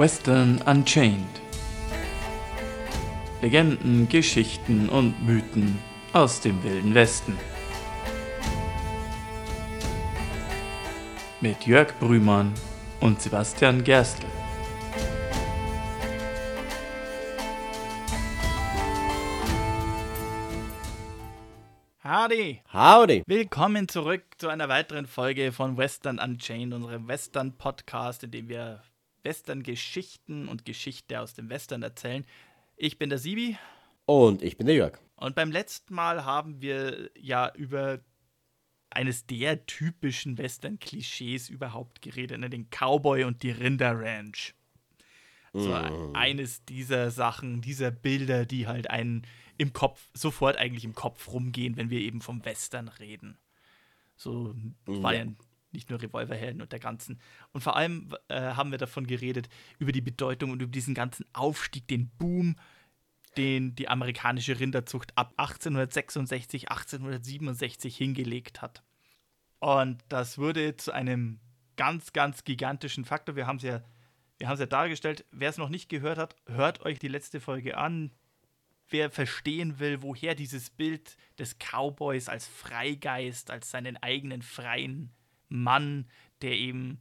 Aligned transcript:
Western 0.00 0.62
Unchained. 0.62 1.28
Legenden, 3.42 4.08
Geschichten 4.08 4.88
und 4.88 5.14
Mythen 5.26 5.78
aus 6.14 6.40
dem 6.40 6.64
wilden 6.64 6.94
Westen. 6.94 7.36
Mit 11.42 11.66
Jörg 11.66 11.92
Brümann 12.00 12.54
und 13.00 13.20
Sebastian 13.20 13.84
Gerstl. 13.84 14.24
Howdy! 22.02 22.62
Howdy! 22.72 23.22
Willkommen 23.26 23.86
zurück 23.86 24.22
zu 24.38 24.48
einer 24.48 24.70
weiteren 24.70 25.06
Folge 25.06 25.52
von 25.52 25.76
Western 25.76 26.18
Unchained, 26.18 26.72
unserem 26.72 27.06
Western-Podcast, 27.06 28.24
in 28.24 28.30
dem 28.30 28.48
wir 28.48 28.80
Western-Geschichten 29.24 30.48
und 30.48 30.64
Geschichte 30.64 31.20
aus 31.20 31.34
dem 31.34 31.48
Western 31.48 31.82
erzählen. 31.82 32.24
Ich 32.76 32.98
bin 32.98 33.10
der 33.10 33.18
Sibi. 33.18 33.56
Und 34.06 34.42
ich 34.42 34.56
bin 34.56 34.66
der 34.66 34.76
Jörg. 34.76 34.98
Und 35.16 35.34
beim 35.34 35.50
letzten 35.52 35.94
Mal 35.94 36.24
haben 36.24 36.60
wir 36.62 37.10
ja 37.18 37.52
über 37.54 38.00
eines 38.90 39.26
der 39.26 39.66
typischen 39.66 40.36
Western-Klischees 40.38 41.48
überhaupt 41.48 42.02
geredet, 42.02 42.40
ne? 42.40 42.50
den 42.50 42.68
Cowboy 42.70 43.24
und 43.24 43.42
die 43.42 43.52
Rinderranch. 43.52 44.54
So 45.52 45.70
Mm. 45.70 46.14
eines 46.14 46.64
dieser 46.64 47.10
Sachen, 47.10 47.60
dieser 47.60 47.90
Bilder, 47.90 48.46
die 48.46 48.66
halt 48.66 48.88
einen 48.88 49.26
im 49.58 49.72
Kopf, 49.72 50.08
sofort 50.14 50.56
eigentlich 50.56 50.84
im 50.84 50.94
Kopf 50.94 51.28
rumgehen, 51.28 51.76
wenn 51.76 51.90
wir 51.90 52.00
eben 52.00 52.20
vom 52.20 52.44
Western 52.44 52.88
reden. 52.88 53.36
So 54.16 54.54
war 54.86 55.14
ja 55.14 55.24
Ja. 55.24 55.30
Nicht 55.72 55.90
nur 55.90 56.00
Revolverhelden 56.00 56.62
und 56.62 56.72
der 56.72 56.80
ganzen. 56.80 57.20
Und 57.52 57.62
vor 57.62 57.76
allem 57.76 58.14
äh, 58.28 58.40
haben 58.40 58.70
wir 58.70 58.78
davon 58.78 59.06
geredet, 59.06 59.48
über 59.78 59.92
die 59.92 60.00
Bedeutung 60.00 60.50
und 60.50 60.62
über 60.62 60.72
diesen 60.72 60.94
ganzen 60.94 61.24
Aufstieg, 61.32 61.86
den 61.88 62.10
Boom, 62.18 62.56
den 63.36 63.74
die 63.74 63.88
amerikanische 63.88 64.58
Rinderzucht 64.58 65.16
ab 65.16 65.32
1866, 65.36 66.70
1867 66.70 67.96
hingelegt 67.96 68.62
hat. 68.62 68.82
Und 69.60 70.02
das 70.08 70.38
wurde 70.38 70.76
zu 70.76 70.92
einem 70.92 71.38
ganz, 71.76 72.12
ganz 72.12 72.44
gigantischen 72.44 73.04
Faktor. 73.04 73.36
Wir 73.36 73.46
haben 73.46 73.56
es 73.56 73.62
ja, 73.62 73.82
wir 74.38 74.48
haben 74.48 74.54
es 74.54 74.60
ja 74.60 74.66
dargestellt. 74.66 75.24
Wer 75.30 75.50
es 75.50 75.58
noch 75.58 75.68
nicht 75.68 75.88
gehört 75.88 76.18
hat, 76.18 76.34
hört 76.46 76.84
euch 76.84 76.98
die 76.98 77.08
letzte 77.08 77.40
Folge 77.40 77.76
an. 77.76 78.10
Wer 78.88 79.10
verstehen 79.10 79.78
will, 79.78 80.02
woher 80.02 80.34
dieses 80.34 80.70
Bild 80.70 81.16
des 81.38 81.56
Cowboys 81.58 82.28
als 82.28 82.48
Freigeist, 82.48 83.50
als 83.50 83.70
seinen 83.70 83.96
eigenen 83.98 84.42
freien 84.42 85.12
Mann, 85.50 86.06
der 86.42 86.52
eben 86.52 86.98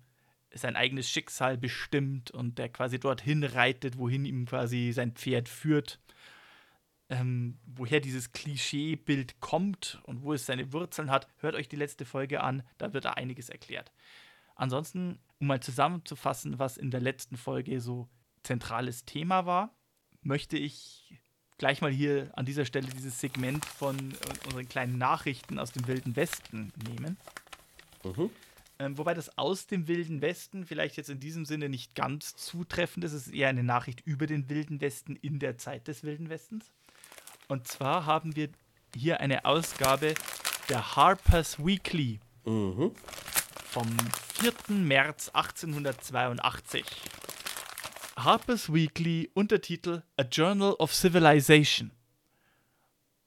sein 0.53 0.75
eigenes 0.75 1.09
Schicksal 1.09 1.57
bestimmt 1.57 2.31
und 2.31 2.57
der 2.57 2.69
quasi 2.69 2.99
dorthin 2.99 3.43
reitet, 3.43 3.97
wohin 3.97 4.25
ihm 4.25 4.45
quasi 4.45 4.91
sein 4.93 5.13
Pferd 5.13 5.47
führt, 5.47 5.99
ähm, 7.09 7.57
woher 7.65 7.99
dieses 7.99 8.31
Klischeebild 8.31 9.39
kommt 9.39 9.99
und 10.03 10.23
wo 10.23 10.33
es 10.33 10.45
seine 10.45 10.73
Wurzeln 10.73 11.11
hat, 11.11 11.27
hört 11.37 11.55
euch 11.55 11.69
die 11.69 11.75
letzte 11.75 12.05
Folge 12.05 12.41
an, 12.41 12.63
da 12.77 12.93
wird 12.93 13.05
da 13.05 13.11
einiges 13.11 13.49
erklärt. 13.49 13.91
Ansonsten, 14.55 15.19
um 15.39 15.47
mal 15.47 15.61
zusammenzufassen, 15.61 16.59
was 16.59 16.77
in 16.77 16.91
der 16.91 17.01
letzten 17.01 17.37
Folge 17.37 17.79
so 17.79 18.09
zentrales 18.43 19.05
Thema 19.05 19.45
war, 19.45 19.73
möchte 20.21 20.57
ich 20.57 21.13
gleich 21.57 21.81
mal 21.81 21.91
hier 21.91 22.31
an 22.35 22.45
dieser 22.45 22.65
Stelle 22.65 22.87
dieses 22.87 23.19
Segment 23.19 23.65
von 23.65 24.13
unseren 24.45 24.67
kleinen 24.67 24.97
Nachrichten 24.97 25.59
aus 25.59 25.71
dem 25.71 25.87
Wilden 25.87 26.15
Westen 26.15 26.73
nehmen. 26.87 27.17
Mhm. 28.03 28.29
Ähm, 28.81 28.97
wobei 28.97 29.13
das 29.13 29.37
aus 29.37 29.67
dem 29.67 29.87
Wilden 29.89 30.21
Westen 30.21 30.65
vielleicht 30.65 30.95
jetzt 30.95 31.09
in 31.09 31.19
diesem 31.19 31.43
Sinne 31.45 31.67
nicht 31.67 31.95
ganz 31.95 32.35
zutreffend 32.37 33.03
ist. 33.03 33.11
Es 33.11 33.27
ist 33.27 33.33
eher 33.33 33.49
eine 33.49 33.63
Nachricht 33.63 34.01
über 34.05 34.25
den 34.25 34.49
Wilden 34.49 34.79
Westen 34.79 35.17
in 35.17 35.39
der 35.39 35.57
Zeit 35.57 35.87
des 35.89 36.03
Wilden 36.03 36.29
Westens. 36.29 36.71
Und 37.49 37.67
zwar 37.67 38.05
haben 38.05 38.35
wir 38.37 38.49
hier 38.95 39.19
eine 39.19 39.43
Ausgabe 39.45 40.13
der 40.69 40.95
Harper's 40.95 41.59
Weekly 41.63 42.19
Mhm. 42.45 42.91
vom 43.65 43.87
4. 44.35 44.53
März 44.69 45.29
1882. 45.33 46.85
Harper's 48.15 48.71
Weekly, 48.71 49.29
Untertitel 49.33 50.03
A 50.17 50.23
Journal 50.23 50.73
of 50.73 50.93
Civilization. 50.93 51.91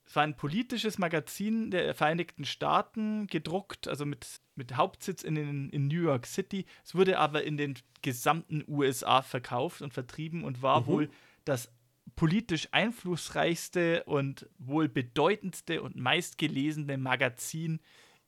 Es 0.06 0.16
war 0.16 0.24
ein 0.24 0.36
politisches 0.36 0.98
Magazin 0.98 1.70
der 1.70 1.94
Vereinigten 1.94 2.44
Staaten, 2.44 3.26
gedruckt, 3.28 3.88
also 3.88 4.04
mit, 4.04 4.26
mit 4.54 4.76
Hauptsitz 4.76 5.22
in, 5.22 5.34
den, 5.34 5.70
in 5.70 5.88
New 5.88 6.02
York 6.02 6.26
City. 6.26 6.66
Es 6.84 6.94
wurde 6.94 7.18
aber 7.18 7.44
in 7.44 7.56
den 7.56 7.74
gesamten 8.02 8.64
USA 8.68 9.22
verkauft 9.22 9.82
und 9.82 9.92
vertrieben 9.94 10.44
und 10.44 10.62
war 10.62 10.82
Mhm. 10.82 10.86
wohl 10.86 11.10
das 11.44 11.72
politisch 12.16 12.68
einflussreichste 12.72 14.04
und 14.04 14.48
wohl 14.58 14.88
bedeutendste 14.88 15.82
und 15.82 15.96
meistgelesene 15.96 16.98
Magazin 16.98 17.80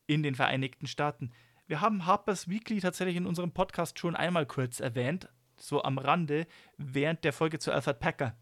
in 0.07 0.23
den 0.23 0.35
Vereinigten 0.35 0.87
Staaten. 0.87 1.31
Wir 1.67 1.81
haben 1.81 2.07
Harper's 2.07 2.49
Weekly 2.49 2.81
tatsächlich 2.81 3.17
in 3.17 3.27
unserem 3.27 3.53
Podcast 3.53 3.99
schon 3.99 4.15
einmal 4.17 4.47
kurz 4.47 4.81
erwähnt, 4.81 5.29
so 5.57 5.83
am 5.83 5.99
Rande, 5.99 6.47
während 6.77 7.25
der 7.25 7.33
Folge 7.33 7.59
zu 7.59 7.73
Alfred 7.73 8.01
Packer. 8.01 8.37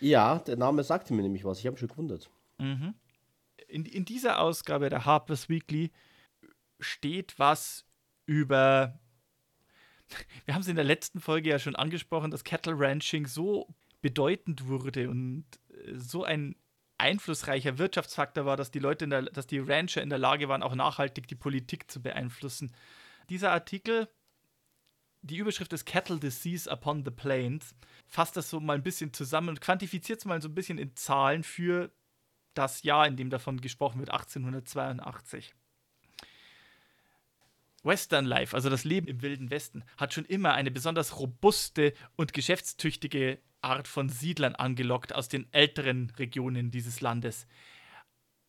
Ja, 0.00 0.38
der 0.38 0.56
Name 0.56 0.82
sagte 0.82 1.12
mir 1.14 1.22
nämlich 1.22 1.44
was. 1.44 1.58
Ich 1.58 1.66
habe 1.66 1.72
mich 1.74 1.80
schon 1.80 1.88
gewundert. 1.88 2.30
In, 3.68 3.84
in 3.84 4.04
dieser 4.04 4.40
Ausgabe 4.40 4.90
der 4.90 5.04
Harper's 5.04 5.48
Weekly 5.48 5.90
steht 6.80 7.38
was 7.38 7.86
über. 8.26 8.98
Wir 10.44 10.54
haben 10.54 10.62
es 10.62 10.68
in 10.68 10.76
der 10.76 10.84
letzten 10.84 11.20
Folge 11.20 11.50
ja 11.50 11.58
schon 11.58 11.76
angesprochen, 11.76 12.30
dass 12.30 12.44
Cattle 12.44 12.74
Ranching 12.76 13.26
so 13.26 13.68
bedeutend 14.02 14.66
wurde 14.66 15.10
und 15.10 15.44
äh, 15.68 15.94
so 15.96 16.24
ein 16.24 16.56
einflussreicher 16.98 17.78
Wirtschaftsfaktor 17.78 18.44
war, 18.44 18.56
dass 18.56 18.70
die 18.70 18.78
Leute, 18.78 19.08
der, 19.08 19.22
dass 19.22 19.46
die 19.46 19.58
Rancher 19.58 20.02
in 20.02 20.10
der 20.10 20.18
Lage 20.18 20.48
waren, 20.48 20.62
auch 20.62 20.74
nachhaltig 20.74 21.26
die 21.28 21.34
Politik 21.34 21.90
zu 21.90 22.02
beeinflussen. 22.02 22.72
Dieser 23.30 23.52
Artikel, 23.52 24.08
die 25.22 25.38
Überschrift 25.38 25.72
ist 25.72 25.86
Cattle 25.86 26.18
Disease 26.18 26.70
upon 26.70 27.04
the 27.04 27.10
Plains, 27.10 27.74
fasst 28.06 28.36
das 28.36 28.50
so 28.50 28.60
mal 28.60 28.74
ein 28.74 28.82
bisschen 28.82 29.12
zusammen 29.12 29.48
und 29.48 29.60
quantifiziert 29.60 30.18
es 30.18 30.24
mal 30.24 30.42
so 30.42 30.48
ein 30.48 30.54
bisschen 30.54 30.78
in 30.78 30.94
Zahlen 30.94 31.42
für 31.42 31.90
das 32.54 32.82
Jahr, 32.82 33.06
in 33.06 33.16
dem 33.16 33.30
davon 33.30 33.60
gesprochen 33.60 34.00
wird, 34.00 34.10
1882. 34.10 35.54
Western 37.82 38.24
Life, 38.24 38.54
also 38.54 38.68
das 38.68 38.84
Leben 38.84 39.06
im 39.06 39.22
Wilden 39.22 39.50
Westen, 39.50 39.84
hat 39.96 40.12
schon 40.12 40.24
immer 40.24 40.52
eine 40.54 40.70
besonders 40.70 41.18
robuste 41.18 41.94
und 42.16 42.32
geschäftstüchtige 42.32 43.38
Art 43.62 43.88
von 43.88 44.08
Siedlern 44.08 44.54
angelockt 44.54 45.14
aus 45.14 45.28
den 45.28 45.50
älteren 45.52 46.10
Regionen 46.18 46.70
dieses 46.70 47.00
Landes. 47.00 47.46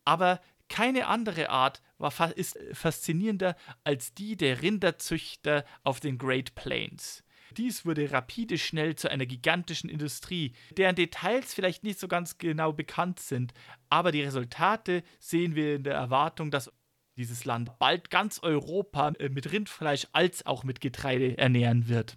Aber 0.04 0.40
keine 0.68 1.06
andere 1.06 1.50
Art 1.50 1.82
war 1.98 2.36
ist 2.36 2.58
faszinierender 2.72 3.56
als 3.84 4.14
die 4.14 4.36
der 4.36 4.62
Rinderzüchter 4.62 5.64
auf 5.84 6.00
den 6.00 6.18
Great 6.18 6.54
Plains. 6.54 7.24
Dies 7.56 7.84
wurde 7.84 8.10
rapide 8.10 8.56
schnell 8.56 8.96
zu 8.96 9.10
einer 9.10 9.26
gigantischen 9.26 9.90
Industrie, 9.90 10.54
deren 10.70 10.96
Details 10.96 11.52
vielleicht 11.52 11.84
nicht 11.84 12.00
so 12.00 12.08
ganz 12.08 12.38
genau 12.38 12.72
bekannt 12.72 13.20
sind, 13.20 13.52
aber 13.90 14.12
die 14.12 14.22
Resultate 14.22 15.02
sehen 15.18 15.54
wir 15.54 15.76
in 15.76 15.84
der 15.84 15.94
Erwartung, 15.94 16.50
dass 16.50 16.72
dieses 17.16 17.44
Land 17.44 17.78
bald 17.78 18.10
ganz 18.10 18.40
Europa 18.42 19.10
äh, 19.18 19.28
mit 19.28 19.52
Rindfleisch 19.52 20.06
als 20.12 20.46
auch 20.46 20.64
mit 20.64 20.80
Getreide 20.80 21.36
ernähren 21.38 21.88
wird. 21.88 22.16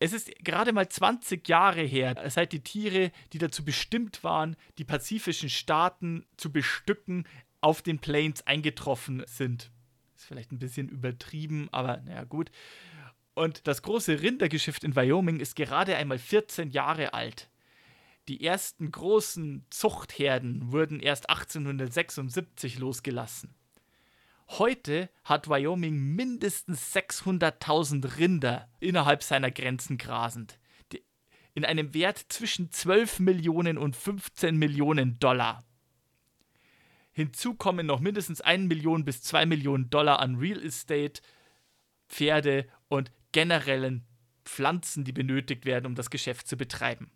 Es 0.00 0.12
ist 0.12 0.30
gerade 0.44 0.72
mal 0.72 0.88
20 0.88 1.48
Jahre 1.48 1.82
her, 1.82 2.14
seit 2.28 2.52
die 2.52 2.62
Tiere, 2.62 3.10
die 3.32 3.38
dazu 3.38 3.64
bestimmt 3.64 4.22
waren, 4.22 4.56
die 4.78 4.84
pazifischen 4.84 5.50
Staaten 5.50 6.24
zu 6.36 6.52
bestücken, 6.52 7.26
auf 7.60 7.82
den 7.82 7.98
Plains 7.98 8.46
eingetroffen 8.46 9.24
sind. 9.26 9.72
Ist 10.14 10.26
vielleicht 10.26 10.52
ein 10.52 10.60
bisschen 10.60 10.88
übertrieben, 10.88 11.68
aber 11.72 11.96
naja, 11.98 12.22
gut. 12.24 12.50
Und 13.34 13.66
das 13.66 13.82
große 13.82 14.22
Rindergeschäft 14.22 14.84
in 14.84 14.94
Wyoming 14.94 15.40
ist 15.40 15.56
gerade 15.56 15.96
einmal 15.96 16.18
14 16.18 16.70
Jahre 16.70 17.14
alt. 17.14 17.50
Die 18.28 18.44
ersten 18.44 18.90
großen 18.92 19.64
Zuchtherden 19.70 20.70
wurden 20.70 21.00
erst 21.00 21.30
1876 21.30 22.78
losgelassen. 22.78 23.54
Heute 24.48 25.10
hat 25.24 25.48
Wyoming 25.48 26.14
mindestens 26.14 26.94
600.000 26.94 28.16
Rinder 28.16 28.68
innerhalb 28.80 29.22
seiner 29.22 29.50
Grenzen 29.50 29.98
grasend. 29.98 30.58
In 31.54 31.64
einem 31.64 31.92
Wert 31.92 32.24
zwischen 32.28 32.70
12 32.70 33.20
Millionen 33.20 33.76
und 33.76 33.94
15 33.94 34.56
Millionen 34.56 35.18
Dollar. 35.18 35.64
Hinzu 37.12 37.54
kommen 37.54 37.86
noch 37.86 38.00
mindestens 38.00 38.40
1 38.40 38.68
Million 38.68 39.04
bis 39.04 39.22
2 39.22 39.44
Millionen 39.44 39.90
Dollar 39.90 40.20
an 40.20 40.36
Real 40.36 40.62
Estate, 40.62 41.20
Pferde 42.08 42.66
und 42.88 43.12
generellen 43.32 44.06
Pflanzen, 44.44 45.04
die 45.04 45.12
benötigt 45.12 45.66
werden, 45.66 45.86
um 45.86 45.94
das 45.94 46.10
Geschäft 46.10 46.48
zu 46.48 46.56
betreiben. 46.56 47.10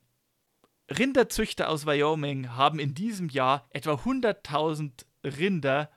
Rinderzüchter 0.90 1.70
aus 1.70 1.86
Wyoming 1.86 2.50
haben 2.50 2.78
in 2.78 2.94
diesem 2.94 3.28
Jahr 3.30 3.66
etwa 3.70 3.94
100.000 3.94 5.06
Rinder 5.24 5.90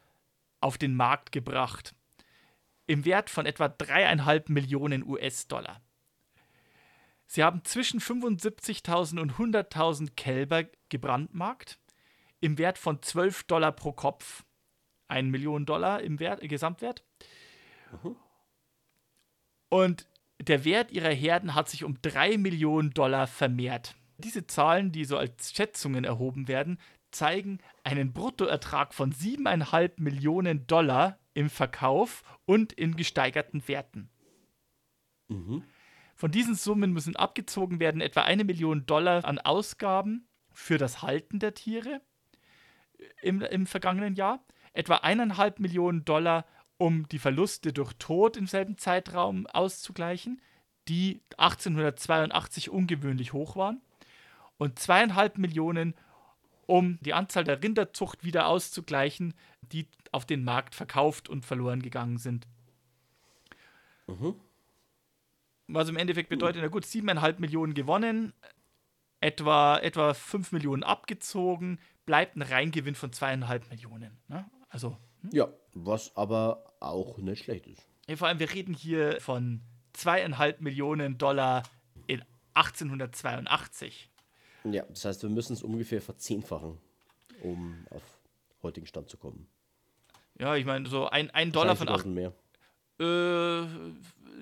auf 0.66 0.80
den 0.80 0.96
Markt 0.96 1.32
gebracht. 1.32 1.96
Im 2.88 3.06
Wert 3.06 3.30
von 3.30 3.46
etwa 3.46 3.70
dreieinhalb 3.70 4.50
Millionen 4.50 5.08
US-Dollar. 5.08 5.80
Sie 7.28 7.44
haben 7.44 7.64
zwischen 7.64 8.00
75.000 8.00 9.20
und 9.20 9.34
100.000 9.34 10.16
Kälber 10.16 10.64
gebrandmarkt 10.90 11.80
im 12.40 12.58
Wert 12.58 12.78
von 12.78 13.02
12 13.02 13.44
Dollar 13.44 13.72
pro 13.72 13.92
Kopf. 13.92 14.44
1 15.08 15.30
Million 15.30 15.68
Dollar 15.68 16.02
im 16.02 16.20
Wert, 16.20 16.42
äh, 16.42 16.48
Gesamtwert. 16.48 17.04
Und 19.70 20.08
der 20.40 20.66
Wert 20.66 20.92
ihrer 20.92 21.14
Herden 21.14 21.54
hat 21.54 21.70
sich 21.70 21.84
um 21.84 22.02
3 22.02 22.40
Millionen 22.40 22.90
Dollar 22.92 23.28
vermehrt. 23.28 23.96
Diese 24.18 24.48
Zahlen, 24.48 24.92
die 24.92 25.06
so 25.06 25.18
als 25.18 25.54
Schätzungen 25.54 26.06
erhoben 26.06 26.48
werden, 26.48 26.80
zeigen 27.16 27.60
einen 27.84 28.14
Bruttoertrag 28.14 28.94
von 28.94 29.12
7,5 29.12 29.94
Millionen 29.98 30.68
Dollar 30.68 31.20
im 31.34 31.50
Verkauf 31.50 32.24
und 32.46 32.74
in 32.74 32.96
gesteigerten 32.96 33.68
Werten. 33.68 34.10
Von 36.16 36.32
diesen 36.32 36.56
Summen 36.56 36.94
müssen 36.94 37.16
abgezogen 37.16 37.80
werden 37.80 38.02
etwa 38.02 38.22
eine 38.22 38.44
Million 38.44 38.86
Dollar 38.86 39.26
an 39.26 39.40
Ausgaben 39.40 40.28
für 40.54 40.78
das 40.78 41.02
Halten 41.02 41.40
der 41.40 41.54
Tiere 41.54 42.02
im, 43.22 43.42
im 43.42 43.66
vergangenen 43.68 44.16
Jahr, 44.16 44.46
etwa 44.74 44.96
eineinhalb 44.98 45.60
Millionen 45.60 46.06
Dollar, 46.06 46.46
um 46.78 47.08
die 47.10 47.20
Verluste 47.20 47.74
durch 47.74 47.94
Tod 47.94 48.38
im 48.38 48.48
selben 48.48 48.78
Zeitraum 48.78 49.48
auszugleichen, 49.48 50.42
die 50.88 51.22
1882 51.38 52.70
ungewöhnlich 52.70 53.34
hoch 53.34 53.56
waren, 53.56 53.82
und 54.58 54.80
zweieinhalb 54.80 55.38
Millionen, 55.38 55.96
um 56.68 56.98
die 57.02 57.14
Anzahl 57.14 57.44
der 57.44 57.62
Rinderzucht 57.62 58.24
wieder 58.24 58.48
auszugleichen, 58.48 59.34
die 59.62 59.88
auf 60.12 60.26
den 60.26 60.44
Markt 60.44 60.76
verkauft 60.76 61.30
und 61.30 61.46
verloren 61.46 61.82
gegangen 61.82 62.18
sind. 62.18 62.48
Was 65.68 65.90
im 65.90 65.98
Endeffekt 65.98 66.30
bedeutet, 66.30 66.62
na 66.62 66.68
gut, 66.68 66.86
siebeneinhalb 66.86 67.40
Millionen 67.40 67.74
gewonnen, 67.74 68.34
etwa, 69.20 69.78
etwa 69.80 70.14
5 70.14 70.52
Millionen 70.52 70.84
abgezogen, 70.84 71.80
bleibt 72.06 72.36
ein 72.36 72.44
Reingewinn 72.44 72.94
von 72.96 73.12
zweieinhalb 73.12 73.70
Millionen. 73.72 74.18
Ne? 74.28 74.46
Also, 74.70 74.98
Ja, 75.32 75.48
was 75.74 76.16
aber 76.16 76.74
auch 76.80 77.18
nicht 77.18 77.44
schlecht 77.46 77.66
ist. 77.66 77.88
ja, 78.08 78.16
vor 78.16 78.28
allem, 78.28 78.40
wir 78.40 78.54
reden 78.54 78.76
hier 78.76 79.20
von 79.22 79.62
zweieinhalb 79.94 80.62
Millionen 80.62 81.18
Dollar 81.18 81.64
in 82.06 82.24
1882. 82.54 84.10
Ja, 84.72 84.84
das 84.90 85.06
heißt, 85.06 85.22
wir 85.24 85.30
müssen 85.30 85.54
es 85.54 85.64
ungefähr 85.64 86.02
verzehnfachen, 86.02 86.78
um 87.44 87.86
auf 87.92 88.02
heutigen 88.64 88.88
Stand 88.88 89.10
zu 89.10 89.18
kommen. 89.18 89.48
Ja, 90.40 90.56
ich 90.56 90.66
meine, 90.66 90.90
so 90.90 91.08
ein, 91.08 91.30
ein 91.32 91.52
Dollar 91.52 91.76
von 91.76 91.88
Wahrscheinlich 91.88 92.18
acht, 92.18 92.34
sogar 92.98 93.68
mehr. 93.68 93.68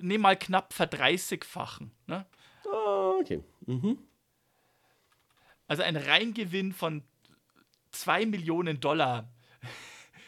nee, 0.00 0.18
mal 0.18 0.36
knapp 0.36 0.72
verdreißigfachen. 0.72 1.90
Ne? 2.06 2.24
Ah, 2.72 3.12
okay. 3.20 3.40
Mhm. 3.66 3.98
Also 5.68 5.82
ein 5.82 5.96
Reingewinn 5.96 6.72
von 6.72 7.02
2 7.92 8.26
Millionen 8.26 8.80
Dollar. 8.80 9.28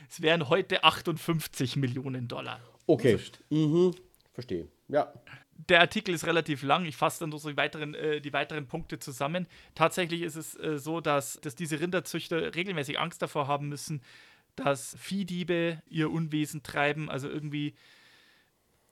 Es 0.09 0.23
wären 0.23 0.49
heute 0.49 0.85
58 0.85 1.75
Millionen 1.77 2.29
Dollar. 2.29 2.61
Okay. 2.87 3.19
Mhm. 3.51 3.93
Verstehe. 4.33 4.69
Ja. 4.89 5.13
Der 5.59 5.81
Artikel 5.81 6.15
ist 6.15 6.27
relativ 6.27 6.63
lang. 6.63 6.85
Ich 6.85 6.97
fasse 6.97 7.21
dann 7.21 7.37
so 7.37 7.49
die 7.49 7.57
weiteren, 7.57 7.95
äh, 7.95 8.21
die 8.21 8.33
weiteren 8.33 8.67
Punkte 8.67 8.99
zusammen. 8.99 9.47
Tatsächlich 9.75 10.23
ist 10.23 10.37
es 10.37 10.55
äh, 10.59 10.79
so, 10.79 11.01
dass, 11.01 11.41
dass 11.41 11.55
diese 11.55 11.81
Rinderzüchter 11.81 12.55
regelmäßig 12.55 12.99
Angst 12.99 13.23
davor 13.23 13.49
haben 13.49 13.69
müssen, 13.69 14.03
dass 14.55 14.97
Viehdiebe 14.99 15.83
ihr 15.89 16.11
Unwesen 16.11 16.63
treiben. 16.63 17.11
Also 17.11 17.29
irgendwie, 17.29 17.75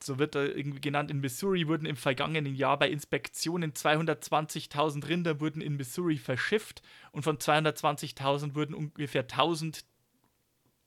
so 0.02 0.18
wird 0.18 0.34
er 0.34 0.56
irgendwie 0.56 0.80
genannt, 0.80 1.10
in 1.10 1.20
Missouri 1.20 1.68
wurden 1.68 1.86
im 1.86 1.96
vergangenen 1.96 2.54
Jahr 2.54 2.78
bei 2.78 2.90
Inspektionen 2.90 3.72
220.000 3.72 5.08
Rinder 5.08 5.40
wurden 5.40 5.60
in 5.60 5.76
Missouri 5.76 6.18
verschifft 6.18 6.82
und 7.12 7.22
von 7.22 7.38
220.000 7.38 8.54
wurden 8.54 8.74
ungefähr 8.74 9.22
1000 9.22 9.84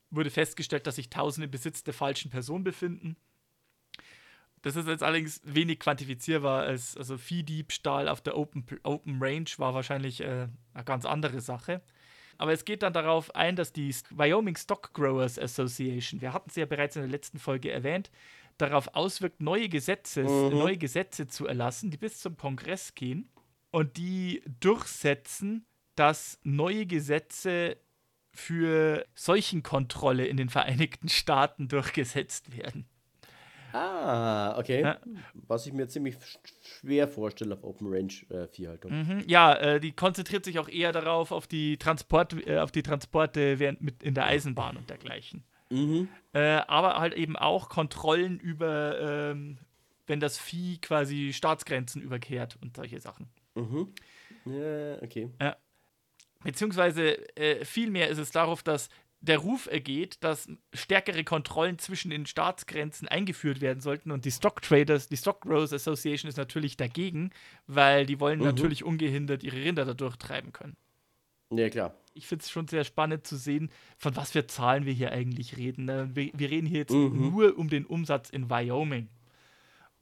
wurde 0.10 0.30
festgestellt, 0.30 0.88
dass 0.88 0.96
sich 0.96 1.08
1000 1.08 1.46
im 1.46 1.52
Besitz 1.52 1.84
der 1.84 1.94
falschen 1.94 2.32
Person 2.32 2.64
befinden. 2.64 3.18
Das 4.62 4.76
ist 4.76 4.88
jetzt 4.88 5.04
allerdings 5.04 5.42
wenig 5.44 5.80
quantifizierbar. 5.80 6.64
Als, 6.64 6.98
also 6.98 7.18
Viehdiebstahl 7.18 8.08
auf 8.08 8.22
der 8.22 8.38
Open, 8.38 8.66
Open 8.84 9.18
Range 9.22 9.50
war 9.58 9.74
wahrscheinlich 9.74 10.22
äh, 10.22 10.48
eine 10.74 10.84
ganz 10.84 11.06
andere 11.06 11.42
Sache. 11.42 11.82
Aber 12.38 12.54
es 12.54 12.66
geht 12.66 12.84
dann 12.84 12.94
darauf 12.94 13.36
ein, 13.36 13.56
dass 13.56 13.74
die 13.74 13.94
Wyoming 14.12 14.56
Stock 14.56 14.94
Growers 14.94 15.40
Association, 15.40 16.22
wir 16.22 16.34
hatten 16.34 16.50
sie 16.50 16.60
ja 16.60 16.66
bereits 16.66 16.96
in 16.96 17.02
der 17.02 17.12
letzten 17.12 17.40
Folge 17.40 17.72
erwähnt, 17.72 18.12
darauf 18.58 18.94
auswirkt, 18.94 19.42
neue, 19.42 19.70
Gesetzes, 19.70 20.28
neue 20.28 20.78
Gesetze 20.78 21.28
zu 21.28 21.48
erlassen, 21.48 21.92
die 21.92 21.98
bis 21.98 22.20
zum 22.20 22.38
Kongress 22.38 22.96
gehen 22.96 23.30
und 23.72 23.98
die 23.98 24.44
durchsetzen, 24.60 25.66
dass 25.96 26.40
neue 26.44 26.86
Gesetze 26.86 27.78
für 28.34 29.06
Seuchenkontrolle 29.16 30.26
in 30.26 30.38
den 30.38 30.50
Vereinigten 30.50 31.10
Staaten 31.10 31.68
durchgesetzt 31.68 32.56
werden. 32.56 32.88
Ah, 33.78 34.58
okay. 34.60 34.82
Ja. 34.82 35.00
Was 35.48 35.66
ich 35.68 35.74
mir 35.74 35.88
ziemlich 35.88 36.16
sch- 36.16 36.38
schwer 36.82 37.08
vorstelle 37.08 37.54
auf 37.56 37.64
Open 37.64 37.88
Range 37.88 38.14
äh, 38.30 38.48
Viehhaltung. 38.48 38.92
Mhm, 38.92 39.24
ja, 39.28 39.54
äh, 39.54 39.80
die 39.80 39.92
konzentriert 39.92 40.46
sich 40.46 40.60
auch 40.60 40.70
eher 40.70 40.92
darauf, 40.92 41.32
auf 41.32 41.48
die, 41.48 41.78
Transport, 41.78 42.34
äh, 42.48 42.60
auf 42.60 42.72
die 42.72 42.84
Transporte 42.84 43.60
während 43.60 43.82
mit 43.82 44.04
in 44.04 44.14
der 44.14 44.26
Eisenbahn 44.26 44.78
und 44.78 44.90
dergleichen. 44.90 45.44
Mhm. 45.70 46.08
Äh, 46.34 46.62
aber 46.68 47.00
halt 47.00 47.14
eben 47.14 47.36
auch 47.36 47.70
Kontrollen 47.70 48.40
über, 48.40 49.32
ähm, 49.32 49.58
wenn 50.06 50.20
das 50.20 50.38
Vieh 50.38 50.80
quasi 50.80 51.34
Staatsgrenzen 51.34 52.02
überkehrt 52.02 52.58
und 52.62 52.76
solche 52.76 53.00
Sachen. 53.02 53.28
Mhm. 53.56 53.94
Ja, 54.46 55.02
okay. 55.02 55.30
Beziehungsweise 56.44 57.36
äh, 57.36 57.66
vielmehr 57.66 58.10
ist 58.10 58.20
es 58.20 58.32
darauf, 58.32 58.64
dass 58.64 58.90
der 59.20 59.40
Ruf 59.40 59.66
ergeht, 59.66 60.24
dass 60.24 60.48
stärkere 60.74 61.24
Kontrollen 61.24 61.80
zwischen 61.80 62.12
den 62.12 62.26
Staatsgrenzen 62.28 63.08
eingeführt 63.08 63.62
werden 63.62 63.82
sollten 63.82 64.12
und 64.12 64.26
die 64.26 64.32
Stock 64.32 64.62
Traders, 64.62 65.08
die 65.10 65.18
Stock 65.18 65.42
Growers 65.42 65.74
Association 65.74 66.30
ist 66.30 66.38
natürlich 66.38 66.78
dagegen, 66.78 67.32
weil 67.66 68.06
die 68.06 68.20
wollen 68.20 68.40
Mhm. 68.40 68.46
natürlich 68.46 68.84
ungehindert 68.84 69.44
ihre 69.44 69.58
Rinder 69.58 69.86
da 69.86 69.94
durchtreiben 69.96 70.54
können. 70.54 70.78
Ja, 71.50 71.70
klar. 71.70 71.94
Ich 72.14 72.28
finde 72.28 72.44
es 72.44 72.50
schon 72.52 72.68
sehr 72.68 72.84
spannend 72.84 73.26
zu 73.26 73.38
sehen, 73.38 73.72
von 73.98 74.16
was 74.16 74.32
für 74.32 74.46
Zahlen 74.48 74.86
wir 74.86 74.94
hier 74.94 75.12
eigentlich 75.12 75.58
reden. 75.58 75.86
ne? 75.86 76.10
Wir, 76.14 76.32
wir 76.34 76.50
reden 76.50 76.68
hier 76.68 76.80
jetzt 76.80 76.92
Mhm. 76.94 77.32
nur 77.32 77.58
um 77.58 77.70
den 77.70 77.86
Umsatz 77.86 78.30
in 78.30 78.50
Wyoming. 78.50 79.08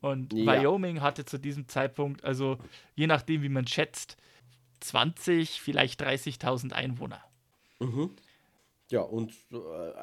Und 0.01 0.33
Ja. 0.33 0.45
Wyoming 0.61 1.01
hatte 1.01 1.25
zu 1.25 1.37
diesem 1.39 1.67
Zeitpunkt, 1.67 2.23
also 2.23 2.57
je 2.95 3.07
nachdem, 3.07 3.41
wie 3.43 3.49
man 3.49 3.65
schätzt, 3.67 4.17
20, 4.81 5.61
vielleicht 5.61 6.01
30.000 6.01 6.73
Einwohner. 6.73 7.23
Mhm. 7.79 8.11
Ja, 8.91 9.01
und 9.01 9.33
äh, 9.51 9.57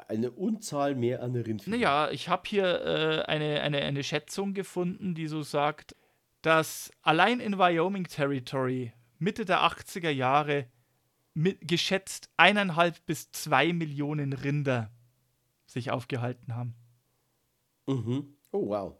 eine 0.08 0.32
Unzahl 0.32 0.94
mehr 0.94 1.22
an 1.22 1.36
Rindvieh. 1.36 1.70
Naja, 1.70 2.10
ich 2.10 2.28
habe 2.28 2.42
hier 2.46 2.64
äh, 2.84 3.22
eine, 3.30 3.60
eine, 3.60 3.78
eine 3.82 4.02
Schätzung 4.02 4.54
gefunden, 4.54 5.14
die 5.14 5.28
so 5.28 5.42
sagt, 5.42 5.94
dass 6.42 6.90
allein 7.02 7.38
in 7.38 7.58
Wyoming 7.58 8.08
Territory 8.08 8.92
Mitte 9.18 9.44
der 9.44 9.60
80er 9.60 10.10
Jahre 10.10 10.66
mit, 11.34 11.66
geschätzt 11.66 12.28
eineinhalb 12.36 13.06
bis 13.06 13.30
zwei 13.30 13.72
Millionen 13.72 14.32
Rinder 14.32 14.90
sich 15.64 15.90
aufgehalten 15.90 16.54
haben. 16.54 16.74
Mhm. 17.86 18.36
Oh, 18.50 18.68
wow. 18.68 18.96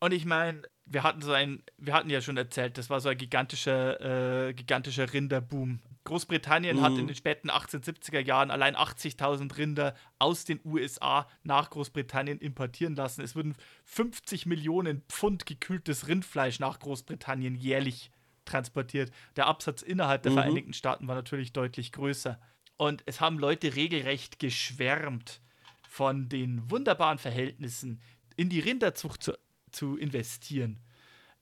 Und 0.00 0.12
ich 0.12 0.26
meine, 0.26 0.62
wir 0.84 1.02
hatten 1.02 1.22
so 1.22 1.32
ein, 1.32 1.62
wir 1.78 1.94
hatten 1.94 2.10
ja 2.10 2.20
schon 2.20 2.36
erzählt, 2.36 2.78
das 2.78 2.90
war 2.90 3.00
so 3.00 3.08
ein 3.08 3.18
gigantischer, 3.18 4.48
äh, 4.48 4.54
gigantischer 4.54 5.12
Rinderboom. 5.12 5.80
Großbritannien 6.06 6.80
hat 6.80 6.96
in 6.96 7.06
den 7.06 7.16
späten 7.16 7.50
1870er 7.50 8.20
Jahren 8.20 8.50
allein 8.50 8.74
80.000 8.74 9.56
Rinder 9.58 9.94
aus 10.18 10.44
den 10.44 10.60
USA 10.64 11.28
nach 11.42 11.68
Großbritannien 11.70 12.38
importieren 12.38 12.96
lassen. 12.96 13.20
Es 13.20 13.36
wurden 13.36 13.54
50 13.84 14.46
Millionen 14.46 15.02
Pfund 15.08 15.44
gekühltes 15.44 16.08
Rindfleisch 16.08 16.58
nach 16.60 16.78
Großbritannien 16.78 17.54
jährlich 17.54 18.10
transportiert. 18.46 19.12
Der 19.36 19.46
Absatz 19.46 19.82
innerhalb 19.82 20.22
der 20.22 20.32
Vereinigten 20.32 20.72
Staaten 20.72 21.08
war 21.08 21.16
natürlich 21.16 21.52
deutlich 21.52 21.92
größer. 21.92 22.40
Und 22.78 23.02
es 23.06 23.20
haben 23.20 23.38
Leute 23.38 23.74
regelrecht 23.74 24.38
geschwärmt 24.38 25.40
von 25.88 26.28
den 26.28 26.70
wunderbaren 26.70 27.18
Verhältnissen, 27.18 28.00
in 28.36 28.48
die 28.48 28.60
Rinderzucht 28.60 29.22
zu, 29.22 29.32
zu 29.72 29.96
investieren 29.96 30.78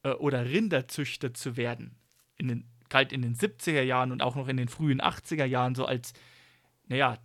äh, 0.03 0.11
oder 0.11 0.47
Rinderzüchter 0.47 1.35
zu 1.35 1.57
werden. 1.57 1.97
In 2.37 2.49
den, 2.49 2.74
galt 2.95 3.13
in 3.13 3.23
den 3.23 3.35
70er 3.35 3.83
Jahren 3.83 4.13
und 4.13 4.23
auch 4.23 4.37
noch 4.37 4.47
in 4.47 4.57
den 4.57 4.69
frühen 4.69 5.03
80er 5.03 5.45
Jahren 5.45 5.75
so 5.75 5.85
als, 5.85 6.13
naja, 6.87 7.19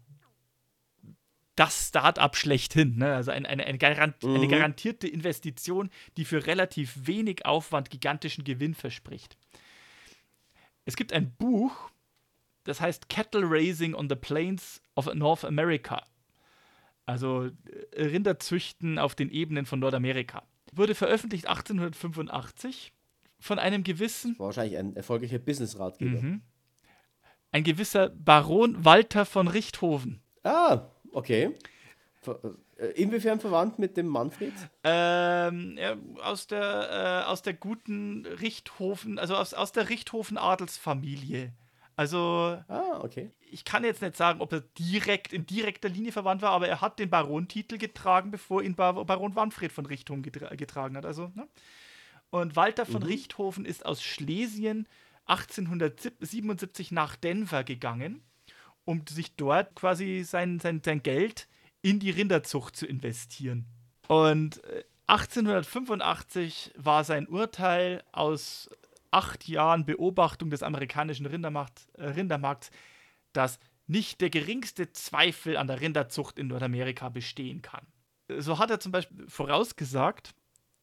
das 1.55 1.89
Start-up 1.89 2.35
schlechthin. 2.35 2.97
Ne? 2.97 3.13
Also 3.13 3.29
ein, 3.29 3.45
eine, 3.45 3.63
eine, 3.65 3.77
garant, 3.77 4.15
eine 4.25 4.47
garantierte 4.47 5.07
Investition, 5.07 5.91
die 6.17 6.25
für 6.25 6.47
relativ 6.47 6.95
wenig 7.05 7.45
Aufwand 7.45 7.91
gigantischen 7.91 8.43
Gewinn 8.43 8.73
verspricht. 8.73 9.38
Es 10.85 10.95
gibt 10.95 11.13
ein 11.13 11.35
Buch, 11.35 11.91
das 12.63 12.81
heißt 12.81 13.07
Cattle 13.07 13.43
Raising 13.45 13.93
on 13.93 14.09
the 14.09 14.15
Plains 14.15 14.81
of 14.95 15.13
North 15.13 15.45
America. 15.45 16.03
Also 17.05 17.51
äh, 17.91 18.05
Rinderzüchten 18.05 18.97
auf 18.97 19.13
den 19.13 19.29
Ebenen 19.29 19.67
von 19.67 19.79
Nordamerika. 19.79 20.47
Wurde 20.73 20.95
veröffentlicht 20.95 21.47
1885 21.47 22.91
von 23.39 23.60
einem 23.60 23.84
gewissen, 23.84 24.36
wahrscheinlich 24.38 24.77
ein 24.77 24.96
erfolgreicher 24.96 25.39
Business-Ratgeber. 25.39 26.22
Mhm. 26.22 26.41
ein 27.51 27.63
gewisser 27.63 28.10
Baron 28.10 28.84
Walter 28.86 29.25
von 29.25 29.48
Richthofen. 29.48 30.22
Ah, 30.43 30.81
okay. 31.12 31.55
Äh, 32.77 32.86
inwiefern 32.96 33.39
verwandt 33.39 33.79
mit 33.79 33.98
dem 33.98 34.08
Manfred? 34.08 34.53
Ähm, 34.84 35.77
ja, 35.79 35.96
aus, 36.22 36.48
der, 36.48 37.24
äh, 37.25 37.29
aus 37.29 37.41
der 37.41 37.53
guten 37.53 38.25
Richthofen, 38.25 39.17
also 39.19 39.36
aus, 39.36 39.53
aus 39.53 39.72
der 39.72 39.89
Richthofen-Adelsfamilie. 39.89 41.53
Also, 41.96 42.58
Ah, 42.69 43.00
okay. 43.01 43.31
ich 43.51 43.65
kann 43.65 43.84
jetzt 43.84 44.01
nicht 44.01 44.15
sagen, 44.15 44.39
ob 44.39 44.53
er 44.53 44.62
direkt 44.77 45.34
in 45.34 45.46
direkter 45.46 45.89
Linie 45.89 46.13
verwandt 46.13 46.41
war, 46.41 46.51
aber 46.51 46.67
er 46.69 46.79
hat 46.79 46.98
den 47.00 47.10
Barontitel 47.10 47.77
getragen, 47.77 48.31
bevor 48.31 48.62
ihn 48.63 48.75
Bar 48.75 49.03
Baron 49.05 49.34
Manfred 49.34 49.72
von 49.74 49.86
Richthofen 49.86 50.24
getra 50.24 50.55
getragen 50.55 50.96
hat. 50.96 51.05
Also, 51.05 51.31
ne? 51.36 51.48
Und 52.31 52.55
Walter 52.55 52.86
von 52.86 53.03
Richthofen 53.03 53.65
ist 53.65 53.86
aus 53.86 54.03
Schlesien 54.03 54.88
1877 55.25 56.91
nach 56.91 57.15
Denver 57.15 57.63
gegangen, 57.63 58.21
um 58.86 59.05
sich 59.07 59.36
dort 59.36 59.75
quasi 59.75 60.24
sein, 60.24 60.59
sein, 60.59 60.81
sein 60.83 61.03
Geld 61.03 61.48
in 61.81 62.00
die 62.00 62.09
Rinderzucht 62.09 62.75
zu 62.75 62.86
investieren. 62.86 63.65
Und 64.07 64.63
äh, 64.65 64.83
1885 65.07 66.74
war 66.75 67.03
sein 67.03 67.27
Urteil 67.27 68.03
aus 68.12 68.69
acht 69.12 69.48
Jahren 69.48 69.86
Beobachtung 69.86 70.50
des 70.50 70.63
amerikanischen 70.63 71.25
Rindermarkt, 71.25 71.88
äh, 71.93 72.05
Rindermarkts, 72.05 72.69
dass 73.33 73.59
nicht 73.88 74.21
der 74.21 74.29
geringste 74.29 74.91
Zweifel 74.91 75.57
an 75.57 75.67
der 75.67 75.81
Rinderzucht 75.81 76.38
in 76.38 76.48
Nordamerika 76.48 77.09
bestehen 77.09 77.63
kann. 77.63 77.88
So 78.38 78.59
hat 78.59 78.69
er 78.69 78.79
zum 78.79 78.91
Beispiel 78.91 79.27
vorausgesagt, 79.27 80.36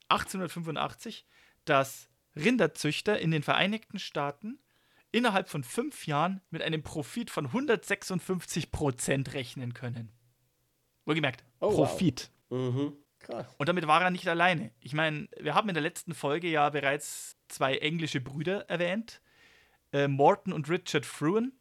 1885, 0.09 1.25
dass 1.68 2.08
Rinderzüchter 2.35 3.18
in 3.18 3.30
den 3.30 3.42
Vereinigten 3.42 3.99
Staaten 3.99 4.58
innerhalb 5.12 5.49
von 5.49 5.64
fünf 5.64 6.06
Jahren 6.06 6.40
mit 6.50 6.62
einem 6.62 6.82
Profit 6.82 7.30
von 7.30 7.46
156 7.46 8.70
Prozent 8.70 9.32
rechnen 9.35 9.73
können. 9.75 10.11
Wohlgemerkt, 11.04 11.44
Oh, 11.61 11.68
wow. 11.68 11.88
Profit. 11.88 12.30
Mhm. 12.50 12.92
Krass. 13.20 13.46
Und 13.58 13.68
damit 13.68 13.87
war 13.87 14.02
er 14.02 14.11
nicht 14.11 14.28
alleine. 14.28 14.70
Ich 14.80 14.92
meine, 14.92 15.28
wir 15.40 15.54
haben 15.54 15.68
in 15.68 15.75
der 15.75 15.82
letzten 15.82 16.14
Folge 16.14 16.49
ja 16.49 16.68
bereits 16.70 17.37
zwei 17.49 17.76
englische 17.78 18.20
Brüder 18.20 18.68
erwähnt, 18.68 19.20
äh, 19.92 20.06
Morton 20.08 20.52
und 20.52 20.68
Richard 20.68 21.06
Fruin, 21.06 21.52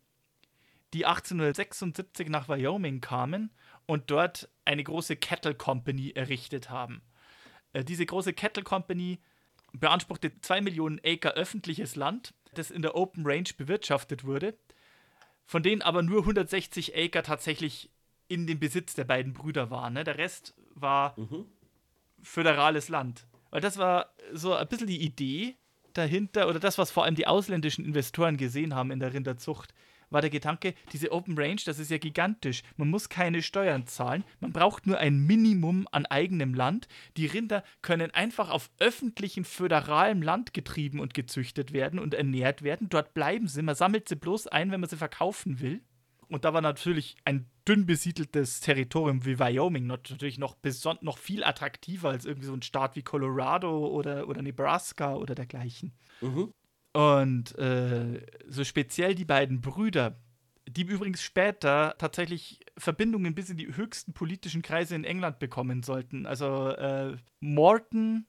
die 0.93 1.05
1876 1.05 2.29
nach 2.29 2.49
Wyoming 2.49 3.01
kamen 3.01 3.51
und 3.85 4.11
dort 4.11 4.49
eine 4.65 4.83
große 4.83 5.15
Cattle 5.15 5.55
Company 5.55 6.11
errichtet 6.11 6.69
haben. 6.69 7.01
Äh, 7.73 7.83
diese 7.83 8.05
große 8.05 8.33
Cattle 8.33 8.63
Company 8.63 9.19
beanspruchte 9.79 10.39
zwei 10.41 10.61
Millionen 10.61 10.99
Acre 11.03 11.35
öffentliches 11.35 11.95
Land, 11.95 12.33
das 12.53 12.71
in 12.71 12.81
der 12.81 12.95
Open 12.95 13.25
Range 13.25 13.49
bewirtschaftet 13.57 14.23
wurde, 14.23 14.55
von 15.45 15.63
denen 15.63 15.81
aber 15.81 16.01
nur 16.01 16.21
160 16.21 16.95
Acre 16.95 17.23
tatsächlich 17.23 17.89
in 18.27 18.47
dem 18.47 18.59
Besitz 18.59 18.95
der 18.95 19.03
beiden 19.03 19.33
Brüder 19.33 19.69
waren. 19.69 19.93
Ne? 19.93 20.03
Der 20.03 20.17
Rest 20.17 20.55
war 20.73 21.15
föderales 22.21 22.89
Land. 22.89 23.27
Weil 23.51 23.61
das 23.61 23.77
war 23.77 24.13
so 24.33 24.53
ein 24.53 24.67
bisschen 24.67 24.87
die 24.87 25.01
Idee 25.01 25.55
dahinter, 25.93 26.49
oder 26.49 26.59
das, 26.59 26.77
was 26.77 26.91
vor 26.91 27.05
allem 27.05 27.15
die 27.15 27.27
ausländischen 27.27 27.85
Investoren 27.85 28.37
gesehen 28.37 28.75
haben 28.75 28.91
in 28.91 28.99
der 28.99 29.13
Rinderzucht, 29.13 29.73
war 30.15 30.21
der 30.21 30.31
Gedanke, 30.31 30.73
diese 30.93 31.11
Open 31.11 31.37
Range, 31.37 31.59
das 31.63 31.77
ist 31.77 31.91
ja 31.91 31.99
gigantisch. 31.99 32.63
Man 32.77 32.89
muss 32.89 33.09
keine 33.09 33.43
Steuern 33.43 33.85
zahlen, 33.85 34.23
man 34.39 34.53
braucht 34.53 34.87
nur 34.87 34.97
ein 34.97 35.19
Minimum 35.19 35.87
an 35.91 36.07
eigenem 36.07 36.55
Land. 36.55 36.87
Die 37.17 37.27
Rinder 37.27 37.63
können 37.81 38.11
einfach 38.11 38.49
auf 38.49 38.71
öffentlichem 38.79 39.43
föderalem 39.43 40.23
Land 40.23 40.53
getrieben 40.53 40.99
und 40.99 41.13
gezüchtet 41.13 41.73
werden 41.73 41.99
und 41.99 42.13
ernährt 42.13 42.63
werden. 42.63 42.89
Dort 42.89 43.13
bleiben 43.13 43.47
sie, 43.47 43.61
man 43.61 43.75
sammelt 43.75 44.09
sie 44.09 44.15
bloß 44.15 44.47
ein, 44.47 44.71
wenn 44.71 44.79
man 44.79 44.89
sie 44.89 44.97
verkaufen 44.97 45.59
will. 45.59 45.81
Und 46.27 46.45
da 46.45 46.53
war 46.53 46.61
natürlich 46.61 47.17
ein 47.25 47.49
dünn 47.67 47.85
besiedeltes 47.85 48.61
Territorium 48.61 49.25
wie 49.25 49.37
Wyoming 49.37 49.85
natürlich 49.85 50.37
noch, 50.39 50.55
noch 51.01 51.17
viel 51.17 51.43
attraktiver 51.43 52.09
als 52.09 52.25
irgendwie 52.25 52.47
so 52.47 52.53
ein 52.53 52.61
Staat 52.61 52.95
wie 52.95 53.03
Colorado 53.03 53.87
oder, 53.87 54.27
oder 54.27 54.41
Nebraska 54.41 55.15
oder 55.15 55.35
dergleichen. 55.35 55.93
Und 56.95 57.57
äh, 57.57 58.25
so 58.47 58.63
speziell 58.63 59.15
die 59.15 59.25
beiden 59.25 59.59
Brüder, 59.59 60.17
die 60.65 60.83
übrigens 60.83 61.21
später 61.21 61.93
tatsächlich 61.97 62.61
Verbindungen 62.77 63.35
bis 63.35 63.49
in 63.49 63.57
die 63.57 63.75
höchsten 63.75 64.13
politischen 64.13 64.61
Kreise 64.61 64.95
in 64.95 65.03
England 65.03 65.39
bekommen 65.39 65.83
sollten. 65.83 66.25
Also 66.25 66.69
äh, 66.69 67.17
Morton 67.41 68.27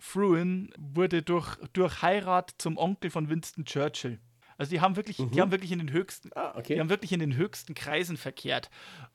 Fruin 0.00 0.70
wurde 0.76 1.22
durch, 1.22 1.56
durch 1.72 2.02
Heirat 2.02 2.54
zum 2.58 2.78
Onkel 2.78 3.10
von 3.10 3.28
Winston 3.28 3.64
Churchill. 3.64 4.18
Also 4.58 4.70
die 4.70 4.80
haben 4.80 4.96
wirklich, 4.96 5.16
die 5.16 5.40
haben 5.40 5.52
wirklich 5.52 5.70
in 5.70 5.78
den 5.78 5.92
höchsten, 5.92 6.30
Ah, 6.34 6.54
okay. 6.56 6.74
die 6.74 6.80
haben 6.80 6.90
wirklich 6.90 7.12
in 7.12 7.20
den 7.20 7.36
höchsten 7.36 7.74
Kreisen 7.74 8.16
verkehrt. 8.16 8.70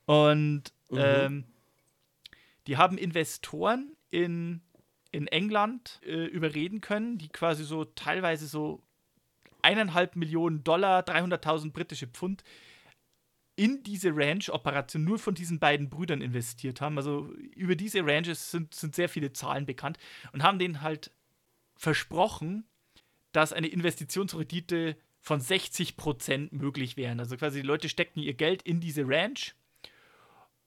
Und 0.06 0.74
ähm, 0.92 1.44
die 2.68 2.78
haben 2.78 2.98
Investoren 2.98 3.92
in, 4.10 4.62
in 5.16 5.28
England 5.28 6.02
äh, 6.06 6.26
überreden 6.26 6.82
können, 6.82 7.18
die 7.18 7.30
quasi 7.30 7.64
so 7.64 7.86
teilweise 7.86 8.48
so 8.48 8.84
eineinhalb 9.62 10.18
Millionen 10.18 10.66
Dollar, 10.66 11.04
300.000 11.04 11.72
britische 11.72 12.08
Pfund 12.08 12.44
in 13.56 13.82
diese 13.84 14.14
Ranch-Operation 14.14 15.06
nur 15.06 15.18
von 15.18 15.34
diesen 15.34 15.60
beiden 15.60 15.90
Brüdern 15.90 16.20
investiert 16.20 16.82
haben. 16.82 16.98
Also 16.98 17.32
über 17.56 17.78
diese 17.78 18.06
Ranches 18.06 18.52
sind, 18.52 18.76
sind 18.76 18.94
sehr 18.94 19.08
viele 19.08 19.32
Zahlen 19.32 19.66
bekannt 19.66 19.98
und 20.34 20.44
haben 20.44 20.60
denen 20.60 20.82
halt 20.82 21.12
versprochen, 21.78 22.66
dass 23.32 23.54
eine 23.54 23.68
Investitionsrendite 23.68 24.98
von 25.22 25.40
60% 25.40 26.50
möglich 26.52 26.98
wären. 26.98 27.22
Also 27.22 27.38
quasi 27.38 27.62
die 27.62 27.68
Leute 27.68 27.88
steckten 27.88 28.22
ihr 28.22 28.34
Geld 28.34 28.64
in 28.64 28.82
diese 28.82 29.08
Ranch 29.08 29.56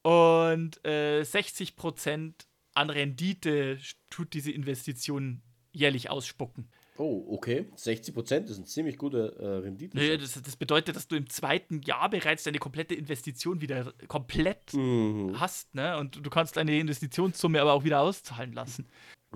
und 0.01 0.83
äh, 0.87 1.21
60% 1.21 2.48
an 2.79 2.91
Rendite 2.91 3.79
tut 4.09 4.33
diese 4.33 4.53
Investition 4.53 5.43
jährlich 5.73 6.11
ausspucken. 6.11 6.69
Oh, 6.97 7.25
okay. 7.31 7.67
60 7.77 8.13
Prozent 8.13 8.51
ist 8.51 8.59
ein 8.59 8.67
ziemlich 8.67 8.99
guter 8.99 9.37
äh, 9.39 9.59
Rendite. 9.59 9.97
Naja, 9.97 10.17
das, 10.17 10.41
das 10.43 10.57
bedeutet, 10.57 10.97
dass 10.97 11.07
du 11.07 11.15
im 11.15 11.29
zweiten 11.29 11.81
Jahr 11.83 12.11
bereits 12.11 12.43
deine 12.43 12.59
komplette 12.59 12.95
Investition 12.95 13.61
wieder 13.61 13.93
komplett 14.09 14.73
Mhm. 14.75 15.39
hast, 15.39 15.75
ne? 15.75 15.97
Und 15.99 16.25
du 16.25 16.31
kannst 16.31 16.57
deine 16.57 16.79
Investitionssumme 16.79 17.61
aber 17.61 17.73
auch 17.73 17.85
wieder 17.85 18.01
auszahlen 18.01 18.53
lassen. 18.53 18.87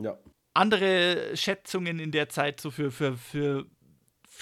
Ja. 0.01 0.19
Andere 0.55 1.37
Schätzungen 1.37 1.99
in 1.99 2.11
der 2.11 2.29
Zeit, 2.29 2.61
so 2.61 2.71
für, 2.71 2.91
für, 2.91 3.17
für 3.17 3.67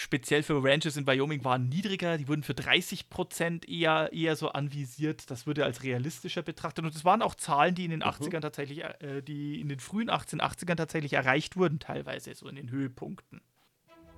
speziell 0.00 0.42
für 0.42 0.62
Ranches 0.62 0.96
in 0.96 1.06
Wyoming, 1.06 1.44
waren 1.44 1.68
niedriger. 1.68 2.16
Die 2.16 2.26
wurden 2.26 2.42
für 2.42 2.54
30 2.54 3.10
Prozent 3.10 3.68
eher, 3.68 4.10
eher 4.12 4.34
so 4.34 4.48
anvisiert. 4.50 5.30
Das 5.30 5.46
wurde 5.46 5.64
als 5.64 5.82
realistischer 5.82 6.42
betrachtet. 6.42 6.84
Und 6.84 6.94
es 6.94 7.04
waren 7.04 7.22
auch 7.22 7.34
Zahlen, 7.34 7.74
die 7.74 7.84
in 7.84 7.90
den 7.90 8.02
80ern 8.02 8.40
tatsächlich, 8.40 8.82
äh, 8.82 9.22
die 9.22 9.60
in 9.60 9.68
den 9.68 9.78
frühen 9.78 10.10
1880ern 10.10 10.76
tatsächlich 10.76 11.12
erreicht 11.12 11.56
wurden, 11.56 11.78
teilweise 11.78 12.34
so 12.34 12.48
in 12.48 12.56
den 12.56 12.70
Höhepunkten. 12.70 13.40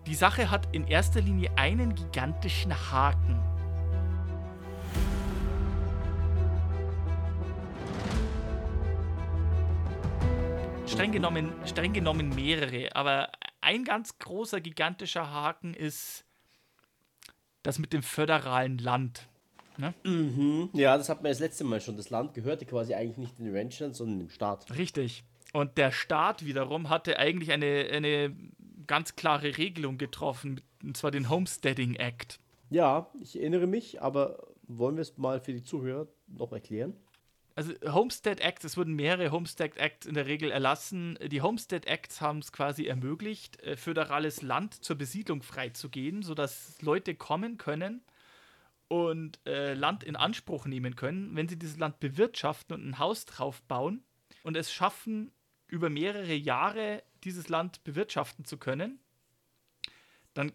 Die 0.07 0.15
Sache 0.15 0.51
hat 0.51 0.75
in 0.75 0.87
erster 0.87 1.21
Linie 1.21 1.51
einen 1.57 1.95
gigantischen 1.95 2.73
Haken. 2.91 3.41
Streng 10.87 11.13
genommen, 11.13 11.53
streng 11.65 11.93
genommen 11.93 12.29
mehrere, 12.31 12.95
aber 12.95 13.31
ein 13.63 13.85
ganz 13.85 14.19
großer, 14.19 14.61
gigantischer 14.61 15.31
Haken 15.31 15.73
ist 15.73 16.25
das 17.63 17.79
mit 17.79 17.93
dem 17.93 18.03
föderalen 18.03 18.79
Land. 18.79 19.29
Mhm. 20.05 20.69
Ja, 20.75 20.97
das 20.97 21.09
hat 21.09 21.23
man 21.23 21.31
das 21.31 21.41
letzte 21.41 21.65
Mal 21.65 21.81
schon. 21.81 21.97
Das 21.97 22.11
Land 22.11 22.35
gehörte 22.35 22.67
quasi 22.67 22.95
eigentlich 22.95 23.17
nicht 23.17 23.39
den 23.39 23.55
Ranchern, 23.55 23.95
sondern 23.95 24.19
dem 24.19 24.31
Staat. 24.31 24.71
Richtig. 24.77 25.25
Und 25.53 25.79
der 25.79 25.93
Staat 25.93 26.45
wiederum 26.45 26.89
hatte 26.89 27.19
eigentlich 27.19 27.53
eine, 27.53 27.89
eine 27.91 28.37
ganz 28.87 29.17
klare 29.17 29.57
Regelung 29.57 29.99
getroffen, 29.99 30.61
und 30.83 30.97
zwar 30.97 31.11
den 31.11 31.31
Homesteading 31.31 31.95
Act. 31.95 32.39
Ja, 32.71 33.11
ich 33.21 33.39
erinnere 33.39 33.67
mich, 33.67 34.03
aber 34.03 34.49
wollen 34.63 34.97
wir 34.97 35.03
es 35.03 35.17
mal 35.19 35.41
für 35.41 35.53
die 35.53 35.63
Zuhörer 35.63 36.09
noch 36.27 36.53
erklären? 36.53 36.95
Also 37.55 37.75
Homestead 37.85 38.41
Acts, 38.41 38.65
es 38.65 38.77
wurden 38.77 38.95
mehrere 38.95 39.31
Homestead 39.31 39.77
Acts 39.77 40.07
in 40.07 40.15
der 40.15 40.27
Regel 40.27 40.51
erlassen. 40.51 41.19
Die 41.23 41.43
Homestead 41.43 41.87
Acts 41.87 42.21
haben 42.21 42.39
es 42.39 42.53
quasi 42.53 42.87
ermöglicht, 42.87 43.61
äh, 43.63 43.77
föderales 43.77 44.43
Land 44.43 44.83
zur 44.83 44.97
Besiedlung 44.97 45.43
freizugeben, 45.43 46.23
sodass 46.23 46.81
Leute 46.81 47.15
kommen 47.15 47.59
können 47.59 48.03
und 48.89 49.41
äh, 49.47 49.75
Land 49.75 50.05
in 50.05 50.17
Anspruch 50.17 50.67
nehmen 50.67 50.97
können, 50.97 51.35
wenn 51.35 51.49
sie 51.49 51.59
dieses 51.59 51.79
Land 51.79 52.01
bewirtschaften 52.01 52.75
und 52.75 52.89
ein 52.89 52.99
Haus 52.99 53.25
drauf 53.27 53.63
bauen 53.63 54.03
und 54.43 54.57
es 54.57 54.73
schaffen, 54.73 55.33
über 55.67 55.89
mehrere 55.89 56.35
Jahre 56.35 57.03
dieses 57.25 57.49
Land 57.49 57.83
bewirtschaften 57.85 58.45
zu 58.45 58.59
können, 58.59 59.01
dann 60.35 60.53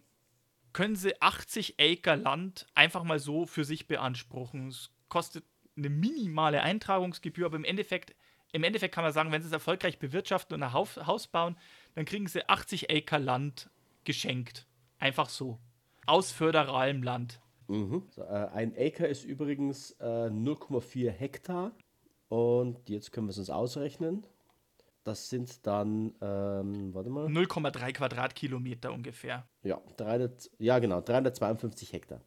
können 0.73 0.95
sie 0.95 1.19
80 1.19 1.79
Acre 1.79 2.15
Land 2.15 2.67
einfach 2.75 3.03
mal 3.03 3.17
so 3.17 3.47
für 3.47 3.65
sich 3.65 3.87
beanspruchen. 3.87 4.67
Es 4.67 4.91
kostet 5.09 5.43
eine 5.77 5.89
minimale 5.89 6.61
Eintragungsgebühr, 6.61 7.45
aber 7.45 7.55
im 7.55 7.63
Endeffekt 7.63 8.15
im 8.51 8.63
Endeffekt 8.63 8.95
kann 8.95 9.03
man 9.03 9.13
sagen, 9.13 9.31
wenn 9.31 9.41
sie 9.41 9.47
es 9.47 9.53
erfolgreich 9.53 9.99
bewirtschaften 9.99 10.55
und 10.55 10.63
ein 10.63 10.73
Haus, 10.73 11.27
bauen, 11.27 11.57
dann 11.95 12.05
kriegen 12.05 12.27
sie 12.27 12.47
80 12.47 12.89
Acre 12.89 13.17
Land 13.17 13.69
geschenkt. 14.03 14.65
Einfach 14.99 15.29
so. 15.29 15.59
Aus 16.05 16.31
föderalem 16.31 17.03
Land. 17.03 17.41
Mhm. 17.67 18.03
So, 18.09 18.23
äh, 18.23 18.47
ein 18.53 18.73
Acre 18.77 19.07
ist 19.07 19.25
übrigens 19.25 19.91
äh, 19.99 20.29
0,4 20.29 21.09
Hektar. 21.09 21.71
Und 22.29 22.89
jetzt 22.89 23.11
können 23.11 23.27
wir 23.27 23.31
es 23.31 23.37
uns 23.37 23.49
ausrechnen. 23.49 24.25
Das 25.03 25.29
sind 25.29 25.65
dann, 25.65 26.13
ähm, 26.21 26.93
warte 26.93 27.09
mal. 27.09 27.27
0,3 27.27 27.93
Quadratkilometer 27.93 28.91
ungefähr. 28.91 29.47
Ja, 29.63 29.81
300, 29.97 30.51
ja, 30.59 30.79
genau, 30.79 31.01
352 31.01 31.93
Hektar. 31.93 32.21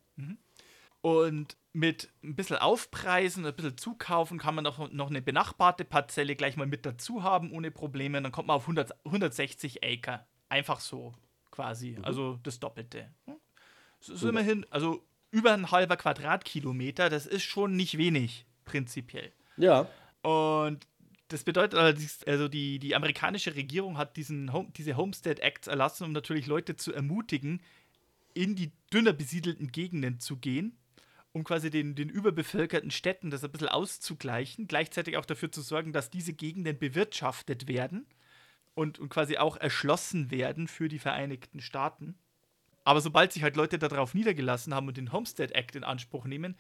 Und 1.03 1.57
mit 1.73 2.11
ein 2.23 2.35
bisschen 2.35 2.57
Aufpreisen, 2.57 3.47
ein 3.47 3.55
bisschen 3.55 3.79
zukaufen, 3.79 4.39
kann 4.39 4.55
man 4.55 4.65
noch, 4.65 4.91
noch 4.93 5.09
eine 5.09 5.23
benachbarte 5.23 5.85
Parzelle 5.85 6.37
gleich 6.37 6.57
mal 6.57 6.67
mit 6.67 6.85
dazu 6.85 7.23
haben, 7.23 7.53
ohne 7.53 7.71
Probleme. 7.71 8.21
Dann 8.21 8.33
kommt 8.33 8.49
man 8.49 8.57
auf 8.57 8.65
100, 8.65 8.93
160 9.05 9.83
Acre. 9.85 10.27
Einfach 10.49 10.81
so, 10.81 11.15
quasi. 11.51 11.97
Also 12.03 12.39
das 12.43 12.59
Doppelte. 12.61 13.09
Das 14.01 14.09
ist 14.09 14.23
immerhin, 14.23 14.67
also 14.71 15.03
über 15.31 15.53
ein 15.53 15.71
halber 15.71 15.97
Quadratkilometer, 15.97 17.09
das 17.09 17.27
ist 17.27 17.45
schon 17.45 17.77
nicht 17.77 17.99
wenig, 17.99 18.47
prinzipiell. 18.65 19.33
Ja, 19.57 19.87
Und 20.23 20.87
das 21.29 21.45
bedeutet 21.45 21.79
allerdings, 21.79 22.25
also 22.25 22.49
die, 22.49 22.79
die 22.79 22.95
amerikanische 22.97 23.55
Regierung 23.55 23.97
hat 23.97 24.17
diesen 24.17 24.53
Home, 24.53 24.69
diese 24.77 24.97
Homestead 24.97 25.39
Acts 25.41 25.69
erlassen, 25.69 26.05
um 26.05 26.13
natürlich 26.13 26.47
Leute 26.47 26.77
zu 26.77 26.93
ermutigen, 26.93 27.63
in 28.35 28.57
die 28.57 28.73
dünner 28.93 29.13
besiedelten 29.13 29.71
Gegenden 29.71 30.19
zu 30.19 30.37
gehen, 30.37 30.77
um 31.33 31.45
quasi 31.45 31.71
den, 31.71 31.95
den 31.95 32.09
überbevölkerten 32.09 32.91
Städten 32.91 33.31
das 33.31 33.45
ein 33.45 33.53
bisschen 33.53 33.69
auszugleichen, 33.69 34.67
gleichzeitig 34.67 35.17
auch 35.17 35.27
dafür 35.27 35.53
zu 35.53 35.63
sorgen, 35.63 35.93
dass 35.93 36.11
diese 36.11 36.33
Gegenden 36.33 36.79
bewirtschaftet 36.79 37.69
werden 37.69 38.07
und, 38.75 38.99
und 38.99 39.09
quasi 39.09 39.37
auch 39.37 39.57
erschlossen 39.57 40.31
werden 40.31 40.67
für 40.67 40.89
die 40.89 40.99
Vereinigten 40.99 41.61
Staaten. 41.61 42.17
Aber 42.85 43.01
sobald 43.01 43.33
sich 43.33 43.43
halt 43.43 43.57
Leute 43.57 43.79
darauf 43.79 44.15
niedergelassen 44.15 44.75
haben 44.75 44.89
und 44.89 44.97
den 44.97 45.13
Homestead 45.13 45.53
Act 45.53 45.77
in 45.77 45.85
Anspruch 45.85 46.25
nehmen, 46.25 46.57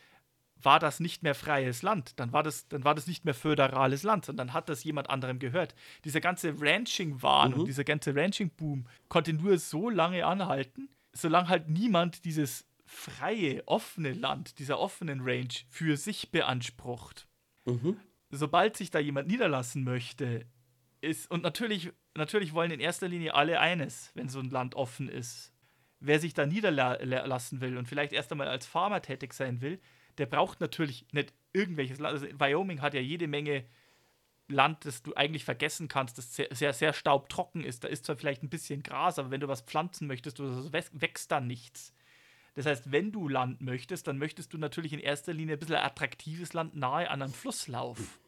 war 0.62 0.79
das 0.79 1.00
nicht 1.00 1.23
mehr 1.23 1.35
freies 1.35 1.83
Land. 1.83 2.21
Dann 2.21 2.33
war 2.33 2.43
das, 2.43 2.69
dann 2.69 2.85
war 2.85 2.95
das 2.95 3.07
nicht 3.07 3.25
mehr 3.25 3.35
föderales 3.35 4.03
Land, 4.03 4.27
sondern 4.27 4.53
hat 4.53 4.69
das 4.69 4.85
jemand 4.85 5.09
anderem 5.09 5.39
gehört. 5.39 5.75
Dieser 6.05 6.21
ganze 6.21 6.55
Ranching-Wahn 6.61 7.55
und 7.55 7.67
dieser 7.67 7.85
ganze 7.85 8.15
Ranching-Boom 8.15 8.87
konnte 9.09 9.33
nur 9.33 9.59
so 9.59 9.89
lange 9.89 10.27
anhalten, 10.27 10.91
solange 11.12 11.49
halt 11.49 11.69
niemand 11.69 12.25
dieses 12.25 12.67
freie, 12.91 13.67
offene 13.69 14.13
Land, 14.13 14.59
dieser 14.59 14.81
offenen 14.81 15.21
Range 15.21 15.55
für 15.69 15.97
sich 15.97 16.33
beansprucht. 16.33 17.29
Sobald 18.31 18.77
sich 18.77 18.91
da 18.91 18.99
jemand 18.99 19.29
niederlassen 19.29 19.85
möchte, 19.85 20.45
ist, 21.01 21.31
und 21.31 21.43
natürlich, 21.43 21.93
natürlich 22.17 22.53
wollen 22.53 22.73
in 22.73 22.81
erster 22.81 23.09
Linie 23.09 23.35
alle 23.35 23.61
eines, 23.61 24.11
wenn 24.15 24.29
so 24.29 24.41
ein 24.41 24.51
Land 24.51 24.75
offen 24.75 25.09
ist. 25.09 25.53
Wer 26.01 26.19
sich 26.19 26.35
da 26.35 26.47
niederlassen 26.47 27.61
will 27.61 27.77
und 27.77 27.87
vielleicht 27.87 28.13
erst 28.13 28.33
einmal 28.33 28.49
als 28.49 28.67
Farmer 28.67 29.01
tätig 29.03 29.35
sein 29.35 29.61
will, 29.61 29.81
der 30.19 30.27
braucht 30.27 30.61
natürlich 30.61 31.07
nicht 31.13 31.33
irgendwelches 31.53 32.01
Land. 32.01 32.15
Also 32.15 32.27
Wyoming 32.41 32.83
hat 32.83 32.95
ja 32.95 33.01
jede 33.01 33.29
Menge 33.29 33.65
Land, 34.49 34.85
das 34.85 35.03
du 35.03 35.15
eigentlich 35.15 35.45
vergessen 35.45 35.87
kannst, 35.87 36.19
das 36.19 36.35
sehr, 36.35 36.49
sehr, 36.51 36.73
sehr 36.73 36.93
staubtrocken 36.93 37.63
ist. 37.63 37.85
Da 37.85 37.89
ist 37.89 38.05
zwar 38.05 38.17
vielleicht 38.17 38.43
ein 38.43 38.51
bisschen 38.51 38.83
Gras, 38.83 39.19
aber 39.21 39.31
wenn 39.31 39.41
du 39.41 39.49
was 39.49 39.61
pflanzen 39.61 40.09
möchtest, 40.09 40.41
wächst 40.41 41.31
da 41.31 41.41
nichts. 41.41 41.95
Das 42.61 42.67
heißt, 42.67 42.93
wenn 42.93 43.11
du 43.11 43.26
Land 43.26 43.62
möchtest, 43.62 44.07
dann 44.07 44.19
möchtest 44.19 44.52
du 44.52 44.59
natürlich 44.59 44.93
in 44.93 44.99
erster 45.00 45.33
Linie 45.33 45.57
ein 45.57 45.59
bisschen 45.59 45.76
attraktives 45.76 46.52
Land 46.52 46.76
nahe 46.76 47.09
an 47.09 47.23
einem 47.23 47.33
Flusslauf. 47.33 48.21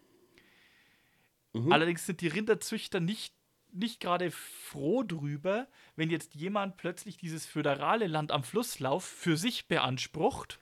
Allerdings 1.68 2.06
sind 2.06 2.22
die 2.22 2.28
Rinderzüchter 2.28 2.98
nicht, 2.98 3.34
nicht 3.72 4.00
gerade 4.00 4.30
froh 4.30 5.02
drüber, 5.02 5.68
wenn 5.96 6.09
jetzt 6.09 6.35
jemand 6.35 6.78
plötzlich 6.78 7.18
dieses 7.18 7.44
föderale 7.44 8.07
Land 8.07 8.33
am 8.33 8.42
Flusslauf 8.42 9.04
für 9.04 9.37
sich 9.37 9.68
beansprucht, 9.68 10.61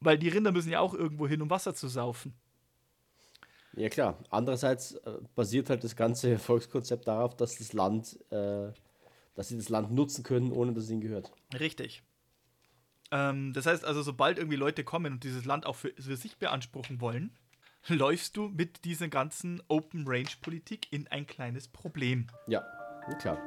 weil 0.00 0.16
die 0.16 0.30
Rinder 0.30 0.52
müssen 0.52 0.70
ja 0.70 0.80
auch 0.80 0.94
irgendwo 0.94 1.28
hin, 1.28 1.42
um 1.42 1.50
Wasser 1.50 1.74
zu 1.74 1.88
saufen. 1.88 2.32
ja 3.76 3.90
klar. 3.90 4.18
Andererseits 4.30 4.94
äh, 4.94 5.18
basiert 5.34 5.68
halt 5.68 5.84
das 5.84 5.94
ganze 5.94 6.38
Volkskonzept 6.38 7.06
darauf, 7.06 7.36
dass 7.36 7.58
das 7.58 7.74
Land, 7.74 8.18
äh, 8.30 8.72
dass 9.34 9.48
sie 9.48 9.58
das 9.58 9.68
Land 9.68 9.92
nutzen 9.92 10.24
können, 10.24 10.52
ohne 10.52 10.72
dass 10.72 10.84
es 10.84 10.90
ihnen 10.90 11.02
gehört. 11.02 11.30
Richtig. 11.52 12.02
Ähm, 13.12 13.52
das 13.52 13.66
heißt 13.66 13.84
also, 13.84 14.02
sobald 14.02 14.38
irgendwie 14.38 14.56
Leute 14.56 14.84
kommen 14.84 15.14
und 15.14 15.24
dieses 15.24 15.44
Land 15.44 15.66
auch 15.66 15.76
für, 15.76 15.92
für 15.98 16.16
sich 16.16 16.36
beanspruchen 16.38 17.00
wollen, 17.00 17.32
läufst 17.88 18.36
du 18.36 18.48
mit 18.48 18.84
dieser 18.84 19.08
ganzen 19.08 19.62
Open 19.68 20.04
Range 20.06 20.30
Politik 20.42 20.92
in 20.92 21.08
ein 21.08 21.26
kleines 21.26 21.68
Problem. 21.68 22.26
Ja, 22.46 22.62
ja, 23.08 23.14
klar. 23.14 23.38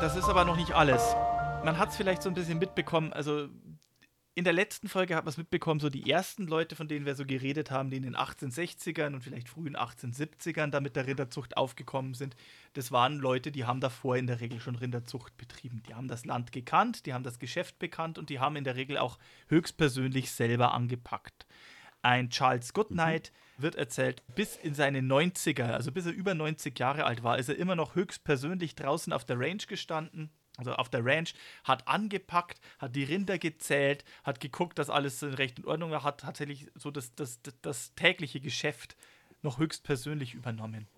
Das 0.00 0.16
ist 0.16 0.28
aber 0.28 0.44
noch 0.46 0.56
nicht 0.56 0.72
alles. 0.72 1.02
Man 1.64 1.76
hat 1.76 1.90
es 1.90 1.96
vielleicht 1.96 2.22
so 2.22 2.30
ein 2.30 2.34
bisschen 2.34 2.58
mitbekommen, 2.58 3.12
also 3.12 3.48
in 4.38 4.44
der 4.44 4.52
letzten 4.52 4.88
Folge 4.88 5.16
hat 5.16 5.24
man 5.24 5.30
es 5.30 5.36
mitbekommen, 5.36 5.80
so 5.80 5.90
die 5.90 6.08
ersten 6.08 6.46
Leute, 6.46 6.76
von 6.76 6.86
denen 6.86 7.04
wir 7.06 7.16
so 7.16 7.26
geredet 7.26 7.72
haben, 7.72 7.90
die 7.90 7.96
in 7.96 8.04
den 8.04 8.14
1860ern 8.14 9.14
und 9.14 9.22
vielleicht 9.24 9.48
frühen 9.48 9.76
1870ern 9.76 10.68
da 10.68 10.78
mit 10.78 10.94
der 10.94 11.08
Rinderzucht 11.08 11.56
aufgekommen 11.56 12.14
sind, 12.14 12.36
das 12.74 12.92
waren 12.92 13.18
Leute, 13.18 13.50
die 13.50 13.64
haben 13.64 13.80
davor 13.80 14.16
in 14.16 14.28
der 14.28 14.40
Regel 14.40 14.60
schon 14.60 14.76
Rinderzucht 14.76 15.36
betrieben. 15.36 15.82
Die 15.88 15.94
haben 15.96 16.06
das 16.06 16.24
Land 16.24 16.52
gekannt, 16.52 17.04
die 17.04 17.14
haben 17.14 17.24
das 17.24 17.40
Geschäft 17.40 17.80
bekannt 17.80 18.16
und 18.16 18.30
die 18.30 18.38
haben 18.38 18.54
in 18.54 18.62
der 18.62 18.76
Regel 18.76 18.98
auch 18.98 19.18
höchstpersönlich 19.48 20.30
selber 20.30 20.72
angepackt. 20.72 21.44
Ein 22.02 22.30
Charles 22.30 22.72
Goodnight 22.72 23.32
wird 23.56 23.74
erzählt, 23.74 24.22
bis 24.36 24.54
in 24.54 24.72
seine 24.72 25.00
90er, 25.00 25.72
also 25.72 25.90
bis 25.90 26.06
er 26.06 26.12
über 26.12 26.34
90 26.34 26.78
Jahre 26.78 27.06
alt 27.06 27.24
war, 27.24 27.40
ist 27.40 27.48
er 27.48 27.56
immer 27.56 27.74
noch 27.74 27.96
höchstpersönlich 27.96 28.76
draußen 28.76 29.12
auf 29.12 29.24
der 29.24 29.40
Range 29.40 29.64
gestanden, 29.66 30.30
also 30.58 30.74
auf 30.74 30.90
der 30.90 31.04
Ranch, 31.04 31.34
hat 31.64 31.88
angepackt, 31.88 32.60
hat 32.78 32.94
die 32.94 33.04
Rinder 33.04 33.38
gezählt, 33.38 34.04
hat 34.24 34.40
geguckt, 34.40 34.78
dass 34.78 34.90
alles 34.90 35.22
in 35.22 35.34
Recht 35.34 35.58
und 35.58 35.66
Ordnung 35.66 35.92
war, 35.92 36.02
hat 36.02 36.20
tatsächlich 36.20 36.66
so 36.74 36.90
das, 36.90 37.14
das, 37.14 37.40
das, 37.42 37.54
das 37.62 37.94
tägliche 37.94 38.40
Geschäft 38.40 38.96
noch 39.42 39.58
höchstpersönlich 39.58 40.34
übernommen. 40.34 40.88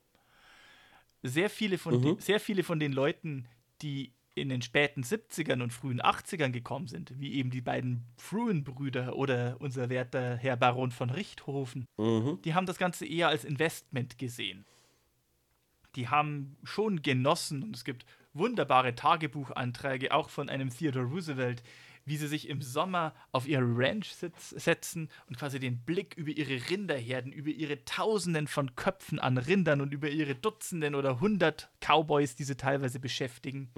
Sehr 1.23 1.51
viele, 1.51 1.77
von 1.77 2.01
den, 2.01 2.19
sehr 2.19 2.41
viele 2.41 2.63
von 2.65 2.81
den 2.81 2.93
Leuten, 2.93 3.47
die 3.83 4.15
in 4.35 4.49
den 4.49 4.63
späten 4.63 5.03
70ern 5.03 5.63
und 5.63 5.73
frühen 5.73 6.01
80ern 6.01 6.51
gekommen 6.51 6.87
sind, 6.87 7.13
wie 7.21 7.35
eben 7.35 7.51
die 7.51 7.61
beiden 7.61 8.07
Fruin-Brüder 8.17 9.17
oder 9.17 9.57
unser 9.59 9.91
werter 9.91 10.37
Herr 10.37 10.57
Baron 10.57 10.93
von 10.93 11.11
Richthofen, 11.11 11.85
die 12.45 12.55
haben 12.55 12.65
das 12.65 12.79
Ganze 12.79 13.05
eher 13.05 13.29
als 13.29 13.45
Investment 13.45 14.17
gesehen. 14.17 14.65
Die 15.97 16.09
haben 16.09 16.57
schon 16.63 17.03
genossen 17.03 17.63
und 17.63 17.77
es 17.77 17.85
gibt 17.85 18.07
wunderbare 18.33 18.95
Tagebuchanträge, 18.95 20.13
auch 20.13 20.31
von 20.31 20.49
einem 20.49 20.71
Theodore 20.71 21.07
Roosevelt, 21.07 21.63
wie 22.05 22.17
sie 22.17 22.29
sich 22.29 22.49
im 22.49 22.63
Sommer 22.63 23.15
auf 23.31 23.47
ihre 23.47 23.63
Ranch 23.63 24.13
setzen 24.13 25.09
und 25.29 25.39
quasi 25.39 25.61
den 25.61 25.85
Blick 25.85 26.15
über 26.17 26.31
ihre 26.31 26.71
Rinderherden, 26.71 27.31
über 27.31 27.51
ihre 27.51 27.85
Tausenden 27.85 28.47
von 28.47 28.75
Köpfen 28.75 29.19
an 29.19 29.39
Rindern 29.39 29.81
und 29.81 29.93
über 29.93 30.09
ihre 30.09 30.35
Dutzenden 30.35 30.95
oder 30.95 31.21
hundert 31.21 31.71
Cowboys, 31.81 32.37
die 32.37 32.45
sie 32.45 32.57
teilweise 32.57 33.01
beschäftigen 33.01 33.71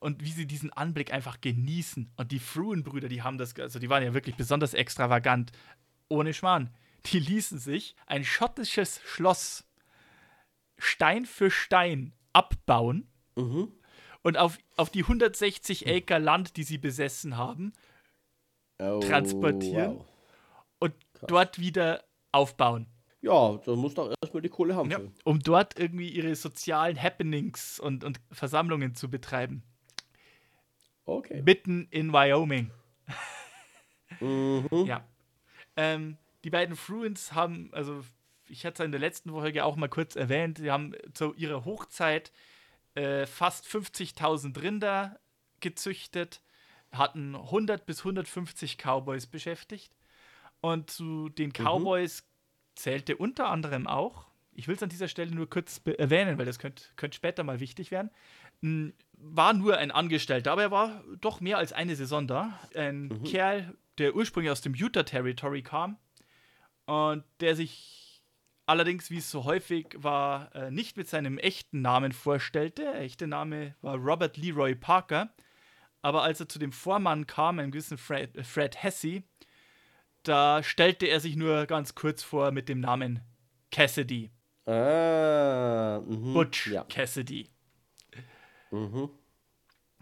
und 0.00 0.24
wie 0.24 0.32
sie 0.32 0.46
diesen 0.46 0.72
Anblick 0.72 1.12
einfach 1.12 1.40
genießen. 1.40 2.10
Und 2.16 2.32
die 2.32 2.38
Fruin-Brüder, 2.38 3.08
die 3.08 3.22
haben 3.22 3.38
das, 3.38 3.54
also 3.58 3.78
die 3.78 3.90
waren 3.90 4.02
ja 4.02 4.14
wirklich 4.14 4.36
besonders 4.36 4.74
extravagant, 4.74 5.52
ohne 6.08 6.32
Schmarrn. 6.32 6.70
Die 7.06 7.20
ließen 7.20 7.58
sich 7.58 7.94
ein 8.06 8.24
schottisches 8.24 9.00
Schloss 9.04 9.64
Stein 10.78 11.24
für 11.24 11.50
Stein 11.50 12.14
abbauen 12.32 13.06
und 14.26 14.38
auf, 14.38 14.58
auf 14.74 14.90
die 14.90 15.02
160 15.02 15.86
Acre 15.86 16.18
Land, 16.18 16.56
die 16.56 16.64
sie 16.64 16.78
besessen 16.78 17.36
haben, 17.36 17.72
Oh, 18.80 18.98
transportieren 18.98 19.98
wow. 19.98 20.06
und 20.80 20.94
dort 21.28 21.60
wieder 21.60 22.02
aufbauen. 22.32 22.88
Ja, 23.20 23.56
da 23.64 23.76
muss 23.76 23.94
doch 23.94 24.12
erstmal 24.20 24.42
die 24.42 24.48
Kohle 24.48 24.74
haben. 24.74 24.90
Ja, 24.90 24.98
um 25.22 25.38
dort 25.38 25.78
irgendwie 25.78 26.08
ihre 26.08 26.34
sozialen 26.34 27.00
Happenings 27.00 27.78
und, 27.78 28.02
und 28.02 28.20
Versammlungen 28.32 28.96
zu 28.96 29.08
betreiben. 29.08 29.62
Okay. 31.04 31.42
Mitten 31.42 31.86
in 31.92 32.12
Wyoming. 32.12 32.72
Mhm. 34.18 34.86
Ja. 34.86 35.06
Ähm, 35.76 36.16
die 36.42 36.50
beiden 36.50 36.74
Fruins 36.74 37.32
haben, 37.32 37.70
also 37.72 38.04
ich 38.48 38.66
hatte 38.66 38.82
es 38.82 38.86
in 38.86 38.92
der 38.92 39.00
letzten 39.00 39.30
Folge 39.30 39.64
auch 39.64 39.76
mal 39.76 39.88
kurz 39.88 40.16
erwähnt, 40.16 40.58
sie 40.58 40.70
haben 40.72 40.94
zu 41.14 41.32
ihrer 41.34 41.64
Hochzeit 41.64 42.32
äh, 42.96 43.26
fast 43.26 43.66
50.000 43.66 44.60
Rinder 44.60 45.20
gezüchtet, 45.60 46.42
hatten 46.92 47.34
100 47.34 47.86
bis 47.86 48.00
150 48.00 48.78
Cowboys 48.78 49.26
beschäftigt. 49.26 49.96
Und 50.60 50.90
zu 50.90 51.28
den 51.28 51.52
Cowboys 51.52 52.24
zählte 52.74 53.16
unter 53.16 53.48
anderem 53.48 53.86
auch, 53.86 54.26
ich 54.52 54.66
will 54.68 54.74
es 54.74 54.82
an 54.82 54.88
dieser 54.88 55.08
Stelle 55.08 55.34
nur 55.34 55.48
kurz 55.48 55.80
erwähnen, 55.98 56.38
weil 56.38 56.46
das 56.46 56.58
könnte 56.58 56.84
könnt 56.96 57.14
später 57.14 57.44
mal 57.44 57.60
wichtig 57.60 57.90
werden, 57.90 58.10
war 59.12 59.52
nur 59.52 59.76
ein 59.76 59.90
Angestellter, 59.90 60.52
aber 60.52 60.62
er 60.62 60.70
war 60.70 61.04
doch 61.20 61.40
mehr 61.40 61.58
als 61.58 61.72
eine 61.74 61.94
Saison 61.94 62.26
da. 62.26 62.58
Ein 62.74 63.08
Mhm. 63.08 63.24
Kerl, 63.24 63.74
der 63.98 64.16
ursprünglich 64.16 64.50
aus 64.50 64.62
dem 64.62 64.74
Utah 64.74 65.02
Territory 65.02 65.62
kam 65.62 65.98
und 66.86 67.24
der 67.40 67.54
sich 67.54 68.05
allerdings, 68.66 69.10
wie 69.10 69.18
es 69.18 69.30
so 69.30 69.44
häufig 69.44 69.86
war, 69.96 70.54
äh, 70.54 70.70
nicht 70.70 70.96
mit 70.96 71.08
seinem 71.08 71.38
echten 71.38 71.80
Namen 71.82 72.12
vorstellte. 72.12 72.82
Der 72.82 73.00
echte 73.00 73.26
Name 73.26 73.74
war 73.80 73.96
Robert 73.96 74.36
Leroy 74.36 74.74
Parker. 74.74 75.32
Aber 76.02 76.22
als 76.22 76.40
er 76.40 76.48
zu 76.48 76.58
dem 76.58 76.72
Vormann 76.72 77.26
kam, 77.26 77.58
einem 77.58 77.70
gewissen 77.70 77.98
Fred, 77.98 78.36
äh, 78.36 78.44
Fred 78.44 78.82
Hesse, 78.82 79.22
da 80.22 80.62
stellte 80.62 81.06
er 81.06 81.20
sich 81.20 81.36
nur 81.36 81.66
ganz 81.66 81.94
kurz 81.94 82.22
vor 82.22 82.50
mit 82.50 82.68
dem 82.68 82.80
Namen 82.80 83.20
Cassidy. 83.70 84.30
Ah, 84.66 86.00
mhm. 86.04 86.34
Butch 86.34 86.66
Ja. 86.68 86.84
Cassidy. 86.84 87.48
Mhm. 88.72 89.10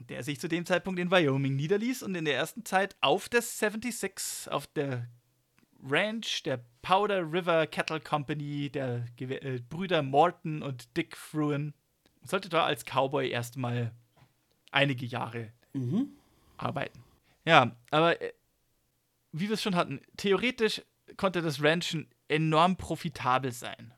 der 0.08 0.22
sich 0.22 0.40
zu 0.40 0.48
dem 0.48 0.66
Zeitpunkt 0.66 0.98
in 0.98 1.10
Wyoming 1.10 1.54
niederließ 1.54 2.02
und 2.02 2.14
in 2.14 2.24
der 2.24 2.34
ersten 2.34 2.64
Zeit 2.64 2.96
auf 3.00 3.28
der 3.28 3.42
76, 3.42 4.50
auf 4.50 4.66
der 4.66 5.06
Ranch 5.86 6.42
der 6.44 6.60
Powder 6.82 7.20
River 7.30 7.66
Cattle 7.66 8.00
Company 8.00 8.70
der 8.70 9.04
Gewe 9.16 9.40
äh, 9.42 9.60
Brüder 9.68 10.02
Morton 10.02 10.62
und 10.62 10.96
Dick 10.96 11.16
Fruin, 11.16 11.74
sollte 12.22 12.48
da 12.48 12.64
als 12.64 12.84
Cowboy 12.84 13.28
erstmal 13.28 13.92
einige 14.70 15.06
Jahre 15.06 15.52
Mhm. 15.72 16.08
arbeiten. 16.56 17.02
Ja, 17.44 17.76
aber 17.90 18.20
äh, 18.22 18.32
wie 19.32 19.48
wir 19.48 19.54
es 19.54 19.62
schon 19.62 19.74
hatten, 19.76 20.00
theoretisch 20.16 20.82
konnte 21.16 21.42
das 21.42 21.62
Ranchen 21.62 22.08
enorm 22.28 22.76
profitabel 22.76 23.52
sein. 23.52 23.92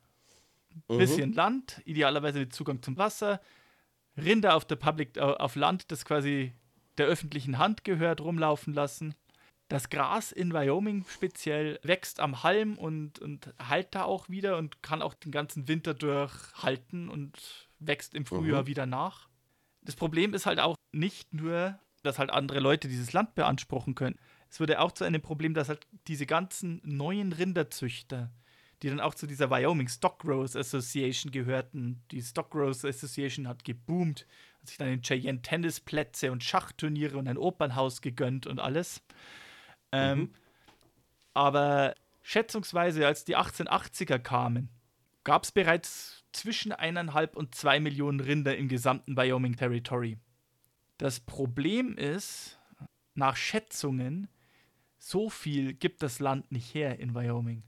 Mhm. 0.88 0.98
Bisschen 0.98 1.32
Land, 1.32 1.82
idealerweise 1.84 2.40
mit 2.40 2.54
Zugang 2.54 2.82
zum 2.82 2.96
Wasser, 2.96 3.40
Rinder 4.16 4.56
auf 4.56 4.64
der 4.64 4.76
Public, 4.76 5.16
äh, 5.16 5.20
auf 5.20 5.54
Land, 5.56 5.92
das 5.92 6.04
quasi 6.04 6.52
der 6.98 7.06
öffentlichen 7.06 7.58
Hand 7.58 7.84
gehört, 7.84 8.20
rumlaufen 8.20 8.72
lassen. 8.72 9.14
Das 9.68 9.90
Gras 9.90 10.30
in 10.30 10.52
Wyoming 10.52 11.04
speziell 11.08 11.80
wächst 11.82 12.20
am 12.20 12.44
Halm 12.44 12.78
und, 12.78 13.18
und 13.18 13.52
heilt 13.60 13.94
da 13.94 14.04
auch 14.04 14.28
wieder 14.28 14.58
und 14.58 14.82
kann 14.82 15.02
auch 15.02 15.14
den 15.14 15.32
ganzen 15.32 15.66
Winter 15.66 15.92
durchhalten 15.92 17.08
und 17.08 17.68
wächst 17.80 18.14
im 18.14 18.26
Frühjahr 18.26 18.62
Mhm. 18.62 18.66
wieder 18.68 18.86
nach. 18.86 19.28
Das 19.82 19.96
Problem 19.96 20.34
ist 20.34 20.46
halt 20.46 20.60
auch 20.60 20.76
nicht 20.92 21.34
nur, 21.34 21.78
dass 22.02 22.18
halt 22.18 22.30
andere 22.30 22.60
Leute 22.60 22.88
dieses 22.88 23.12
Land 23.12 23.34
beanspruchen 23.34 23.94
können. 23.96 24.18
Es 24.48 24.60
wurde 24.60 24.80
auch 24.80 24.92
zu 24.92 25.04
einem 25.04 25.20
Problem, 25.20 25.54
dass 25.54 25.68
halt 25.68 25.86
diese 26.06 26.26
ganzen 26.26 26.80
neuen 26.84 27.32
Rinderzüchter, 27.32 28.30
die 28.82 28.88
dann 28.88 29.00
auch 29.00 29.14
zu 29.14 29.26
dieser 29.26 29.50
Wyoming 29.50 29.88
Stock 29.88 30.20
Growers 30.20 30.54
Association 30.54 31.32
gehörten, 31.32 32.02
die 32.12 32.22
Stock 32.22 32.50
Growers 32.50 32.84
Association 32.84 33.48
hat 33.48 33.64
geboomt, 33.64 34.26
hat 34.60 34.68
sich 34.68 34.78
dann 34.78 34.88
in 34.88 35.02
Cheyenne 35.02 35.42
Tennisplätze 35.42 36.30
und 36.30 36.44
Schachturniere 36.44 37.16
und 37.18 37.26
ein 37.26 37.38
Opernhaus 37.38 38.00
gegönnt 38.00 38.46
und 38.46 38.60
alles. 38.60 39.02
Ähm, 39.92 40.32
aber 41.34 41.94
schätzungsweise, 42.22 43.06
als 43.06 43.24
die 43.24 43.36
1880er 43.36 44.18
kamen, 44.18 44.68
gab 45.24 45.44
es 45.44 45.52
bereits 45.52 46.24
zwischen 46.32 46.72
eineinhalb 46.72 47.36
und 47.36 47.54
zwei 47.54 47.80
Millionen 47.80 48.20
Rinder 48.20 48.56
im 48.56 48.68
gesamten 48.68 49.16
Wyoming 49.16 49.56
Territory. 49.56 50.18
Das 50.98 51.20
Problem 51.20 51.96
ist, 51.96 52.58
nach 53.14 53.36
Schätzungen, 53.36 54.28
so 54.98 55.28
viel 55.30 55.74
gibt 55.74 56.02
das 56.02 56.20
Land 56.20 56.50
nicht 56.52 56.74
her 56.74 56.98
in 56.98 57.14
Wyoming. 57.14 57.62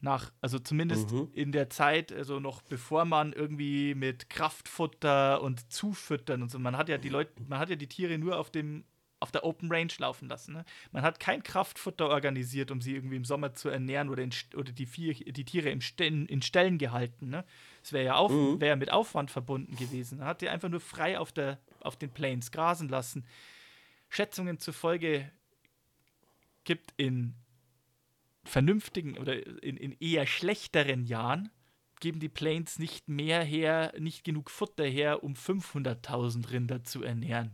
Nach, 0.00 0.30
also 0.42 0.58
zumindest 0.58 1.12
Mhm. 1.12 1.30
in 1.32 1.52
der 1.52 1.70
Zeit, 1.70 2.12
also 2.12 2.38
noch 2.38 2.60
bevor 2.62 3.06
man 3.06 3.32
irgendwie 3.32 3.94
mit 3.94 4.28
Kraftfutter 4.28 5.40
und 5.40 5.72
Zufüttern 5.72 6.42
und 6.42 6.50
so, 6.50 6.58
man 6.58 6.76
hat 6.76 6.90
ja 6.90 6.98
die 6.98 7.08
Leute, 7.08 7.32
man 7.48 7.58
hat 7.58 7.70
ja 7.70 7.76
die 7.76 7.88
Tiere 7.88 8.18
nur 8.18 8.38
auf 8.38 8.50
dem, 8.50 8.84
auf 9.24 9.32
der 9.32 9.42
Open 9.42 9.72
Range 9.72 9.90
laufen 9.98 10.28
lassen. 10.28 10.52
Ne? 10.52 10.66
Man 10.92 11.02
hat 11.02 11.18
kein 11.18 11.42
Kraftfutter 11.42 12.10
organisiert, 12.10 12.70
um 12.70 12.82
sie 12.82 12.94
irgendwie 12.94 13.16
im 13.16 13.24
Sommer 13.24 13.54
zu 13.54 13.70
ernähren 13.70 14.10
oder, 14.10 14.22
in, 14.22 14.32
oder 14.54 14.70
die, 14.70 14.84
Vieh, 14.84 15.14
die 15.14 15.44
Tiere 15.46 15.70
im 15.70 15.80
Stellen, 15.80 16.26
in 16.26 16.42
Ställen 16.42 16.76
gehalten. 16.76 17.30
Ne? 17.30 17.42
Das 17.80 17.94
wäre 17.94 18.04
ja, 18.04 18.14
auf, 18.16 18.30
Mhm. 18.30 18.60
wär 18.60 18.68
ja 18.68 18.76
mit 18.76 18.92
Aufwand 18.92 19.30
verbunden 19.30 19.76
gewesen. 19.76 20.18
Man 20.18 20.26
hat 20.28 20.42
die 20.42 20.50
einfach 20.50 20.68
nur 20.68 20.80
frei 20.80 21.18
auf, 21.18 21.32
der, 21.32 21.58
auf 21.80 21.96
den 21.96 22.10
Plains 22.10 22.50
grasen 22.50 22.90
lassen. 22.90 23.24
Schätzungen 24.10 24.58
zufolge 24.58 25.30
gibt 26.64 26.92
in 26.98 27.34
vernünftigen 28.44 29.16
oder 29.16 29.62
in, 29.62 29.78
in 29.78 29.92
eher 30.00 30.26
schlechteren 30.26 31.06
Jahren 31.06 31.50
geben 32.00 32.20
die 32.20 32.28
Plains 32.28 32.78
nicht 32.78 33.08
mehr 33.08 33.42
her, 33.42 33.94
nicht 33.98 34.22
genug 34.22 34.50
Futter 34.50 34.84
her, 34.84 35.24
um 35.24 35.32
500.000 35.32 36.50
Rinder 36.50 36.84
zu 36.84 37.02
ernähren. 37.02 37.52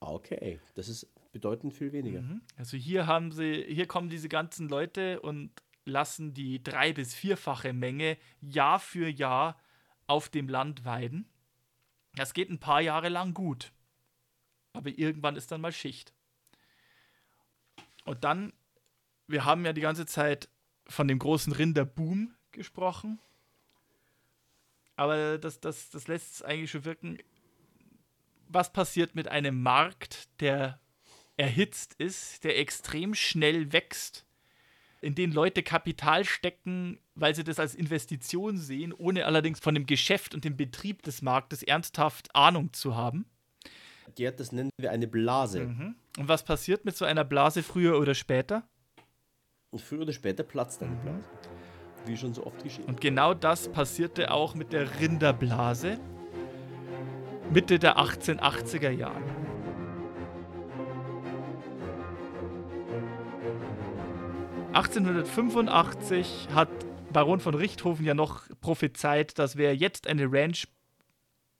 Okay, 0.00 0.60
das 0.74 0.88
ist 0.88 1.08
bedeutend 1.32 1.72
viel 1.72 1.92
weniger. 1.92 2.20
Mhm. 2.22 2.42
Also 2.56 2.76
hier 2.76 3.06
haben 3.06 3.32
sie, 3.32 3.64
hier 3.68 3.86
kommen 3.86 4.08
diese 4.08 4.28
ganzen 4.28 4.68
Leute 4.68 5.20
und 5.20 5.50
lassen 5.84 6.34
die 6.34 6.62
drei- 6.62 6.92
bis 6.92 7.14
vierfache 7.14 7.72
Menge 7.72 8.18
Jahr 8.40 8.78
für 8.78 9.08
Jahr 9.08 9.60
auf 10.06 10.28
dem 10.28 10.48
Land 10.48 10.84
weiden. 10.84 11.28
Das 12.14 12.34
geht 12.34 12.50
ein 12.50 12.60
paar 12.60 12.80
Jahre 12.80 13.08
lang 13.08 13.34
gut. 13.34 13.72
Aber 14.72 14.90
irgendwann 14.90 15.36
ist 15.36 15.50
dann 15.52 15.60
mal 15.60 15.72
Schicht. 15.72 16.12
Und 18.04 18.24
dann, 18.24 18.52
wir 19.26 19.44
haben 19.44 19.64
ja 19.64 19.72
die 19.72 19.80
ganze 19.80 20.06
Zeit 20.06 20.48
von 20.86 21.08
dem 21.08 21.18
großen 21.18 21.52
Rinderboom 21.52 22.34
gesprochen. 22.52 23.18
Aber 24.96 25.38
das, 25.38 25.60
das, 25.60 25.90
das 25.90 26.08
lässt 26.08 26.34
es 26.34 26.42
eigentlich 26.42 26.70
schon 26.70 26.84
wirken. 26.84 27.18
Was 28.48 28.72
passiert 28.72 29.14
mit 29.14 29.28
einem 29.28 29.62
Markt, 29.62 30.28
der 30.40 30.80
erhitzt 31.36 31.94
ist, 31.94 32.44
der 32.44 32.58
extrem 32.58 33.14
schnell 33.14 33.72
wächst, 33.72 34.24
in 35.00 35.14
den 35.14 35.32
Leute 35.32 35.62
Kapital 35.62 36.24
stecken, 36.24 36.98
weil 37.14 37.34
sie 37.34 37.44
das 37.44 37.60
als 37.60 37.74
Investition 37.74 38.56
sehen, 38.56 38.92
ohne 38.92 39.26
allerdings 39.26 39.60
von 39.60 39.74
dem 39.74 39.86
Geschäft 39.86 40.34
und 40.34 40.44
dem 40.44 40.56
Betrieb 40.56 41.02
des 41.02 41.22
Marktes 41.22 41.62
ernsthaft 41.62 42.34
Ahnung 42.34 42.72
zu 42.72 42.96
haben. 42.96 43.26
Gerd, 44.14 44.40
das 44.40 44.52
nennen 44.52 44.70
wir 44.78 44.90
eine 44.90 45.06
Blase. 45.06 45.62
Und 46.18 46.28
was 46.28 46.44
passiert 46.44 46.84
mit 46.84 46.96
so 46.96 47.04
einer 47.04 47.24
Blase 47.24 47.62
früher 47.62 47.98
oder 47.98 48.14
später? 48.14 48.66
Und 49.70 49.80
früher 49.82 50.02
oder 50.02 50.12
später 50.12 50.42
platzt 50.42 50.82
eine 50.82 50.96
Blase. 50.96 51.24
Wie 52.06 52.16
schon 52.16 52.32
so 52.32 52.46
oft 52.46 52.62
geschehen. 52.62 52.84
Und 52.84 53.00
genau 53.00 53.34
das 53.34 53.70
passierte 53.70 54.30
auch 54.30 54.54
mit 54.54 54.72
der 54.72 55.00
Rinderblase 55.00 55.98
Mitte 57.50 57.78
der 57.78 57.98
1880er 57.98 58.90
Jahre. 58.90 59.22
(1885) 64.72 66.48
hat 66.52 66.68
Baron 67.12 67.40
von 67.40 67.54
Richthofen 67.54 68.04
ja 68.04 68.14
noch 68.14 68.42
prophezeit, 68.60 69.38
dass 69.38 69.56
wer 69.56 69.74
jetzt 69.74 70.06
eine 70.06 70.30
Ranch, 70.30 70.68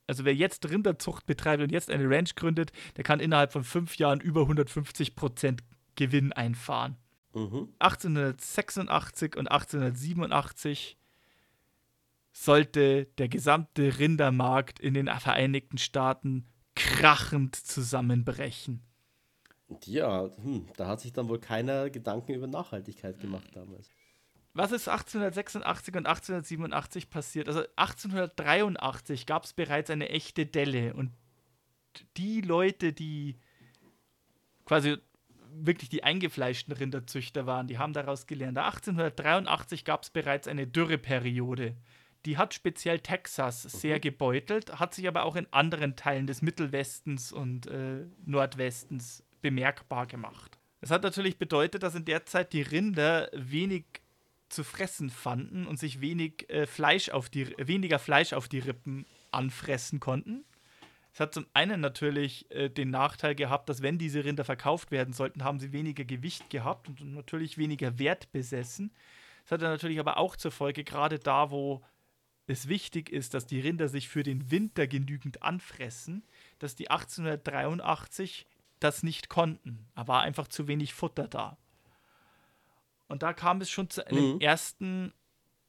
also 0.07 0.25
wer 0.25 0.35
jetzt 0.35 0.68
Rinderzucht 0.68 1.25
betreibt 1.25 1.62
und 1.62 1.72
jetzt 1.72 1.90
eine 1.90 2.11
Ranch 2.11 2.35
gründet, 2.35 2.72
der 2.96 3.05
kann 3.05 3.20
innerhalb 3.20 3.53
von 3.53 3.64
fünf 3.64 3.96
Jahren 3.96 4.20
über 4.20 4.42
150% 4.42 5.61
Gewinn 5.94 6.33
einfahren. 6.33 6.96
Mhm. 7.33 7.68
1886 7.79 9.37
und 9.37 9.51
1887 9.51 10.99
sollte 12.37 13.07
der 13.18 13.29
gesamte 13.29 13.99
Rindermarkt 13.99 14.79
in 14.79 14.92
den 14.92 15.09
Vereinigten 15.09 15.79
Staaten 15.79 16.46
krachend 16.75 17.57
zusammenbrechen. 17.57 18.83
Ja, 19.85 20.31
hm, 20.37 20.68
da 20.77 20.87
hat 20.87 21.01
sich 21.01 21.14
dann 21.14 21.29
wohl 21.31 21.40
keiner 21.40 21.88
Gedanken 21.88 22.35
über 22.35 22.46
Nachhaltigkeit 22.46 23.18
gemacht 23.18 23.49
damals. 23.55 23.90
Was 24.53 24.70
ist 24.72 24.87
1886 24.87 25.96
und 25.96 26.07
1887 26.07 27.11
passiert? 27.11 27.49
Also 27.49 27.61
1883 27.77 29.25
gab 29.27 29.44
es 29.44 29.55
bereits 29.55 29.90
eine 29.90 30.11
echte 30.11 30.44
Delle 30.46 30.92
und 30.94 31.12
die 32.18 32.42
Leute, 32.42 32.92
die 32.92 33.38
quasi 34.66 34.99
wirklich 35.51 35.88
die 35.88 36.05
eingefleischten 36.05 36.75
Rinderzüchter 36.75 37.46
waren, 37.46 37.66
die 37.66 37.79
haben 37.79 37.94
daraus 37.94 38.27
gelernt. 38.27 38.59
1883 38.59 39.87
gab 39.87 40.03
es 40.03 40.11
bereits 40.11 40.46
eine 40.46 40.66
Dürreperiode. 40.66 41.77
Die 42.27 42.37
hat 42.37 42.55
speziell 42.55 42.99
Texas 42.99 43.62
sehr 43.62 44.01
gebeutelt, 44.01 44.81
hat 44.81 44.95
sich 44.95 45.07
aber 45.07 45.25
auch 45.25 45.37
in 45.37 45.47
anderen 45.53 45.95
Teilen 45.95 46.27
des 46.27 46.43
Mittelwestens 46.43 47.33
und 47.33 47.69
äh, 47.69 48.05
Nordwestens 48.25 49.23
bemerkbar 49.43 50.07
gemacht. 50.07 50.59
Das 50.81 50.91
hat 50.91 51.05
natürlich 51.05 51.39
bedeutet, 51.39 51.85
dass 51.85 51.95
in 51.95 52.05
der 52.05 52.27
Zeit 52.27 52.53
die 52.53 52.62
Rinder 52.62 53.31
wenig 53.33 53.85
zu 54.49 54.65
fressen 54.65 55.09
fanden 55.09 55.69
und 55.69 55.79
sich 55.79 56.01
wenig, 56.01 56.51
äh, 56.51 56.67
Fleisch 56.67 57.11
auf 57.11 57.29
die, 57.29 57.55
weniger 57.59 58.01
Fleisch 58.01 58.33
auf 58.33 58.49
die 58.49 58.59
Rippen 58.59 59.07
anfressen 59.31 60.01
konnten. 60.01 60.45
Es 61.12 61.21
hat 61.21 61.33
zum 61.33 61.47
einen 61.55 61.81
natürlich 61.81 62.51
äh, 62.51 62.69
den 62.69 62.91
Nachteil 62.91 63.37
gehabt, 63.37 63.69
dass 63.69 63.83
wenn 63.83 63.99
diese 63.99 64.25
Rinder 64.25 64.45
verkauft 64.45 64.91
werden 64.91 65.15
sollten, 65.15 65.45
haben 65.45 65.61
sie 65.61 65.73
weniger 65.73 66.05
Gewicht 66.05 66.51
gehabt 66.51 66.89
und 66.89 67.15
natürlich 67.15 67.57
weniger 67.57 68.01
Wert 68.01 68.33
besessen. 68.33 68.93
Es 69.45 69.53
hatte 69.53 69.65
natürlich 69.65 70.01
aber 70.01 70.17
auch 70.17 70.35
zur 70.35 70.51
Folge, 70.51 70.83
gerade 70.83 71.21
da, 71.21 71.53
wo 71.53 71.83
es 72.47 72.69
wichtig 72.69 73.11
ist, 73.11 73.35
dass 73.35 73.47
die 73.47 73.61
Rinder 73.61 73.89
sich 73.89 74.09
für 74.09 74.23
den 74.23 74.51
Winter 74.51 74.87
genügend 74.87 75.43
anfressen, 75.43 76.23
dass 76.59 76.75
die 76.77 76.91
1883 76.91 78.47
das 78.81 79.03
nicht 79.03 79.29
konnten. 79.29 79.87
Da 79.95 80.07
war 80.07 80.23
einfach 80.23 80.49
zu 80.49 80.69
wenig 80.69 80.95
Futter 80.95 81.29
da. 81.29 81.57
Und 83.09 83.23
da 83.23 83.33
kam 83.33 83.61
es 83.61 83.71
schon 83.71 83.89
zu 83.91 84.07
einem 84.07 84.35
Mhm. 84.35 84.41
ersten 84.41 85.13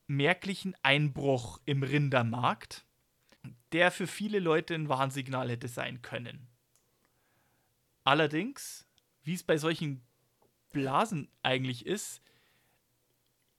merklichen 0.08 0.76
Einbruch 0.84 1.60
im 1.66 1.84
Rindermarkt, 1.84 2.86
der 3.72 3.92
für 3.92 4.08
viele 4.08 4.40
Leute 4.40 4.74
ein 4.76 4.90
Warnsignal 4.90 5.50
hätte 5.50 5.68
sein 5.68 6.02
können. 6.02 6.48
Allerdings, 8.04 8.86
wie 9.24 9.34
es 9.34 9.44
bei 9.44 9.58
solchen 9.58 10.02
Blasen 10.72 11.30
eigentlich 11.44 11.86
ist, 11.86 12.22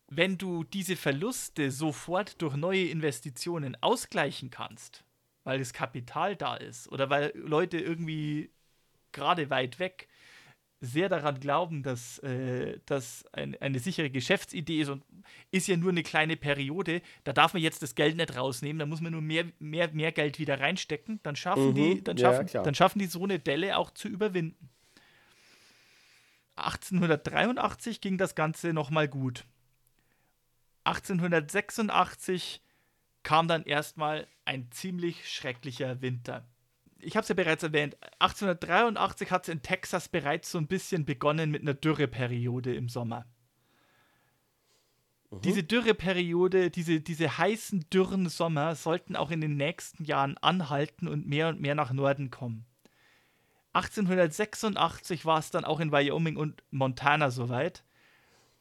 wenn 0.09 0.39
du 0.39 0.65
diese 0.65 0.97
Verluste 0.97 1.71
sofort 1.71 2.41
durch 2.41 2.57
neue 2.57 2.87
Investitionen 2.89 3.77
ausgleichen 3.81 4.51
kannst, 4.51 5.05
weil 5.45 5.59
das 5.59 5.73
Kapital 5.73 6.37
da 6.37 6.57
ist 6.57 6.91
oder 6.91 7.11
weil 7.11 7.33
Leute 7.35 7.79
irgendwie 7.79 8.51
gerade 9.13 9.51
weit 9.51 9.79
weg 9.79 10.09
sehr 10.81 11.09
daran 11.09 11.41
glauben, 11.41 11.83
dass 11.83 12.21
äh, 12.21 12.79
das 12.87 13.25
ein, 13.33 13.61
eine 13.61 13.81
sichere 13.81 14.11
Geschäftsidee 14.11 14.81
ist 14.83 14.89
und 14.91 15.05
ist 15.51 15.67
ja 15.67 15.77
nur 15.77 15.91
eine 15.91 16.05
kleine 16.05 16.37
Periode, 16.37 17.03
da 17.25 17.33
darf 17.33 17.53
man 17.53 17.63
jetzt 17.63 17.83
das 17.83 17.97
Geld 17.97 18.17
nicht 18.17 18.37
rausnehmen, 18.37 18.79
da 18.79 18.87
muss 18.87 19.01
man 19.01 19.11
nur 19.13 19.21
mehr, 19.21 19.45
mehr, 19.59 19.93
mehr 19.93 20.13
Geld 20.13 20.39
wieder 20.39 20.61
reinstecken, 20.61 21.19
dann 21.25 21.35
schaffen, 21.35 21.71
Mhm, 21.71 21.75
die, 21.75 22.05
dann, 22.05 22.17
ja, 22.17 22.31
schaffen, 22.31 22.47
klar. 22.47 22.63
dann 22.63 22.77
schaffen 22.77 23.01
die 23.01 23.07
so 23.07 23.25
eine 23.25 23.41
Delle 23.41 23.77
auch 23.77 23.91
zu 23.91 24.07
überwinden. 24.09 24.69
1883 26.55 28.01
ging 28.01 28.17
das 28.19 28.35
Ganze 28.35 28.73
nochmal 28.73 29.09
gut. 29.09 29.45
1886 30.89 32.63
kam 33.23 33.47
dann 33.47 33.65
erstmal 33.65 34.27
ein 34.45 34.71
ziemlich 34.71 35.29
schrecklicher 35.31 36.01
Winter. 36.01 36.49
Ich 37.01 37.17
habe 37.17 37.23
es 37.23 37.29
ja 37.29 37.35
bereits 37.35 37.63
erwähnt, 37.63 37.97
1883 38.19 39.31
hat 39.31 39.43
es 39.43 39.49
in 39.51 39.63
Texas 39.63 40.09
bereits 40.09 40.51
so 40.51 40.59
ein 40.59 40.67
bisschen 40.67 41.05
begonnen 41.05 41.51
mit 41.51 41.63
einer 41.63 41.75
Dürreperiode 41.75 42.75
im 42.75 42.89
Sommer. 42.89 43.27
Diese 45.45 45.63
Dürreperiode, 45.63 46.71
diese, 46.71 47.01
diese 47.01 47.37
heißen, 47.37 47.91
dürren 47.93 48.31
Sommer 48.31 48.75
sollten 48.75 49.15
auch 49.15 49.31
in 49.31 49.43
den 49.43 49.59
nächsten 49.59 50.05
Jahren 50.05 50.39
anhalten 50.39 51.07
und 51.07 51.27
mehr 51.27 51.49
und 51.49 51.61
mehr 51.61 51.75
nach 51.75 51.93
Norden 51.93 52.31
kommen. 52.31 52.65
1886 53.75 55.27
war 55.27 55.39
es 55.39 55.51
dann 55.51 55.67
auch 55.67 55.81
in 55.81 55.93
Wyoming 55.93 56.37
und 56.37 56.65
Montana 56.71 57.31
soweit, 57.31 57.85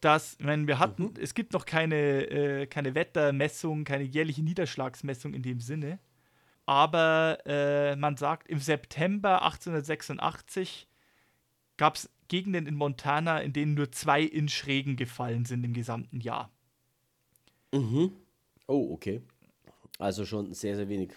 dass, 0.02 0.38
meine, 0.40 0.68
wir 0.68 0.80
hatten, 0.80 1.14
es 1.20 1.34
gibt 1.34 1.54
noch 1.54 1.66
keine, 1.66 2.30
äh, 2.30 2.68
keine 2.68 2.96
Wettermessung, 2.96 3.84
keine 3.84 4.04
jährliche 4.04 4.44
Niederschlagsmessung 4.44 5.34
in 5.34 5.42
dem 5.42 5.60
Sinne, 5.60 6.00
aber 6.66 7.40
äh, 7.46 7.96
man 7.96 8.18
sagt, 8.18 8.48
im 8.48 8.60
September 8.60 9.42
1886 9.44 10.88
gab 11.78 11.96
es 11.96 12.10
Gegenden 12.28 12.68
in 12.68 12.76
Montana, 12.76 13.40
in 13.40 13.54
denen 13.54 13.74
nur 13.74 13.92
zwei 13.92 14.22
Inch 14.22 14.68
Regen 14.68 14.98
gefallen 14.98 15.46
sind 15.46 15.64
im 15.64 15.74
gesamten 15.74 16.20
Jahr. 16.20 16.52
Mhm. 17.74 18.12
Oh, 18.68 18.92
okay. 18.92 19.22
Also 19.98 20.26
schon 20.26 20.54
sehr, 20.54 20.76
sehr 20.76 20.90
wenig. 20.90 21.12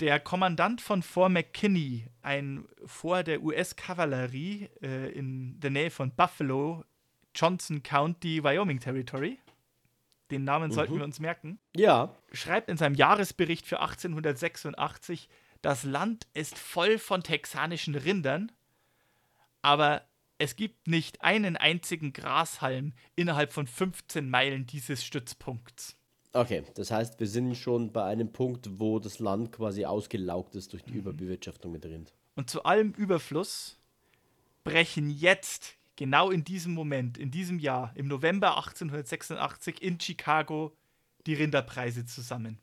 Der 0.00 0.18
Kommandant 0.18 0.80
von 0.80 1.02
Fort 1.02 1.30
McKinney, 1.30 2.06
ein 2.22 2.66
Fort 2.84 3.26
der 3.26 3.42
US-Kavallerie 3.42 4.68
äh, 4.82 5.12
in 5.12 5.60
der 5.60 5.70
Nähe 5.70 5.90
von 5.90 6.10
Buffalo, 6.10 6.84
Johnson 7.34 7.82
County, 7.82 8.42
Wyoming 8.42 8.80
Territory, 8.80 9.38
den 10.30 10.44
Namen 10.44 10.70
sollten 10.70 10.96
wir 10.96 11.04
uns 11.04 11.18
merken, 11.20 11.58
Ja. 11.74 12.14
schreibt 12.32 12.68
in 12.68 12.76
seinem 12.76 12.94
Jahresbericht 12.94 13.66
für 13.66 13.80
1886, 13.80 15.28
das 15.62 15.84
Land 15.84 16.26
ist 16.34 16.56
voll 16.58 16.98
von 16.98 17.22
texanischen 17.22 17.94
Rindern, 17.94 18.50
aber 19.62 20.02
es 20.38 20.56
gibt 20.56 20.86
nicht 20.88 21.20
einen 21.22 21.56
einzigen 21.56 22.12
Grashalm 22.12 22.94
innerhalb 23.14 23.52
von 23.52 23.66
15 23.66 24.30
Meilen 24.30 24.66
dieses 24.66 25.04
Stützpunkts. 25.04 25.96
Okay, 26.32 26.62
das 26.76 26.90
heißt, 26.92 27.18
wir 27.18 27.26
sind 27.26 27.56
schon 27.56 27.92
bei 27.92 28.04
einem 28.04 28.32
Punkt, 28.32 28.78
wo 28.78 29.00
das 29.00 29.18
Land 29.18 29.52
quasi 29.52 29.84
ausgelaugt 29.84 30.54
ist 30.54 30.72
durch 30.72 30.84
die 30.84 30.92
Überbewirtschaftung 30.92 31.72
mit 31.72 31.84
Rind. 31.84 32.14
Und 32.36 32.48
zu 32.48 32.62
allem 32.64 32.92
Überfluss 32.92 33.76
brechen 34.62 35.10
jetzt, 35.10 35.74
genau 36.00 36.30
in 36.30 36.44
diesem 36.44 36.72
Moment, 36.72 37.18
in 37.18 37.30
diesem 37.30 37.58
Jahr, 37.58 37.92
im 37.94 38.08
November 38.08 38.56
1886 38.56 39.82
in 39.82 40.00
Chicago, 40.00 40.74
die 41.26 41.34
Rinderpreise 41.34 42.06
zusammen. 42.06 42.58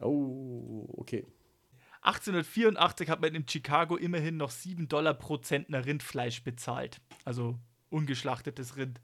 Oh, 0.00 0.84
okay. 0.96 1.24
1884 2.00 3.08
hat 3.08 3.20
man 3.20 3.32
in 3.32 3.46
Chicago 3.48 3.94
immerhin 3.94 4.36
noch 4.36 4.50
7 4.50 4.88
Dollar 4.88 5.14
pro 5.14 5.36
Zentner 5.36 5.86
Rindfleisch 5.86 6.42
bezahlt. 6.42 7.00
Also 7.24 7.60
ungeschlachtetes 7.90 8.76
Rind. 8.76 9.00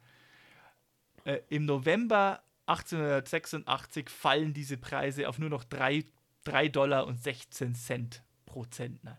Äh, 1.23 1.39
Im 1.49 1.65
November 1.65 2.43
1886 2.67 4.11
fallen 4.11 4.53
diese 4.53 4.79
Preise 4.79 5.29
auf 5.29 5.39
nur 5.39 5.49
noch 5.49 5.63
3, 5.63 6.07
3 6.43 6.69
Dollar 6.71 7.07
und 7.07 7.23
16 7.23 7.77
Cent 7.77 8.25
pro 8.47 8.65
Zentner. 8.65 9.17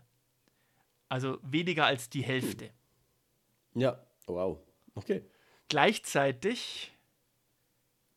Also 1.08 1.38
weniger 1.42 1.86
als 1.86 2.10
die 2.10 2.22
Hälfte. 2.22 2.68
Ja, 3.74 3.98
wow. 4.26 4.58
Okay. 4.94 5.24
Gleichzeitig 5.68 6.92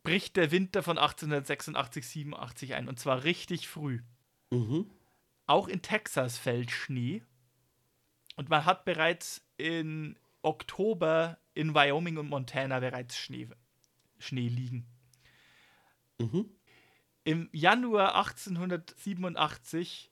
bricht 0.04 0.36
der 0.36 0.52
Winter 0.52 0.84
von 0.84 0.98
1886, 0.98 2.08
87 2.08 2.74
ein 2.76 2.88
und 2.88 3.00
zwar 3.00 3.24
richtig 3.24 3.68
früh. 3.68 4.02
Mhm. 4.52 4.90
Auch 5.48 5.68
in 5.68 5.82
Texas 5.82 6.38
fällt 6.38 6.72
Schnee 6.72 7.24
und 8.36 8.50
man 8.50 8.66
hat 8.66 8.86
bereits 8.86 9.46
in 9.58 10.18
Oktober 10.42 11.40
in 11.54 11.74
Wyoming 11.74 12.18
und 12.18 12.30
Montana 12.30 12.80
bereits 12.80 13.18
Schnee, 13.18 13.48
Schnee 14.20 14.48
liegen. 14.48 14.86
Mhm. 16.20 16.50
Im 17.24 17.50
Januar 17.52 18.16
1887 18.16 20.12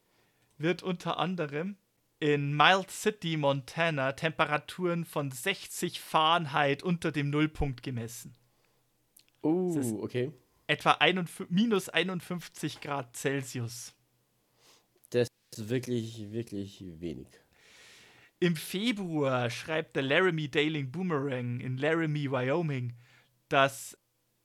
wird 0.57 0.81
unter 0.81 1.17
anderem 1.19 1.77
in 2.23 2.55
Mild 2.55 2.89
City, 2.89 3.35
Montana, 3.35 4.13
Temperaturen 4.13 5.03
von 5.03 5.29
60 5.29 5.99
Fahrenheit 5.99 6.81
unter 6.81 7.11
dem 7.11 7.29
Nullpunkt 7.29 7.83
gemessen. 7.83 8.33
Oh, 9.41 9.75
ist- 9.77 9.91
okay. 9.91 10.31
Etwa 10.65 10.91
51, 10.93 11.47
minus 11.49 11.89
51 11.89 12.79
Grad 12.79 13.13
Celsius. 13.17 13.93
Das 15.09 15.27
ist 15.53 15.67
wirklich, 15.67 16.31
wirklich 16.31 16.81
wenig. 17.01 17.27
Im 18.39 18.55
Februar 18.55 19.49
schreibt 19.49 19.97
der 19.97 20.03
Laramie 20.03 20.47
Daily 20.47 20.83
Boomerang 20.83 21.59
in 21.59 21.77
Laramie, 21.77 22.31
Wyoming, 22.31 22.93
dass 23.49 23.97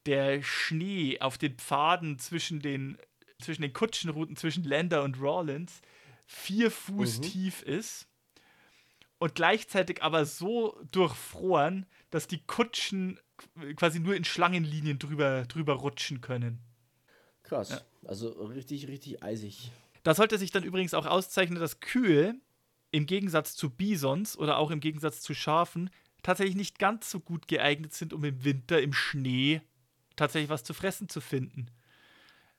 der 0.04 0.42
Schnee 0.42 1.20
auf 1.20 1.38
den 1.38 1.54
Pfaden 1.54 2.18
zwischen 2.18 2.58
den, 2.58 2.98
zwischen 3.40 3.62
den 3.62 3.72
Kutschenrouten 3.72 4.34
zwischen 4.34 4.64
Lander 4.64 5.04
und 5.04 5.20
Rawlins 5.20 5.80
vier 6.28 6.70
Fuß 6.70 7.18
Mhm. 7.18 7.22
tief 7.22 7.62
ist 7.62 8.06
und 9.18 9.34
gleichzeitig 9.34 10.02
aber 10.02 10.26
so 10.26 10.78
durchfroren, 10.92 11.86
dass 12.10 12.28
die 12.28 12.44
Kutschen 12.46 13.18
quasi 13.76 13.98
nur 13.98 14.14
in 14.14 14.24
Schlangenlinien 14.24 14.98
drüber, 14.98 15.44
drüber 15.46 15.74
rutschen 15.74 16.20
können. 16.20 16.60
Krass. 17.42 17.82
Also 18.04 18.28
richtig, 18.28 18.88
richtig 18.88 19.22
eisig. 19.22 19.72
Da 20.02 20.14
sollte 20.14 20.38
sich 20.38 20.50
dann 20.50 20.64
übrigens 20.64 20.92
auch 20.94 21.06
auszeichnen, 21.06 21.58
dass 21.58 21.80
Kühe 21.80 22.34
im 22.90 23.06
Gegensatz 23.06 23.54
zu 23.56 23.70
Bisons 23.70 24.36
oder 24.38 24.58
auch 24.58 24.70
im 24.70 24.80
Gegensatz 24.80 25.22
zu 25.22 25.34
Schafen 25.34 25.90
tatsächlich 26.22 26.56
nicht 26.56 26.78
ganz 26.78 27.10
so 27.10 27.20
gut 27.20 27.48
geeignet 27.48 27.94
sind, 27.94 28.12
um 28.12 28.22
im 28.24 28.44
Winter 28.44 28.82
im 28.82 28.92
Schnee 28.92 29.62
tatsächlich 30.16 30.50
was 30.50 30.64
zu 30.64 30.74
fressen 30.74 31.08
zu 31.08 31.20
finden. 31.22 31.70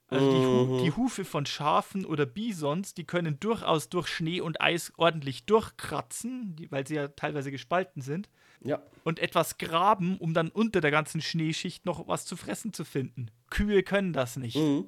Also 0.09 0.31
die, 0.31 0.37
Hu 0.45 0.81
die 0.83 0.91
Hufe 0.91 1.23
von 1.25 1.45
Schafen 1.45 2.05
oder 2.05 2.25
Bisons, 2.25 2.93
die 2.95 3.03
können 3.03 3.39
durchaus 3.39 3.89
durch 3.89 4.07
Schnee 4.07 4.41
und 4.41 4.59
Eis 4.59 4.91
ordentlich 4.97 5.45
durchkratzen, 5.45 6.55
die, 6.55 6.71
weil 6.71 6.87
sie 6.87 6.95
ja 6.95 7.09
teilweise 7.09 7.51
gespalten 7.51 8.01
sind, 8.01 8.27
Ja. 8.63 8.81
und 9.03 9.19
etwas 9.19 9.57
graben, 9.59 10.17
um 10.17 10.33
dann 10.33 10.49
unter 10.49 10.81
der 10.81 10.91
ganzen 10.91 11.21
Schneeschicht 11.21 11.85
noch 11.85 12.07
was 12.07 12.25
zu 12.25 12.35
fressen 12.37 12.73
zu 12.73 12.85
finden. 12.85 13.29
Kühe 13.51 13.83
können 13.83 14.11
das 14.13 14.35
nicht. 14.35 14.55
Mhm. 14.55 14.85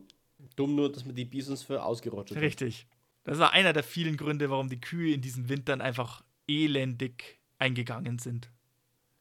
Dumm 0.56 0.76
nur, 0.76 0.92
dass 0.92 1.06
man 1.06 1.14
die 1.16 1.26
Bisons 1.26 1.62
für 1.62 1.84
ausgerottet 1.84 2.36
hat. 2.36 2.44
Richtig. 2.44 2.88
Das 3.24 3.38
war 3.38 3.54
einer 3.54 3.74
der 3.74 3.84
vielen 3.84 4.18
Gründe, 4.18 4.50
warum 4.50 4.70
die 4.70 4.82
Kühe 4.82 5.14
in 5.14 5.22
diesen 5.22 5.50
Wintern 5.50 5.82
einfach 5.82 6.24
elendig 6.48 7.40
eingegangen 7.60 8.18
sind. 8.18 8.50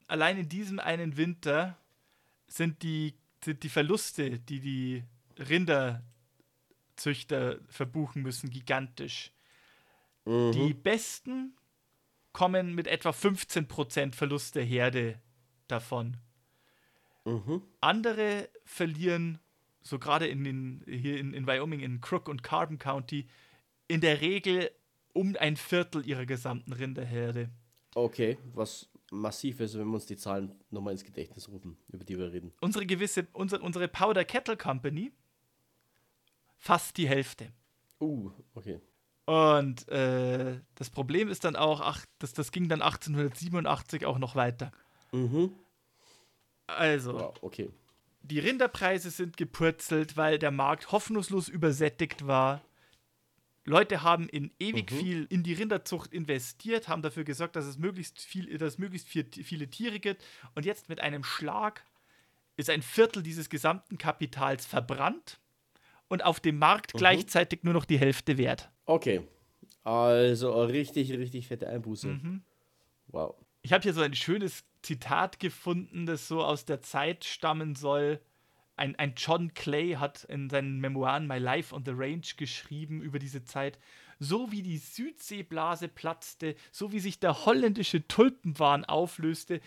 Allein 0.07 0.39
in 0.39 0.49
diesem 0.49 0.79
einen 0.81 1.19
Winter 1.19 1.77
sind 2.47 2.83
die, 2.83 3.15
sind 3.45 3.63
die 3.63 3.69
Verluste, 3.69 4.39
die 4.39 4.61
die 4.61 5.05
Rinderzüchter 5.48 7.61
verbuchen 7.68 8.22
müssen, 8.22 8.50
gigantisch. 8.50 9.33
Mhm. 10.24 10.53
Die 10.53 10.74
Besten 10.74 11.57
kommen 12.33 12.74
mit 12.74 12.87
etwa 12.87 13.11
15% 13.11 14.14
Verlust 14.14 14.55
der 14.55 14.64
Herde 14.64 15.20
davon. 15.66 16.16
Mhm. 17.24 17.62
Andere 17.81 18.48
verlieren 18.64 19.38
so 19.83 19.98
gerade 19.98 20.26
in 20.26 20.44
den, 20.44 20.85
hier 20.87 21.18
in, 21.18 21.33
in 21.33 21.46
Wyoming, 21.46 21.81
in 21.81 22.00
Crook 22.00 22.29
und 22.29 22.42
Carbon 22.42 22.79
County, 22.79 23.29
in 23.88 24.00
der 24.00 24.20
Regel 24.20 24.70
um 25.12 25.37
ein 25.38 25.57
Viertel 25.57 26.07
ihrer 26.07 26.26
gesamten 26.26 26.72
Rinderherde. 26.72 27.50
Okay, 27.94 28.38
was 28.55 28.88
massiv 29.11 29.61
ist, 29.61 29.76
wenn 29.76 29.87
wir 29.87 29.94
uns 29.94 30.07
die 30.07 30.16
Zahlen 30.16 30.55
nochmal 30.70 30.92
ins 30.92 31.05
Gedächtnis 31.05 31.48
rufen, 31.48 31.76
über 31.88 32.05
die 32.05 32.16
wir 32.16 32.33
reden. 32.33 32.53
Unsere 32.61 32.87
gewisse, 32.87 33.26
unsere, 33.33 33.62
unsere 33.62 33.88
Powder 33.88 34.24
Kettle 34.24 34.57
Company 34.57 35.12
fast 36.61 36.96
die 36.99 37.09
Hälfte. 37.09 37.51
Uh, 38.01 38.31
okay. 38.55 38.81
Und 39.27 39.88
äh, 39.88 40.61
das 40.75 40.90
Problem 40.90 41.29
ist 41.29 41.44
dann 41.44 41.57
auch, 41.57 41.81
ach, 41.81 42.05
das, 42.18 42.33
das 42.33 42.53
ging 42.53 42.68
dann 42.68 42.83
1887 42.83 44.07
auch 44.07 44.18
noch 44.18 44.35
weiter. 44.37 44.70
Mhm. 45.12 45.53
Also, 46.66 47.14
Wow, 47.14 47.35
okay. 47.42 47.70
die 48.23 48.38
Rinderpreise 48.38 49.11
sind 49.11 49.37
gepurzelt, 49.37 50.16
weil 50.16 50.38
der 50.38 50.51
Markt 50.51 50.92
hoffnungslos 50.92 51.49
übersättigt 51.49 52.27
war. 52.27 52.61
Leute 53.64 54.03
haben 54.03 54.29
in 54.29 54.51
ewig 54.59 54.90
Mhm. 54.90 54.96
viel 54.96 55.27
in 55.31 55.42
die 55.42 55.53
Rinderzucht 55.53 56.12
investiert, 56.12 56.88
haben 56.88 57.03
dafür 57.03 57.25
gesorgt, 57.25 57.57
dass 57.57 57.66
es 57.66 57.79
möglichst 57.79 58.20
viel, 58.20 58.57
dass 58.59 58.75
es 58.75 58.79
möglichst 58.79 59.09
viel, 59.09 59.25
viele 59.25 59.68
Tiere 59.68 60.01
gibt. 60.01 60.23
Und 60.55 60.64
jetzt 60.64 60.88
mit 60.88 61.01
einem 61.01 61.25
Schlag 61.25 61.85
ist 62.57 62.70
ein 62.70 62.83
Viertel 62.83 63.23
dieses 63.23 63.49
gesamten 63.49 63.96
Kapitals 63.99 64.66
verbrannt 64.66 65.38
und 66.11 66.25
auf 66.25 66.40
dem 66.40 66.59
Markt 66.59 66.92
Mhm. 66.92 66.99
gleichzeitig 66.99 67.62
nur 67.62 67.73
noch 67.73 67.87
die 67.87 67.99
Hälfte 67.99 68.37
wert. 68.37 68.68
Okay. 68.85 69.23
Also 69.83 70.62
richtig, 70.64 71.11
richtig 71.12 71.46
fette 71.46 71.68
Einbuße. 71.68 72.09
Mhm. 72.09 72.42
Wow. 73.07 73.35
Ich 73.62 73.73
habe 73.73 73.83
hier 73.83 73.94
so 73.94 74.03
ein 74.03 74.14
schönes 74.14 74.64
Zitat 74.83 75.38
gefunden, 75.40 76.05
das 76.07 76.29
so 76.29 76.42
aus 76.44 76.64
der 76.66 76.81
Zeit 76.83 77.25
stammen 77.25 77.75
soll. 77.75 78.20
Ein, 78.77 78.96
ein 78.96 79.14
John 79.16 79.55
Clay 79.55 79.92
hat 79.94 80.25
in 80.25 80.51
seinen 80.51 80.81
Memoiren 80.81 81.27
My 81.27 81.38
Life 81.38 81.75
on 81.75 81.85
the 81.85 81.92
Range 81.94 82.23
geschrieben 82.37 83.03
über 83.03 83.18
diese 83.18 83.44
Zeit. 83.44 83.79
So 84.18 84.51
wie 84.53 84.62
die 84.62 84.79
Südseeblase 84.79 85.88
platzte, 85.88 86.55
so 86.73 86.92
wie 86.92 87.01
sich 87.01 87.20
der 87.20 87.44
holländische 87.46 88.07
Tulpenwahn 88.07 88.85
auflöste, 88.85 89.61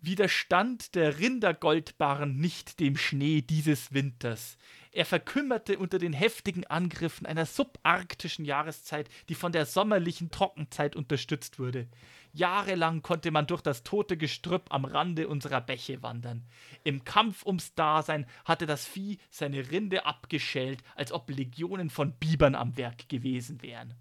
widerstand 0.00 0.94
der 0.94 1.18
Rindergoldbarren 1.18 2.36
nicht 2.36 2.78
dem 2.80 2.96
Schnee 2.96 3.40
dieses 3.40 3.92
Winters. 3.94 4.58
Er 4.94 5.04
verkümmerte 5.04 5.76
unter 5.76 5.98
den 5.98 6.12
heftigen 6.12 6.64
Angriffen 6.68 7.26
einer 7.26 7.46
subarktischen 7.46 8.44
Jahreszeit, 8.44 9.08
die 9.28 9.34
von 9.34 9.50
der 9.50 9.66
sommerlichen 9.66 10.30
Trockenzeit 10.30 10.94
unterstützt 10.94 11.58
wurde. 11.58 11.88
Jahrelang 12.32 13.02
konnte 13.02 13.32
man 13.32 13.48
durch 13.48 13.60
das 13.60 13.82
tote 13.82 14.16
Gestrüpp 14.16 14.72
am 14.72 14.84
Rande 14.84 15.26
unserer 15.26 15.60
Bäche 15.60 16.00
wandern. 16.04 16.44
Im 16.84 17.02
Kampf 17.02 17.44
ums 17.44 17.74
Dasein 17.74 18.24
hatte 18.44 18.66
das 18.66 18.86
Vieh 18.86 19.18
seine 19.30 19.68
Rinde 19.72 20.06
abgeschält, 20.06 20.78
als 20.94 21.10
ob 21.10 21.28
Legionen 21.28 21.90
von 21.90 22.12
Bibern 22.12 22.54
am 22.54 22.76
Werk 22.76 23.08
gewesen 23.08 23.62
wären. 23.62 23.94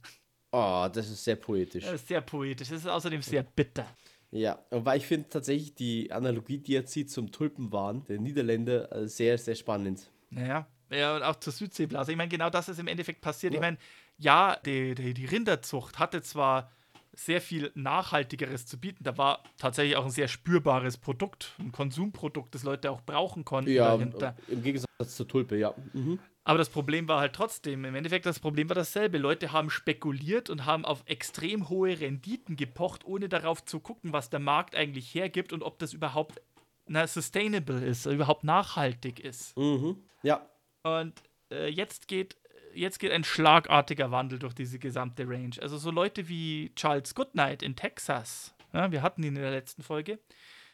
Oh, 0.52 0.88
das 0.94 1.10
ist 1.10 1.24
sehr 1.24 1.38
poetisch. 1.38 1.86
Das 1.86 1.94
ist 1.94 2.08
sehr 2.08 2.22
poetisch, 2.22 2.70
das 2.70 2.82
ist 2.82 2.88
außerdem 2.88 3.24
sehr 3.24 3.42
bitter. 3.42 3.88
Ja, 4.30 4.64
aber 4.70 4.96
ich 4.96 5.08
finde 5.08 5.28
tatsächlich 5.28 5.74
die 5.74 6.12
Analogie, 6.12 6.60
die 6.60 6.76
er 6.76 6.86
zieht 6.86 7.10
zum 7.10 7.32
Tulpenwahn 7.32 8.06
der 8.06 8.20
Niederländer, 8.20 8.92
äh, 8.92 9.08
sehr, 9.08 9.40
sehr 9.40 9.56
spannend. 9.56 10.12
Naja, 10.30 10.68
ja, 10.90 11.16
und 11.16 11.24
auch 11.24 11.36
zur 11.38 11.54
Südseeblase. 11.54 12.12
Ich 12.12 12.18
meine, 12.18 12.30
genau 12.30 12.50
das 12.50 12.70
ist 12.70 12.80
im 12.80 12.88
Endeffekt 12.88 13.22
passiert. 13.22 13.54
Ja. 13.54 13.58
Ich 13.58 13.62
meine, 13.62 13.78
ja, 14.18 14.58
die, 14.66 14.96
die, 14.96 15.14
die 15.14 15.26
Rinderzucht 15.26 16.00
hatte 16.00 16.22
zwar 16.22 16.72
sehr 17.16 17.42
viel 17.42 17.72
Nachhaltigeres 17.76 18.66
zu 18.66 18.80
bieten. 18.80 19.04
Da 19.04 19.18
war 19.18 19.44
tatsächlich 19.58 19.96
auch 19.98 20.06
ein 20.06 20.12
sehr 20.12 20.28
spürbares 20.28 20.98
Produkt, 20.98 21.54
ein 21.60 21.72
Konsumprodukt, 21.72 22.56
das 22.56 22.64
Leute 22.64 22.90
auch 22.92 23.02
brauchen 23.02 23.46
konnten 23.46 23.72
Ja, 23.72 23.92
dahinter. 23.96 24.36
im 24.48 24.64
Gegensatz 24.64 24.88
zur 25.16 25.28
Tulpe, 25.28 25.58
ja. 25.58 25.74
Mhm. 25.94 26.20
Aber 26.46 26.58
das 26.58 26.70
Problem 26.70 27.08
war 27.08 27.22
halt 27.22 27.34
trotzdem, 27.34 27.86
im 27.86 27.96
Endeffekt 27.96 28.26
das 28.26 28.40
Problem 28.40 28.68
war 28.68 28.76
dasselbe. 28.76 29.18
Leute 29.18 29.52
haben 29.52 29.70
spekuliert 29.70 30.50
und 30.50 30.66
haben 30.66 30.84
auf 30.84 31.04
extrem 31.06 31.70
hohe 31.70 32.00
Renditen 32.00 32.58
gepocht, 32.58 33.06
ohne 33.06 33.30
darauf 33.30 33.64
zu 33.64 33.80
gucken, 33.80 34.12
was 34.12 34.30
der 34.30 34.40
Markt 34.42 34.76
eigentlich 34.76 35.14
hergibt 35.16 35.54
und 35.54 35.64
ob 35.64 35.80
das 35.80 35.94
überhaupt 35.94 36.42
na, 36.86 37.08
sustainable 37.08 37.80
ist, 37.86 38.06
überhaupt 38.08 38.44
nachhaltig 38.44 39.22
ist. 39.22 39.56
Mhm. 39.58 40.04
Ja, 40.22 40.46
Und 40.84 41.14
äh, 41.52 41.68
jetzt 41.70 42.08
geht 42.08 42.38
jetzt 42.74 43.00
geht 43.00 43.12
ein 43.12 43.24
schlagartiger 43.24 44.12
Wandel 44.12 44.40
durch 44.40 44.54
diese 44.54 44.80
gesamte 44.80 45.28
Range. 45.28 45.56
Also 45.62 45.78
so 45.78 45.92
Leute 45.92 46.28
wie 46.28 46.72
Charles 46.76 47.16
Goodnight 47.16 47.62
in 47.62 47.76
Texas, 47.76 48.54
ja, 48.74 48.92
wir 48.92 49.02
hatten 49.02 49.24
ihn 49.24 49.36
in 49.36 49.42
der 49.42 49.52
letzten 49.52 49.84
Folge, 49.84 50.20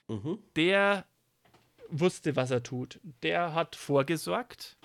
mhm. 0.07 0.39
der 0.55 1.05
wusste, 1.89 2.35
was 2.35 2.51
er 2.51 2.63
tut. 2.63 2.99
Der 3.23 3.53
hat 3.53 3.75
vorgesorgt. 3.75 4.77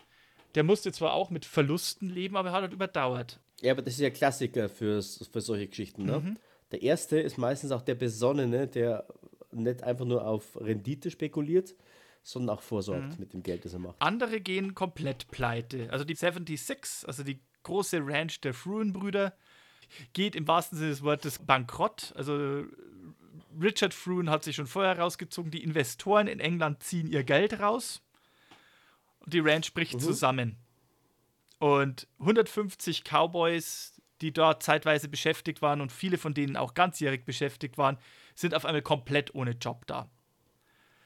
Der 0.54 0.64
musste 0.64 0.92
zwar 0.92 1.12
auch 1.12 1.30
mit 1.30 1.44
Verlusten 1.44 2.08
leben, 2.08 2.36
aber 2.36 2.50
er 2.50 2.54
hat 2.54 2.62
halt 2.62 2.72
überdauert. 2.72 3.40
Ja, 3.60 3.72
aber 3.72 3.82
das 3.82 3.94
ist 3.94 4.00
ja 4.00 4.10
Klassiker 4.10 4.68
für, 4.68 5.02
für 5.02 5.40
solche 5.40 5.66
Geschichten. 5.66 6.04
Ne? 6.04 6.20
Mhm. 6.20 6.36
Der 6.70 6.82
erste 6.82 7.18
ist 7.18 7.38
meistens 7.38 7.72
auch 7.72 7.82
der 7.82 7.94
Besonnene, 7.94 8.66
der 8.66 9.06
nicht 9.52 9.82
einfach 9.82 10.04
nur 10.04 10.26
auf 10.26 10.60
Rendite 10.60 11.10
spekuliert, 11.10 11.74
sondern 12.24 12.56
auch 12.56 12.62
vorsorgt 12.62 13.10
Mhm. 13.12 13.16
mit 13.18 13.32
dem 13.34 13.42
Geld, 13.44 13.64
das 13.64 13.74
er 13.74 13.78
macht. 13.78 13.96
Andere 14.00 14.40
gehen 14.40 14.74
komplett 14.74 15.28
pleite. 15.30 15.88
Also 15.92 16.04
die 16.04 16.14
76, 16.16 17.06
also 17.06 17.22
die 17.22 17.38
große 17.62 18.00
Ranch 18.02 18.40
der 18.40 18.54
Fruin-Brüder, 18.54 19.36
geht 20.14 20.34
im 20.34 20.48
wahrsten 20.48 20.76
Sinne 20.78 20.90
des 20.90 21.02
Wortes 21.02 21.38
bankrott. 21.38 22.12
Also 22.16 22.64
Richard 23.60 23.94
Fruin 23.94 24.30
hat 24.30 24.42
sich 24.42 24.56
schon 24.56 24.66
vorher 24.66 24.98
rausgezogen. 24.98 25.50
Die 25.52 25.62
Investoren 25.62 26.26
in 26.26 26.40
England 26.40 26.82
ziehen 26.82 27.06
ihr 27.06 27.22
Geld 27.22 27.60
raus. 27.60 28.02
Und 29.20 29.32
die 29.34 29.40
Ranch 29.40 29.72
bricht 29.74 29.94
Mhm. 29.94 30.00
zusammen. 30.00 30.56
Und 31.58 32.08
150 32.18 33.04
Cowboys, 33.04 34.00
die 34.20 34.32
dort 34.32 34.62
zeitweise 34.62 35.08
beschäftigt 35.08 35.62
waren 35.62 35.80
und 35.80 35.92
viele 35.92 36.18
von 36.18 36.34
denen 36.34 36.56
auch 36.56 36.74
ganzjährig 36.74 37.24
beschäftigt 37.24 37.78
waren, 37.78 37.98
sind 38.34 38.54
auf 38.54 38.64
einmal 38.64 38.82
komplett 38.82 39.34
ohne 39.34 39.52
Job 39.52 39.86
da. 39.86 40.10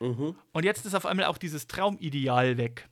Mhm. 0.01 0.35
Und 0.53 0.65
jetzt 0.65 0.87
ist 0.87 0.95
auf 0.95 1.07
einmal 1.07 1.27
auch 1.27 1.39
dieses 1.39 1.67
Traumideal 1.67 2.57
weg. 2.57 2.89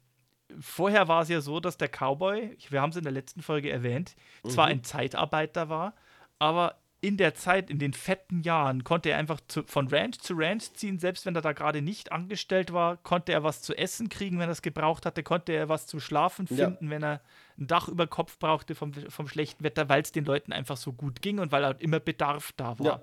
Vorher 0.61 1.09
war 1.09 1.23
es 1.23 1.29
ja 1.29 1.41
so, 1.41 1.61
dass 1.61 1.77
der 1.77 1.89
Cowboy, 1.89 2.57
wir 2.71 2.81
haben 2.81 2.91
es 2.91 2.97
in 2.97 3.03
der 3.03 3.13
letzten 3.13 3.43
Folge 3.43 3.71
erwähnt, 3.71 4.15
zwar 4.47 4.67
ein 4.67 4.83
Zeitarbeiter 4.85 5.69
war, 5.69 5.95
aber 6.39 6.77
in 7.03 7.19
der 7.19 7.35
Zeit, 7.35 7.69
in 7.71 7.79
den 7.79 7.93
fetten 7.93 8.41
Jahren, 8.41 8.83
konnte 8.83 9.11
er 9.11 9.19
einfach 9.19 9.41
zu, 9.49 9.63
von 9.65 9.87
Ranch 9.89 10.19
zu 10.19 10.35
Ranch 10.35 10.73
ziehen. 10.73 10.99
Selbst 10.99 11.27
wenn 11.27 11.37
er 11.37 11.43
da 11.43 11.53
gerade 11.53 11.83
nicht 11.83 12.11
angestellt 12.11 12.73
war, 12.73 12.97
konnte 12.97 13.33
er 13.33 13.45
was 13.45 13.61
zu 13.63 13.77
essen 13.77 14.09
kriegen, 14.09 14.39
wenn 14.39 14.49
er 14.49 14.53
es 14.53 14.63
gebraucht 14.63 15.05
hatte, 15.05 15.23
konnte 15.23 15.53
er 15.53 15.69
was 15.69 15.87
zum 15.87 16.01
Schlafen 16.01 16.47
Ja. 16.51 16.67
finden, 16.67 16.89
wenn 16.91 17.05
er 17.05 17.21
ein 17.59 17.67
Dach 17.67 17.89
über 17.89 18.07
Kopf 18.07 18.39
brauchte 18.39 18.75
vom, 18.75 18.93
vom 18.95 19.29
schlechten 19.29 19.63
Wetter, 19.63 19.89
weil 19.89 20.03
es 20.03 20.11
den 20.11 20.25
Leuten 20.25 20.53
einfach 20.53 20.77
so 20.79 20.93
gut 20.93 21.23
ging 21.23 21.39
und 21.39 21.53
weil 21.53 21.65
halt 21.65 21.83
immer 21.83 22.01
Bedarf 22.01 22.53
da 22.57 22.79
war. 22.79 22.87
Ja. 22.87 23.03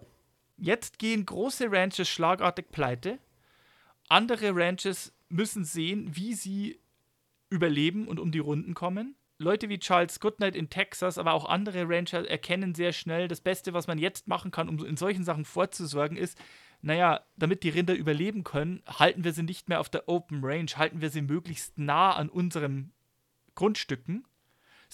Jetzt 0.57 0.97
gehen 0.99 1.25
große 1.25 1.71
Ranches 1.71 2.09
schlagartig 2.09 2.71
pleite. 2.71 3.19
Andere 4.13 4.55
Ranches 4.55 5.11
müssen 5.29 5.65
sehen, 5.65 6.15
wie 6.15 6.35
sie 6.35 6.79
überleben 7.49 8.07
und 8.07 8.19
um 8.19 8.31
die 8.31 8.37
Runden 8.37 8.75
kommen. 8.75 9.15
Leute 9.39 9.69
wie 9.69 9.79
Charles 9.79 10.19
Goodnight 10.19 10.55
in 10.55 10.69
Texas, 10.69 11.17
aber 11.17 11.33
auch 11.33 11.45
andere 11.45 11.89
Rancher 11.89 12.29
erkennen 12.29 12.75
sehr 12.75 12.93
schnell, 12.93 13.27
das 13.27 13.41
Beste, 13.41 13.73
was 13.73 13.87
man 13.87 13.97
jetzt 13.97 14.27
machen 14.27 14.51
kann, 14.51 14.69
um 14.69 14.85
in 14.85 14.97
solchen 14.97 15.23
Sachen 15.23 15.45
vorzusorgen, 15.45 16.15
ist, 16.15 16.37
naja, 16.83 17.21
damit 17.37 17.63
die 17.63 17.69
Rinder 17.69 17.95
überleben 17.95 18.43
können, 18.43 18.83
halten 18.85 19.23
wir 19.23 19.33
sie 19.33 19.41
nicht 19.41 19.67
mehr 19.67 19.79
auf 19.79 19.89
der 19.89 20.07
Open 20.07 20.45
Range, 20.45 20.69
halten 20.75 21.01
wir 21.01 21.09
sie 21.09 21.23
möglichst 21.23 21.79
nah 21.79 22.11
an 22.13 22.29
unseren 22.29 22.91
Grundstücken, 23.55 24.27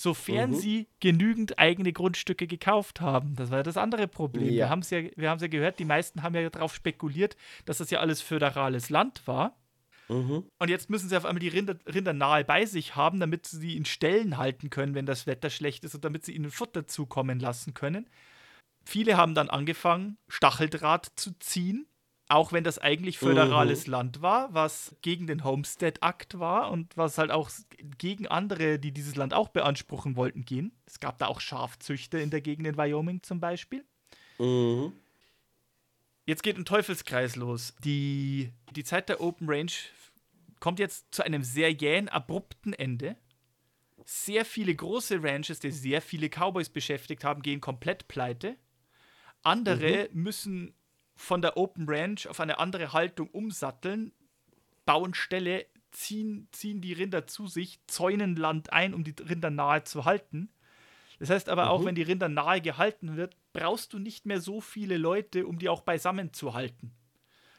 sofern 0.01 0.51
Mhm. 0.51 0.55
sie 0.55 0.87
genügend 1.01 1.59
eigene 1.59 1.91
Grundstücke 1.91 2.47
gekauft 2.47 3.01
haben. 3.01 3.35
Das 3.35 3.51
war 3.51 3.57
ja 3.57 3.63
das 3.63 3.75
andere 3.75 4.07
Problem. 4.07 4.45
Ja. 4.45 4.51
Wir 4.51 4.69
haben 4.69 4.79
es 4.79 4.89
ja, 4.91 5.01
wir 5.03 5.35
ja 5.35 5.47
gehört, 5.47 5.79
die 5.79 5.85
meisten 5.85 6.23
haben 6.23 6.35
ja 6.35 6.49
darauf 6.49 6.73
spekuliert, 6.73 7.35
dass 7.65 7.79
das 7.79 7.89
ja 7.89 7.99
alles 7.99 8.21
föderales 8.21 8.89
Land 8.89 9.27
war. 9.27 9.57
Mhm. 10.07 10.45
Und 10.57 10.69
jetzt 10.69 10.89
müssen 10.89 11.09
sie 11.09 11.17
auf 11.17 11.25
einmal 11.25 11.39
die 11.41 11.49
Rinder, 11.49 11.75
Rinder 11.85 12.13
nahe 12.13 12.45
bei 12.45 12.65
sich 12.65 12.95
haben, 12.95 13.19
damit 13.19 13.45
sie 13.45 13.57
sie 13.57 13.75
in 13.77 13.85
Ställen 13.85 14.37
halten 14.37 14.69
können, 14.69 14.95
wenn 14.95 15.05
das 15.05 15.27
Wetter 15.27 15.49
schlecht 15.49 15.83
ist 15.83 15.95
und 15.95 16.05
damit 16.05 16.23
sie 16.23 16.33
ihnen 16.33 16.49
Futter 16.49 16.87
zukommen 16.87 17.39
lassen 17.39 17.73
können. 17.73 18.09
Viele 18.85 19.17
haben 19.17 19.35
dann 19.35 19.49
angefangen, 19.49 20.17
Stacheldraht 20.29 21.11
zu 21.15 21.37
ziehen, 21.39 21.87
auch 22.29 22.53
wenn 22.53 22.63
das 22.63 22.77
eigentlich 22.77 23.17
föderales 23.17 23.87
Land 23.87 24.21
war, 24.21 24.53
was 24.53 24.95
gegen 25.01 25.25
den 25.25 25.43
Homestead-Akt 25.43 26.39
war 26.39 26.69
und 26.69 26.95
was 26.95 27.17
halt 27.17 27.31
auch 27.31 27.49
gegen 27.97 28.27
andere, 28.27 28.77
die 28.77 28.91
dieses 28.91 29.15
Land 29.15 29.33
auch 29.33 29.49
beanspruchen 29.49 30.15
wollten, 30.15 30.45
gehen. 30.45 30.71
Es 30.85 30.99
gab 30.99 31.17
da 31.17 31.25
auch 31.25 31.41
Schafzüchter 31.41 32.21
in 32.21 32.29
der 32.29 32.41
Gegend 32.41 32.67
in 32.67 32.77
Wyoming 32.77 33.23
zum 33.23 33.39
Beispiel. 33.39 33.83
Mhm. 34.37 34.93
Jetzt 36.27 36.43
geht 36.43 36.57
ein 36.57 36.65
Teufelskreis 36.65 37.35
los. 37.35 37.73
Die, 37.83 38.53
die 38.75 38.83
Zeit 38.83 39.09
der 39.09 39.21
Open 39.21 39.49
Range 39.49 39.71
kommt 40.59 40.77
jetzt 40.77 41.07
zu 41.09 41.23
einem 41.23 41.41
sehr 41.43 41.71
jähen, 41.71 42.09
abrupten 42.09 42.73
Ende. 42.73 43.15
Sehr 44.05 44.45
viele 44.45 44.75
große 44.75 45.23
Ranches, 45.23 45.59
die 45.59 45.71
sehr 45.71 46.03
viele 46.03 46.29
Cowboys 46.29 46.69
beschäftigt 46.69 47.23
haben, 47.23 47.41
gehen 47.41 47.59
komplett 47.59 48.07
pleite. 48.07 48.55
Andere 49.41 50.09
müssen 50.13 50.75
von 51.19 51.41
der 51.41 51.57
Open 51.57 51.85
Ranch 51.87 52.27
auf 52.27 52.39
eine 52.39 52.59
andere 52.59 52.93
Haltung 52.93 53.29
umsatteln, 53.29 54.13
bauen 54.85 55.13
Ställe 55.13 55.65
ziehen, 55.91 56.47
ziehen 56.53 56.79
die 56.79 56.93
Rinder 56.93 57.27
zu 57.27 57.45
sich, 57.47 57.79
zäunen 57.87 58.37
Land 58.37 58.71
ein, 58.71 58.93
um 58.93 59.03
die 59.03 59.13
Rinder 59.21 59.49
nahe 59.49 59.83
zu 59.83 60.05
halten. 60.05 60.49
Das 61.19 61.29
heißt 61.29 61.49
aber 61.49 61.71
auch, 61.71 61.81
Mhm. 61.81 61.85
wenn 61.85 61.95
die 61.95 62.03
Rinder 62.03 62.29
nahe 62.29 62.61
gehalten 62.61 63.17
wird, 63.17 63.35
brauchst 63.51 63.91
du 63.91 63.99
nicht 63.99 64.25
mehr 64.25 64.39
so 64.39 64.61
viele 64.61 64.97
Leute, 64.97 65.45
um 65.45 65.59
die 65.59 65.67
auch 65.67 65.81
beisammen 65.81 66.31
zu 66.31 66.53
halten. 66.53 66.93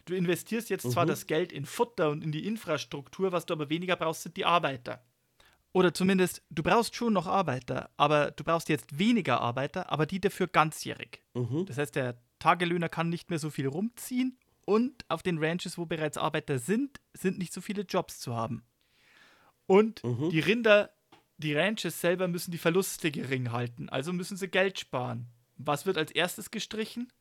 Du 0.07 0.15
investierst 0.15 0.71
jetzt 0.71 0.91
zwar 0.91 1.05
Mhm. 1.05 1.09
das 1.09 1.27
Geld 1.27 1.53
in 1.53 1.67
Futter 1.67 2.09
und 2.11 2.25
in 2.25 2.33
die 2.33 2.47
Infrastruktur, 2.47 3.31
was 3.31 3.45
du 3.45 3.53
aber 3.53 3.69
weniger 3.69 3.97
brauchst, 3.97 4.23
sind 4.23 4.39
die 4.39 4.47
Arbeiter. 4.47 5.05
Oder 5.73 5.93
zumindest, 5.93 6.43
du 6.49 6.63
brauchst 6.63 6.95
schon 6.97 7.13
noch 7.13 7.27
Arbeiter, 7.27 7.91
aber 7.99 8.31
du 8.31 8.43
brauchst 8.43 8.71
jetzt 8.71 8.99
weniger 8.99 9.41
Arbeiter, 9.43 9.93
aber 9.93 10.07
die 10.07 10.21
dafür 10.21 10.47
ganzjährig. 10.49 11.21
Mhm. 11.35 11.67
Das 11.67 11.77
heißt, 11.77 11.95
der 11.95 12.17
Tagelöhner 12.41 12.89
kann 12.89 13.09
nicht 13.09 13.31
mehr 13.31 13.39
so 13.39 13.51
viel 13.51 13.69
rumziehen 13.69 14.37
und 14.67 15.05
auf 15.09 15.23
den 15.23 15.39
Ranches, 15.39 15.79
wo 15.79 15.87
bereits 15.87 16.19
Arbeiter 16.19 16.59
sind, 16.59 17.01
sind 17.15 17.39
nicht 17.39 17.53
so 17.53 17.61
viele 17.61 17.83
Jobs 17.83 18.19
zu 18.19 18.35
haben. 18.35 18.65
Und 19.67 20.03
Mhm. 20.03 20.31
die 20.31 20.41
Rinder, 20.41 20.91
die 21.39 21.55
Ranches 21.55 22.01
selber 22.01 22.27
müssen 22.27 22.51
die 22.51 22.59
Verluste 22.59 23.11
gering 23.13 23.53
halten, 23.53 23.89
also 23.89 24.13
müssen 24.13 24.37
sie 24.37 24.49
Geld 24.49 24.81
sparen. 24.81 25.27
Was 25.57 25.87
wird 25.87 25.97
als 25.97 26.11
erstes 26.11 26.51
gestrichen? 26.51 27.13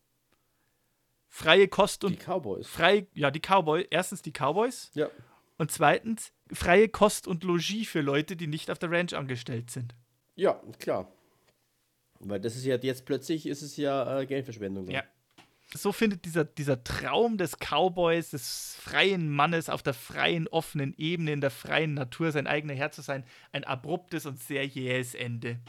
Freie 1.28 1.67
Kost 1.67 2.01
Die 2.03 2.07
und 2.07 2.20
Cowboys. 2.20 2.67
frei, 2.67 3.05
ja, 3.13 3.30
die 3.32 3.39
Cowboys. 3.39 3.86
Erstens 3.91 4.22
die 4.24 4.32
Cowboys 4.32 4.89
Ja. 4.95 5.09
und 5.57 5.72
zweitens 5.72 6.32
freie 6.51 6.89
Kost 6.89 7.28
und 7.28 7.43
Logis 7.43 7.88
für 7.88 8.01
Leute, 8.01 8.36
die 8.36 8.47
nicht 8.47 8.72
auf 8.72 8.80
der 8.80 8.89
Ranch 8.91 9.13
angestellt 9.13 9.70
sind. 9.70 9.93
Ja, 10.36 10.53
klar. 10.80 11.11
Weil 12.20 12.39
das 12.39 12.55
ist 12.55 12.65
ja 12.65 12.78
jetzt 12.78 13.05
plötzlich 13.05 13.45
ist 13.45 13.61
es 13.61 13.78
ja 13.78 14.20
äh, 14.20 14.26
Geldverschwendung. 14.26 14.86
dann. 14.86 14.95
Ja. 14.95 15.03
So 15.74 15.91
findet 15.91 16.26
dieser, 16.26 16.45
dieser 16.45 16.84
Traum 16.84 17.38
des 17.38 17.57
Cowboys, 17.57 18.32
des 18.32 18.76
freien 18.80 19.30
Mannes 19.30 19.70
auf 19.70 19.84
der 19.84 19.93
freien, 19.93 20.47
offenen 20.47 20.95
Ebene, 20.97 21.32
in 21.32 21.41
der 21.41 21.51
freien 21.51 21.93
Natur, 21.93 22.32
sein 22.32 22.47
eigener 22.47 22.74
Herr 22.74 22.91
zu 22.91 23.01
sein, 23.01 23.24
ein 23.51 23.63
abruptes 23.63 24.26
und 24.26 24.39
sehr 24.39 24.65
jähes 24.65 25.13
Ende. 25.13 25.59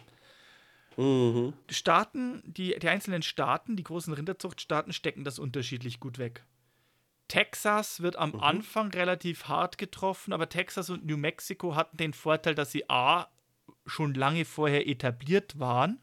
Mhm. 0.97 1.53
Die 1.69 1.75
Staaten, 1.75 2.43
die, 2.47 2.79
die 2.79 2.89
einzelnen 2.89 3.23
Staaten, 3.23 3.77
die 3.77 3.83
großen 3.83 4.13
Rinderzuchtstaaten, 4.15 4.93
stecken 4.95 5.25
das 5.25 5.39
unterschiedlich 5.39 6.01
gut 6.01 6.19
weg. 6.19 6.45
Texas 7.29 8.01
wird 8.01 8.17
am 8.17 8.41
Anfang 8.41 8.89
relativ 8.89 9.45
hart 9.49 9.79
getroffen, 9.79 10.33
aber 10.33 10.49
Texas 10.49 10.91
und 10.91 11.07
New 11.07 11.17
Mexico 11.17 11.77
hatten 11.77 11.97
den 11.97 12.13
Vorteil, 12.13 12.55
dass 12.55 12.73
sie 12.73 12.89
A 12.91 13.29
schon 13.87 14.15
lange 14.15 14.45
vorher 14.45 14.89
etabliert 14.89 15.59
waren. 15.59 16.01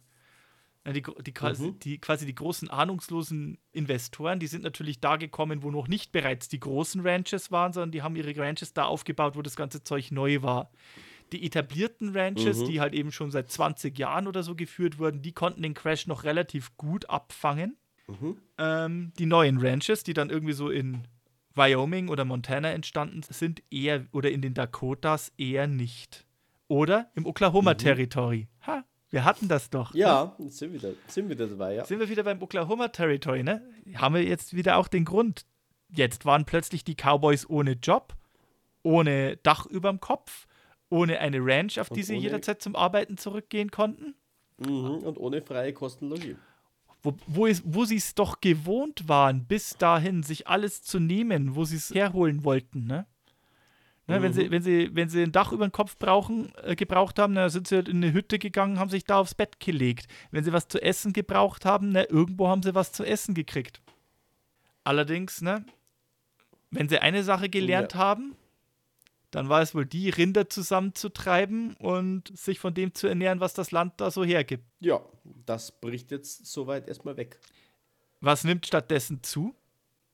Die, 0.94 1.04
die, 1.04 1.34
quasi, 1.34 1.68
Mhm. 1.68 1.80
die, 1.80 1.98
quasi 2.00 2.26
die 2.26 2.34
großen 2.36 2.70
ahnungslosen 2.70 3.58
Investoren, 3.74 4.40
die 4.40 4.48
sind 4.48 4.64
natürlich 4.64 5.00
da 5.02 5.18
gekommen, 5.18 5.62
wo 5.62 5.70
noch 5.70 5.88
nicht 5.90 6.12
bereits 6.14 6.48
die 6.48 6.60
großen 6.62 7.02
Ranches 7.06 7.52
waren, 7.52 7.74
sondern 7.74 7.92
die 7.92 8.02
haben 8.04 8.16
ihre 8.16 8.36
Ranches 8.38 8.74
da 8.74 8.86
aufgebaut, 8.86 9.36
wo 9.36 9.42
das 9.42 9.56
ganze 9.58 9.84
Zeug 9.84 10.12
neu 10.12 10.42
war. 10.44 10.72
Die 11.34 11.46
etablierten 11.46 12.16
Ranches, 12.16 12.62
Mhm. 12.62 12.66
die 12.68 12.80
halt 12.80 12.94
eben 12.94 13.12
schon 13.12 13.32
seit 13.32 13.52
20 13.52 14.00
Jahren 14.00 14.28
oder 14.28 14.44
so 14.44 14.56
geführt 14.56 14.98
wurden, 14.98 15.22
die 15.22 15.34
konnten 15.34 15.62
den 15.62 15.74
Crash 15.74 16.08
noch 16.08 16.24
relativ 16.24 16.78
gut 16.78 17.10
abfangen. 17.10 17.76
Mhm. 18.08 18.38
Ähm, 18.58 19.12
die 19.20 19.26
neuen 19.26 19.58
Ranches, 19.58 20.04
die 20.04 20.14
dann 20.14 20.30
irgendwie 20.30 20.54
so 20.54 20.70
in 20.70 21.04
Wyoming 21.54 22.08
oder 22.08 22.24
Montana 22.24 22.72
entstanden 22.72 23.24
sind, 23.24 23.62
eher 23.70 24.06
oder 24.14 24.32
in 24.32 24.42
den 24.42 24.54
Dakotas 24.54 25.34
eher 25.38 25.68
nicht. 25.68 26.26
Oder 26.70 27.12
im 27.16 27.26
Oklahoma-Territory. 27.26 28.48
Ha, 28.66 28.86
wir 29.18 29.26
hatten 29.26 29.48
das 29.48 29.72
doch. 29.72 29.94
ne? 29.96 30.00
Ja, 30.00 30.36
jetzt 30.38 30.58
sind 30.60 30.74
wir, 30.74 30.80
da, 30.80 30.90
sind 31.08 31.28
wir 31.28 31.36
da 31.36 31.48
dabei, 31.48 31.74
ja. 31.74 31.86
Sind 31.86 32.00
wir 32.00 32.08
wieder 32.08 32.22
beim 32.24 32.40
Oklahoma 32.40 32.90
Territory, 32.90 33.42
ne? 33.42 33.64
Haben 33.96 34.14
wir 34.14 34.24
jetzt 34.24 34.54
wieder 34.56 34.78
auch 34.78 34.88
den 34.88 35.06
Grund. 35.06 35.46
Jetzt 35.90 36.24
waren 36.26 36.46
plötzlich 36.46 36.84
die 36.84 36.94
Cowboys 36.96 37.50
ohne 37.50 37.72
Job, 37.72 38.16
ohne 38.84 39.38
Dach 39.38 39.66
überm 39.66 40.00
Kopf, 40.00 40.46
ohne 40.90 41.18
eine 41.20 41.40
Ranch, 41.42 41.80
auf 41.80 41.90
die 41.90 42.02
Und 42.02 42.06
sie 42.06 42.14
ohne- 42.14 42.22
jederzeit 42.24 42.62
zum 42.62 42.76
Arbeiten 42.76 43.18
zurückgehen 43.18 43.72
konnten. 43.72 44.14
Mhm. 44.58 44.98
Und 45.04 45.18
ohne 45.18 45.42
freie 45.42 45.74
Kostenlogie. 45.74 46.36
Wo, 47.04 47.14
wo, 47.26 47.48
wo 47.64 47.86
sie 47.86 47.96
es 47.98 48.14
doch 48.16 48.40
gewohnt 48.42 49.08
waren, 49.08 49.46
bis 49.46 49.78
dahin 49.78 50.24
sich 50.24 50.48
alles 50.48 50.84
zu 50.84 51.00
nehmen, 51.00 51.56
wo 51.56 51.64
sie 51.66 51.78
es 51.78 51.92
herholen 51.94 52.44
wollten, 52.44 52.86
ne? 52.86 53.08
Ne, 54.10 54.22
wenn, 54.22 54.32
sie, 54.32 54.46
Mhm. 54.46 54.52
wenn, 54.52 54.64
sie, 54.64 54.96
wenn 54.96 55.10
sie 55.10 55.22
ein 55.24 55.34
Dach 55.34 55.52
über 55.52 55.68
den 55.68 55.74
Kopf 55.74 55.98
brauchen, 55.98 56.54
äh, 56.64 56.76
gebraucht 56.78 57.20
haben, 57.20 57.36
dann 57.36 57.50
sind 57.50 57.68
sie 57.68 57.76
halt 57.76 57.90
in 57.90 57.98
eine 57.98 58.14
Hütte 58.14 58.40
gegangen, 58.40 58.80
haben 58.80 58.90
sich 58.90 59.04
da 59.04 59.20
aufs 59.20 59.36
Bett 59.36 59.60
gelegt. 59.60 60.08
Wenn 60.32 60.46
sie 60.46 60.54
was 60.54 60.70
zu 60.70 60.82
essen 60.82 61.12
gebraucht 61.12 61.66
haben, 61.66 61.90
ne, 61.90 62.04
irgendwo 62.06 62.48
haben 62.48 62.64
sie 62.64 62.74
was 62.74 62.94
zu 62.94 63.04
essen 63.04 63.34
gekriegt. 63.36 63.82
Allerdings, 64.86 65.42
ne, 65.42 65.66
wenn 66.72 66.88
sie 66.88 67.00
eine 67.00 67.24
Sache 67.24 67.50
gelernt 67.50 67.96
haben, 67.96 68.36
dann 69.32 69.50
war 69.50 69.62
es 69.62 69.76
wohl 69.76 69.86
die, 69.86 70.10
Rinder 70.10 70.48
zusammenzutreiben 70.50 71.74
und 71.76 72.36
sich 72.38 72.60
von 72.60 72.74
dem 72.74 72.94
zu 72.94 73.08
ernähren, 73.08 73.42
was 73.42 73.54
das 73.54 73.72
Land 73.72 73.96
da 73.98 74.10
so 74.10 74.24
hergibt. 74.24 74.64
Ja, 74.80 75.02
das 75.46 75.82
bricht 75.82 76.12
jetzt 76.12 76.46
soweit 76.46 76.88
erstmal 76.88 77.18
weg. 77.18 77.40
Was 78.22 78.46
nimmt 78.46 78.66
stattdessen 78.66 79.22
zu? 79.24 79.54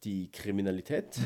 Die 0.03 0.31
Kriminalität. 0.31 1.19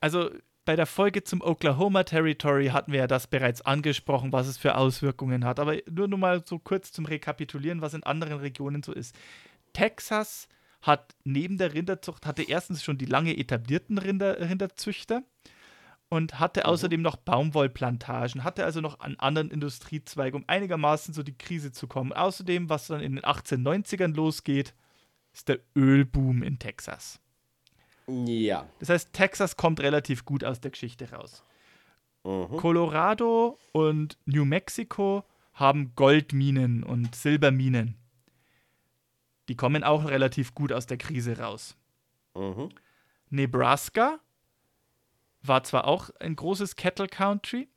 Also 0.00 0.30
bei 0.64 0.76
der 0.76 0.86
Folge 0.86 1.24
zum 1.24 1.40
Oklahoma 1.40 2.04
Territory 2.04 2.68
hatten 2.68 2.92
wir 2.92 3.00
ja 3.00 3.06
das 3.06 3.26
bereits 3.26 3.62
angesprochen, 3.62 4.32
was 4.32 4.46
es 4.46 4.58
für 4.58 4.76
Auswirkungen 4.76 5.44
hat. 5.44 5.58
Aber 5.58 5.76
nur 5.90 6.08
noch 6.08 6.18
mal 6.18 6.42
so 6.46 6.58
kurz 6.58 6.92
zum 6.92 7.04
Rekapitulieren, 7.04 7.80
was 7.80 7.94
in 7.94 8.04
anderen 8.04 8.38
Regionen 8.38 8.82
so 8.82 8.92
ist. 8.92 9.16
Texas 9.72 10.48
hat 10.80 11.14
neben 11.24 11.58
der 11.58 11.74
Rinderzucht, 11.74 12.26
hatte 12.26 12.42
erstens 12.42 12.82
schon 12.82 12.98
die 12.98 13.06
lange 13.06 13.36
etablierten 13.36 13.98
Rinder, 13.98 14.38
Rinderzüchter 14.40 15.22
und 16.08 16.38
hatte 16.38 16.66
außerdem 16.66 17.00
noch 17.00 17.16
Baumwollplantagen, 17.16 18.44
hatte 18.44 18.64
also 18.64 18.80
noch 18.80 19.00
einen 19.00 19.18
anderen 19.18 19.50
Industriezweig, 19.50 20.34
um 20.34 20.44
einigermaßen 20.46 21.14
so 21.14 21.22
die 21.22 21.38
Krise 21.38 21.72
zu 21.72 21.86
kommen. 21.86 22.12
Außerdem, 22.12 22.68
was 22.68 22.88
dann 22.88 23.00
in 23.00 23.16
den 23.16 23.24
1890ern 23.24 24.14
losgeht, 24.14 24.74
ist 25.32 25.48
der 25.48 25.60
Ölboom 25.74 26.42
in 26.42 26.58
Texas. 26.58 27.21
Ja. 28.06 28.66
Das 28.78 28.88
heißt, 28.88 29.12
Texas 29.12 29.56
kommt 29.56 29.80
relativ 29.80 30.24
gut 30.24 30.44
aus 30.44 30.60
der 30.60 30.70
Geschichte 30.70 31.10
raus. 31.10 31.44
Mhm. 32.24 32.56
Colorado 32.56 33.58
und 33.72 34.18
New 34.26 34.44
Mexico 34.44 35.24
haben 35.54 35.94
Goldminen 35.94 36.82
und 36.82 37.14
Silberminen. 37.14 37.96
Die 39.48 39.56
kommen 39.56 39.84
auch 39.84 40.06
relativ 40.06 40.54
gut 40.54 40.72
aus 40.72 40.86
der 40.86 40.98
Krise 40.98 41.38
raus. 41.38 41.76
Mhm. 42.34 42.70
Nebraska 43.30 44.20
war 45.42 45.64
zwar 45.64 45.86
auch 45.86 46.10
ein 46.20 46.36
großes 46.36 46.76
Cattle 46.76 47.08
Country, 47.08 47.68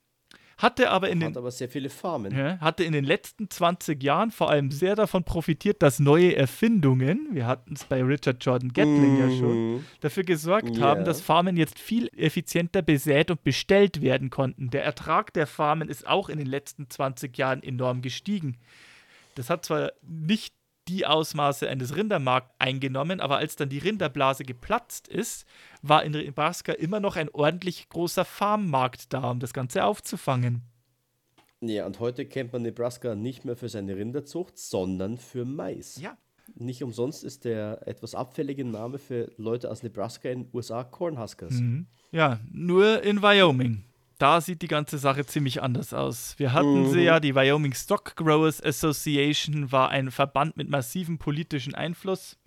hatte 0.58 0.89
aber 0.91 1.10
in 1.10 1.20
den 1.20 1.30
Hat 1.30 1.38
aber 1.38 1.51
sehr 1.51 1.68
viele 1.70 1.89
Farmen. 1.89 2.36
ja, 2.36 2.58
hatte 2.60 2.84
in 2.84 2.93
den 2.93 3.03
letzten 3.03 3.49
20 3.49 4.01
Jahren 4.01 4.32
vor 4.32 4.49
allem 4.49 4.72
sehr 4.72 4.95
davon 4.95 5.24
profitiert, 5.24 5.82
dass 5.82 5.99
neue 5.99 6.36
Erfindungen, 6.36 7.28
wir 7.32 7.45
hatten 7.47 7.74
es 7.74 7.84
bei 7.84 8.01
Richard 8.03 8.43
Jordan 8.43 8.72
Gatling 8.74 9.20
ja 9.20 9.30
schon, 9.30 9.86
dafür 9.99 10.24
gesorgt 10.24 10.78
Ja. 10.78 10.84
haben, 10.86 11.06
dass 11.06 11.22
Farmen 11.22 11.58
jetzt 11.58 11.78
viel 11.80 12.10
effizienter 12.16 12.82
besät 12.82 13.30
und 13.32 13.43
bestellt 13.43 14.01
werden 14.01 14.30
konnten. 14.30 14.70
Der 14.70 14.84
Ertrag 14.86 15.34
der 15.34 15.47
Farmen 15.47 15.89
ist 15.89 16.08
auch 16.08 16.30
in 16.30 16.38
den 16.38 16.47
letzten 16.47 16.89
20 16.89 17.38
Jahren 17.38 17.62
enorm 17.62 18.01
gestiegen. 18.01 18.58
Das 19.36 19.49
hat 19.49 19.66
zwar 19.66 19.91
nicht 20.01 20.53
die 20.88 21.05
Ausmaße 21.05 21.67
eines 21.67 21.95
Rindermarkts 21.95 22.53
eingenommen, 22.59 23.19
aber 23.19 23.38
als 23.38 23.55
dann 23.55 23.69
die 23.69 23.79
Rinderblase 23.79 24.43
geplatzt 24.43 25.07
ist, 25.07 25.45
war 25.81 26.03
in 26.03 26.11
Nebraska 26.11 26.71
immer 26.71 26.99
noch 26.99 27.15
ein 27.15 27.29
ordentlich 27.29 27.89
großer 27.89 28.25
Farmmarkt 28.25 29.13
da, 29.13 29.31
um 29.31 29.39
das 29.39 29.53
Ganze 29.53 29.83
aufzufangen. 29.83 30.61
Ja, 31.61 31.86
und 31.86 31.99
heute 31.99 32.25
kennt 32.25 32.53
man 32.53 32.61
Nebraska 32.61 33.15
nicht 33.15 33.45
mehr 33.45 33.55
für 33.55 33.69
seine 33.69 33.95
Rinderzucht, 33.95 34.57
sondern 34.57 35.17
für 35.17 35.45
Mais. 35.45 35.99
Ja. 35.99 36.17
Nicht 36.53 36.83
umsonst 36.83 37.23
ist 37.23 37.45
der 37.45 37.88
etwas 37.88 38.13
abfällige 38.13 38.65
Name 38.65 38.99
für 38.99 39.31
Leute 39.38 39.71
aus 39.71 39.81
Nebraska 39.81 40.29
in 40.29 40.43
den 40.43 40.49
USA 40.53 40.83
Cornhuskers. 40.83 41.53
Mhm. 41.53 41.88
Ja, 42.11 42.39
nur 42.51 43.01
in 43.01 43.21
Wyoming. 43.21 43.83
Da 44.18 44.39
sieht 44.39 44.61
die 44.61 44.68
ganze 44.70 44.97
Sache 44.97 45.26
ziemlich 45.26 45.61
anders 45.61 45.93
aus. 45.93 46.36
Wir 46.38 46.53
hatten 46.53 46.89
sie 46.89 46.99
Mhm. 46.99 47.03
ja, 47.05 47.20
die 47.20 47.36
Wyoming 47.36 47.74
Stock 47.74 48.16
Growers 48.16 48.63
Association 48.63 49.72
war 49.72 49.89
ein 49.89 50.09
Verband 50.09 50.55
mit 50.55 50.70
massivem 50.70 51.18
politischen 51.18 51.76
Einfluss. 51.76 52.38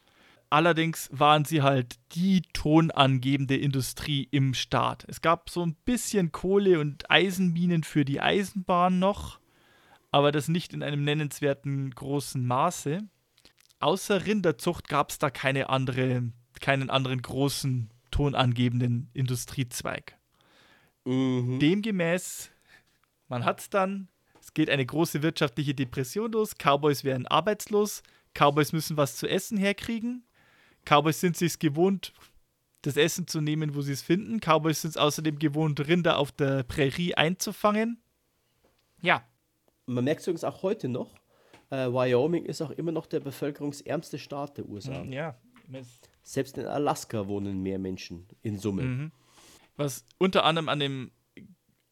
Allerdings 0.51 1.11
waren 1.13 1.45
sie 1.45 1.61
halt 1.61 1.97
die 2.13 2.41
tonangebende 2.55 3.55
Industrie 3.55 4.27
im 4.31 4.55
Staat. 4.55 5.05
Es 5.07 5.21
gab 5.21 5.51
so 5.51 5.63
ein 5.65 5.75
bisschen 5.85 6.33
Kohle- 6.33 6.81
und 6.81 7.11
Eisenminen 7.11 7.85
für 7.85 8.07
die 8.07 8.23
Eisenbahn 8.23 8.99
noch, 8.99 9.41
aber 10.11 10.33
das 10.33 10.49
nicht 10.49 10.73
in 10.73 10.83
einem 10.83 11.05
nennenswerten 11.05 11.91
großen 11.91 12.47
Maße. 12.47 13.01
Außer 13.81 14.25
Rinderzucht 14.25 14.89
gab 14.89 15.11
es 15.11 15.19
da 15.19 15.29
keine 15.29 15.69
andere, 15.69 16.33
keinen 16.63 16.89
anderen 16.89 17.21
großen 17.21 17.91
tonangebenden 18.11 19.11
Industriezweig. 19.13 20.17
Mhm. 21.09 21.59
Demgemäß, 21.59 22.51
man 23.29 23.45
hat 23.45 23.61
es 23.61 23.71
dann, 23.71 24.09
es 24.41 24.53
geht 24.53 24.69
eine 24.69 24.85
große 24.85 25.23
wirtschaftliche 25.23 25.75
Depression 25.75 26.33
los, 26.33 26.55
Cowboys 26.55 27.03
werden 27.03 27.27
arbeitslos, 27.27 28.03
Cowboys 28.35 28.73
müssen 28.73 28.99
was 28.99 29.17
zu 29.17 29.27
essen 29.27 29.57
herkriegen, 29.57 30.25
Cowboys 30.85 31.21
sind 31.21 31.37
sich's 31.37 31.59
gewohnt, 31.59 32.13
das 32.83 32.97
Essen 32.97 33.27
zu 33.27 33.41
nehmen, 33.41 33.75
wo 33.75 33.81
sie 33.81 33.93
es 33.93 34.03
finden. 34.03 34.39
Cowboys 34.41 34.83
sind 34.83 34.91
es 34.91 34.97
außerdem 34.97 35.39
gewohnt, 35.39 35.87
Rinder 35.87 36.19
auf 36.19 36.31
der 36.31 36.63
Prärie 36.63 37.15
einzufangen. 37.15 38.01
Ja. 39.03 39.27
Man 39.87 40.05
merkt 40.05 40.21
es 40.21 40.27
übrigens 40.27 40.45
auch 40.45 40.63
heute 40.63 40.89
noch, 40.89 41.15
äh, 41.71 41.89
Wyoming 41.89 42.45
ist 42.45 42.61
auch 42.61 42.71
immer 42.71 42.93
noch 42.93 43.07
der 43.07 43.21
bevölkerungsärmste 43.21 44.19
Staat 44.19 44.59
der 44.59 44.69
USA. 44.69 45.03
Ja. 45.05 45.37
Selbst 46.23 46.59
in 46.59 46.67
Alaska 46.67 47.27
wohnen 47.27 47.63
mehr 47.63 47.79
Menschen 47.79 48.27
in 48.43 48.59
Summe. 48.59 48.83
Mhm. 48.83 49.13
Was 49.79 50.05
unter 50.19 50.45
anderem 50.45 50.69
an 50.69 50.81
dem 50.81 51.13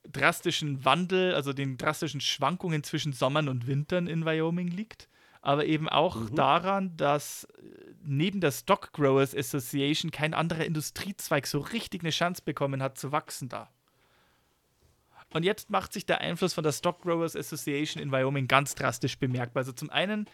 drastischen 0.04 0.84
Wandel, 0.84 1.34
also 1.34 1.52
den 1.52 1.78
drastischen 1.78 2.20
Schwankungen 2.20 2.82
zwischen 2.82 3.12
Sommern 3.12 3.48
und 3.48 3.66
Wintern 3.66 4.06
in 4.06 4.24
Wyoming 4.24 4.68
liegt, 4.68 5.08
aber 5.40 5.64
eben 5.66 5.88
auch 5.88 6.16
mhm. 6.16 6.34
daran, 6.34 6.96
dass 6.96 7.44
äh, 7.44 7.94
neben 8.02 8.40
der 8.40 8.50
Stock 8.50 8.92
Growers 8.92 9.34
Association 9.34 10.10
kein 10.10 10.34
anderer 10.34 10.64
Industriezweig 10.64 11.46
so 11.46 11.60
richtig 11.60 12.02
eine 12.02 12.10
Chance 12.10 12.42
bekommen 12.44 12.82
hat 12.82 12.98
zu 12.98 13.12
wachsen 13.12 13.48
da. 13.48 13.70
Und 15.32 15.44
jetzt 15.44 15.70
macht 15.70 15.92
sich 15.92 16.06
der 16.06 16.20
Einfluss 16.20 16.54
von 16.54 16.64
der 16.64 16.72
Stock 16.72 17.02
Growers 17.02 17.36
Association 17.36 18.02
in 18.02 18.10
Wyoming 18.10 18.48
ganz 18.48 18.74
drastisch 18.74 19.18
bemerkbar. 19.18 19.60
Also 19.62 19.72
zum 19.72 19.90
einen, 19.90 20.26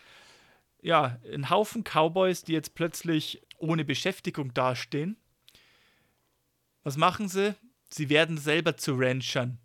ja, 0.81 1.19
ein 1.33 1.51
Haufen 1.51 1.83
Cowboys, 1.85 2.45
die 2.45 2.53
jetzt 2.53 2.75
plötzlich 2.75 3.43
ohne 3.59 3.85
Beschäftigung 3.85 4.55
dastehen. 4.55 5.17
Was 6.83 6.97
machen 6.97 7.29
sie? 7.29 7.55
Sie 7.91 8.09
werden 8.09 8.39
selber 8.39 8.77
zu 8.77 8.95
Ranchern. 8.95 9.59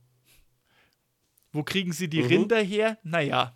Wo 1.51 1.63
kriegen 1.63 1.93
sie 1.93 2.09
die 2.09 2.21
mhm. 2.21 2.27
Rinder 2.27 2.61
her? 2.61 2.97
Naja. 3.03 3.55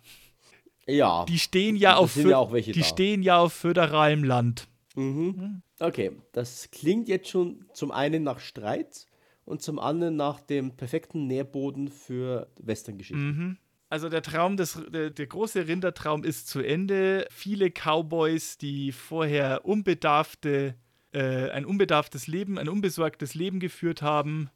Ja. 0.86 1.24
Die 1.26 1.38
stehen 1.38 1.76
ja 1.76 1.96
auf, 1.96 2.16
ja 2.16 2.44
die 2.44 2.72
da. 2.72 2.84
stehen 2.84 3.22
ja 3.22 3.38
auf 3.38 3.52
föderalem 3.52 4.24
Land. 4.24 4.68
Mhm. 4.96 5.62
Okay, 5.78 6.12
das 6.32 6.70
klingt 6.70 7.08
jetzt 7.08 7.28
schon 7.28 7.64
zum 7.72 7.92
einen 7.92 8.22
nach 8.24 8.40
Streit 8.40 9.06
und 9.44 9.62
zum 9.62 9.78
anderen 9.78 10.16
nach 10.16 10.40
dem 10.40 10.76
perfekten 10.76 11.26
Nährboden 11.26 11.88
für 11.88 12.50
Westerngeschichten. 12.60 13.26
Mhm. 13.26 13.58
Also 13.88 14.08
der 14.08 14.22
Traum, 14.22 14.56
des, 14.56 14.80
der, 14.90 15.10
der, 15.10 15.26
große 15.26 15.68
Rindertraum 15.68 16.24
ist 16.24 16.48
zu 16.48 16.60
Ende. 16.60 17.26
Viele 17.30 17.70
Cowboys, 17.70 18.56
die 18.56 18.90
vorher 18.90 19.66
unbedarfte, 19.66 20.76
äh, 21.12 21.50
ein 21.50 21.64
unbedarftes 21.64 22.26
Leben, 22.26 22.58
ein 22.58 22.68
unbesorgtes 22.68 23.34
Leben 23.34 23.60
geführt 23.60 24.02
haben, 24.02 24.50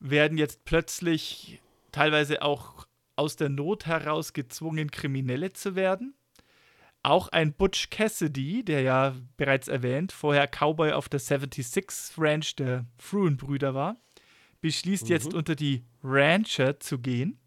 werden 0.00 0.38
jetzt 0.38 0.64
plötzlich 0.64 1.60
teilweise 1.92 2.42
auch 2.42 2.86
aus 3.16 3.36
der 3.36 3.48
Not 3.48 3.86
heraus 3.86 4.32
gezwungen, 4.32 4.90
Kriminelle 4.90 5.52
zu 5.52 5.74
werden. 5.74 6.14
Auch 7.02 7.28
ein 7.28 7.52
Butch 7.52 7.88
Cassidy, 7.90 8.64
der 8.64 8.82
ja 8.82 9.14
bereits 9.36 9.68
erwähnt, 9.68 10.12
vorher 10.12 10.48
Cowboy 10.48 10.92
auf 10.92 11.08
der 11.08 11.20
76 11.20 12.18
Ranch 12.18 12.56
der 12.56 12.84
Fruin-Brüder 12.98 13.74
war, 13.74 13.96
beschließt 14.60 15.04
mhm. 15.04 15.10
jetzt 15.10 15.32
unter 15.32 15.54
die 15.54 15.84
Rancher 16.02 16.80
zu 16.80 16.98
gehen 16.98 17.38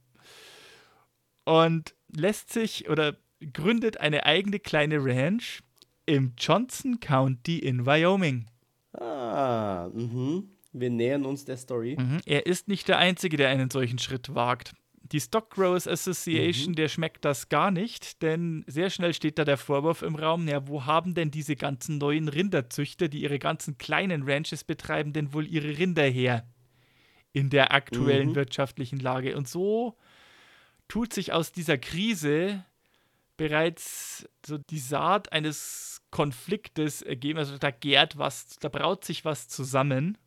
und 1.44 1.94
lässt 2.16 2.54
sich 2.54 2.90
oder 2.90 3.18
gründet 3.54 3.98
eine 3.98 4.26
eigene 4.26 4.60
kleine 4.60 5.04
Ranch 5.04 5.62
im 6.10 6.34
Johnson 6.38 6.99
County 6.99 7.60
in 7.60 7.86
Wyoming. 7.86 8.47
Ah, 8.93 9.89
mhm. 9.93 10.49
Wir 10.74 10.89
nähern 10.89 11.24
uns 11.24 11.45
der 11.45 11.57
Story. 11.57 11.97
Mhm. 11.99 12.20
Er 12.26 12.47
ist 12.47 12.68
nicht 12.68 12.88
der 12.88 12.97
Einzige, 12.97 13.38
der 13.38 13.49
einen 13.49 13.70
solchen 13.70 13.99
Schritt 13.99 14.34
wagt. 14.34 14.74
Die 15.03 15.20
Stock 15.20 15.51
Growers 15.51 15.88
Association, 15.88 16.72
mhm. 16.72 16.76
der 16.76 16.88
schmeckt 16.88 17.26
das 17.26 17.49
gar 17.49 17.70
nicht, 17.70 18.24
denn 18.24 18.64
sehr 18.68 18.89
schnell 18.89 19.14
steht 19.14 19.38
da 19.38 19.45
der 19.45 19.57
Vorwurf 19.57 20.01
im 20.01 20.16
Raum, 20.16 20.47
ja, 20.47 20.68
wo 20.68 20.86
haben 20.86 21.14
denn 21.14 21.32
diese 21.32 21.55
ganzen 21.55 21.99
neuen 21.99 22.28
Rinderzüchter, 22.28 23.07
die 23.07 23.22
ihre 23.22 23.39
ganzen 23.39 23.78
kleinen 23.78 24.24
Ranches 24.24 24.64
betreiben, 24.64 25.14
denn 25.14 25.34
wohl 25.34 25.47
ihre 25.47 25.78
Rinder 25.78 26.03
her 26.03 26.47
in 27.34 27.51
der 27.51 27.72
aktuellen 27.72 28.30
mhm. 28.30 28.36
wirtschaftlichen 28.36 28.99
Lage? 28.99 29.38
Und 29.38 29.47
so 29.47 29.95
tut 30.88 31.14
sich 31.14 31.34
aus 31.34 31.51
dieser 31.51 31.78
Krise 31.78 32.66
bereits 33.40 34.30
so 34.46 34.58
die 34.58 34.80
Saat 34.80 35.32
eines 35.32 36.02
Konfliktes 36.12 37.02
ergeben. 37.02 37.40
Also 37.40 37.58
da 37.58 37.72
gärt 37.72 38.18
was, 38.18 38.58
da 38.60 38.70
braut 38.70 39.06
sich 39.06 39.26
was 39.26 39.48
zusammen 39.48 40.18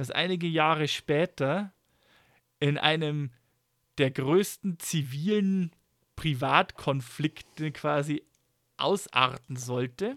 dass 0.00 0.10
einige 0.10 0.46
Jahre 0.46 0.88
später 0.88 1.74
in 2.58 2.78
einem 2.78 3.32
der 3.98 4.10
größten 4.10 4.78
zivilen 4.78 5.72
Privatkonflikte 6.16 7.70
quasi 7.70 8.22
ausarten 8.78 9.56
sollte, 9.56 10.16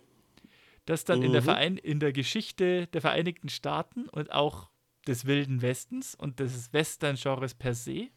das 0.85 1.03
dann 1.03 1.19
mhm. 1.19 1.25
in, 1.25 1.31
der 1.33 1.41
mhm. 1.41 1.45
Verein 1.45 1.77
in 1.77 1.99
der 1.99 2.13
Geschichte 2.13 2.87
der 2.87 3.01
Vereinigten 3.01 3.49
Staaten 3.49 4.07
und 4.07 4.31
auch 4.31 4.69
des 5.05 5.25
Wilden 5.25 5.61
Westens 5.61 6.15
und 6.15 6.39
des 6.39 6.71
Western-Genres 6.71 7.53
per 7.53 7.73
se 7.73 8.07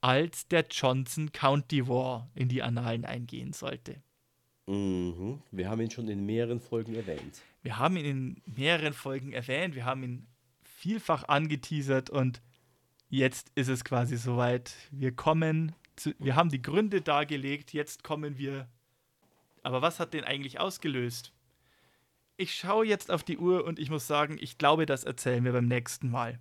als 0.00 0.46
der 0.48 0.66
Johnson 0.70 1.32
County 1.32 1.88
War 1.88 2.30
in 2.34 2.48
die 2.48 2.62
Annalen 2.62 3.04
eingehen 3.04 3.52
sollte. 3.52 4.02
Mhm. 4.66 5.42
Wir 5.50 5.70
haben 5.70 5.80
ihn 5.80 5.90
schon 5.90 6.08
in 6.08 6.24
mehreren 6.26 6.60
Folgen 6.60 6.94
erwähnt. 6.94 7.42
Wir 7.62 7.78
haben 7.78 7.96
ihn 7.96 8.04
in 8.04 8.42
mehreren 8.44 8.92
Folgen 8.92 9.32
erwähnt. 9.32 9.74
Wir 9.74 9.84
haben 9.84 10.02
ihn 10.02 10.26
vielfach 10.62 11.24
angeteasert 11.24 12.10
und 12.10 12.42
jetzt 13.08 13.50
ist 13.54 13.68
es 13.68 13.84
quasi 13.84 14.16
soweit. 14.16 14.74
Wir 14.90 15.12
kommen, 15.12 15.74
zu, 15.96 16.12
wir 16.18 16.36
haben 16.36 16.50
die 16.50 16.62
Gründe 16.62 17.00
dargelegt, 17.00 17.72
jetzt 17.72 18.04
kommen 18.04 18.38
wir. 18.38 18.68
Aber 19.62 19.82
was 19.82 19.98
hat 19.98 20.14
den 20.14 20.24
eigentlich 20.24 20.60
ausgelöst? 20.60 21.32
Ich 22.36 22.54
schaue 22.54 22.86
jetzt 22.86 23.10
auf 23.10 23.24
die 23.24 23.38
Uhr 23.38 23.64
und 23.64 23.80
ich 23.80 23.90
muss 23.90 24.06
sagen, 24.06 24.36
ich 24.40 24.58
glaube, 24.58 24.86
das 24.86 25.02
erzählen 25.02 25.44
wir 25.44 25.52
beim 25.52 25.66
nächsten 25.66 26.10
Mal. 26.10 26.38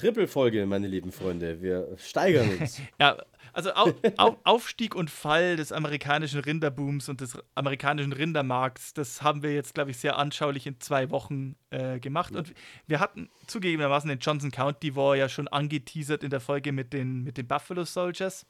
Trippelfolge, 0.00 0.64
meine 0.66 0.86
lieben 0.86 1.12
Freunde. 1.12 1.60
Wir 1.60 1.88
steigern 1.98 2.48
uns. 2.60 2.80
ja, 2.98 3.18
also 3.52 3.72
Au 3.74 3.92
Au 4.16 4.36
Aufstieg 4.44 4.94
und 4.94 5.10
Fall 5.10 5.56
des 5.56 5.72
amerikanischen 5.72 6.40
Rinderbooms 6.40 7.08
und 7.08 7.20
des 7.20 7.36
amerikanischen 7.54 8.12
Rindermarkts, 8.12 8.94
das 8.94 9.22
haben 9.22 9.42
wir 9.42 9.52
jetzt, 9.52 9.74
glaube 9.74 9.90
ich, 9.90 9.98
sehr 9.98 10.16
anschaulich 10.16 10.66
in 10.66 10.80
zwei 10.80 11.10
Wochen 11.10 11.56
äh, 11.70 11.98
gemacht. 11.98 12.34
Und 12.34 12.54
wir 12.86 13.00
hatten 13.00 13.28
zugegebenermaßen 13.46 14.08
den 14.08 14.20
Johnson 14.20 14.50
County 14.50 14.96
War 14.96 15.16
ja 15.16 15.28
schon 15.28 15.48
angeteasert 15.48 16.24
in 16.24 16.30
der 16.30 16.40
Folge 16.40 16.72
mit 16.72 16.92
den, 16.92 17.22
mit 17.22 17.36
den 17.36 17.46
Buffalo 17.46 17.84
Soldiers. 17.84 18.46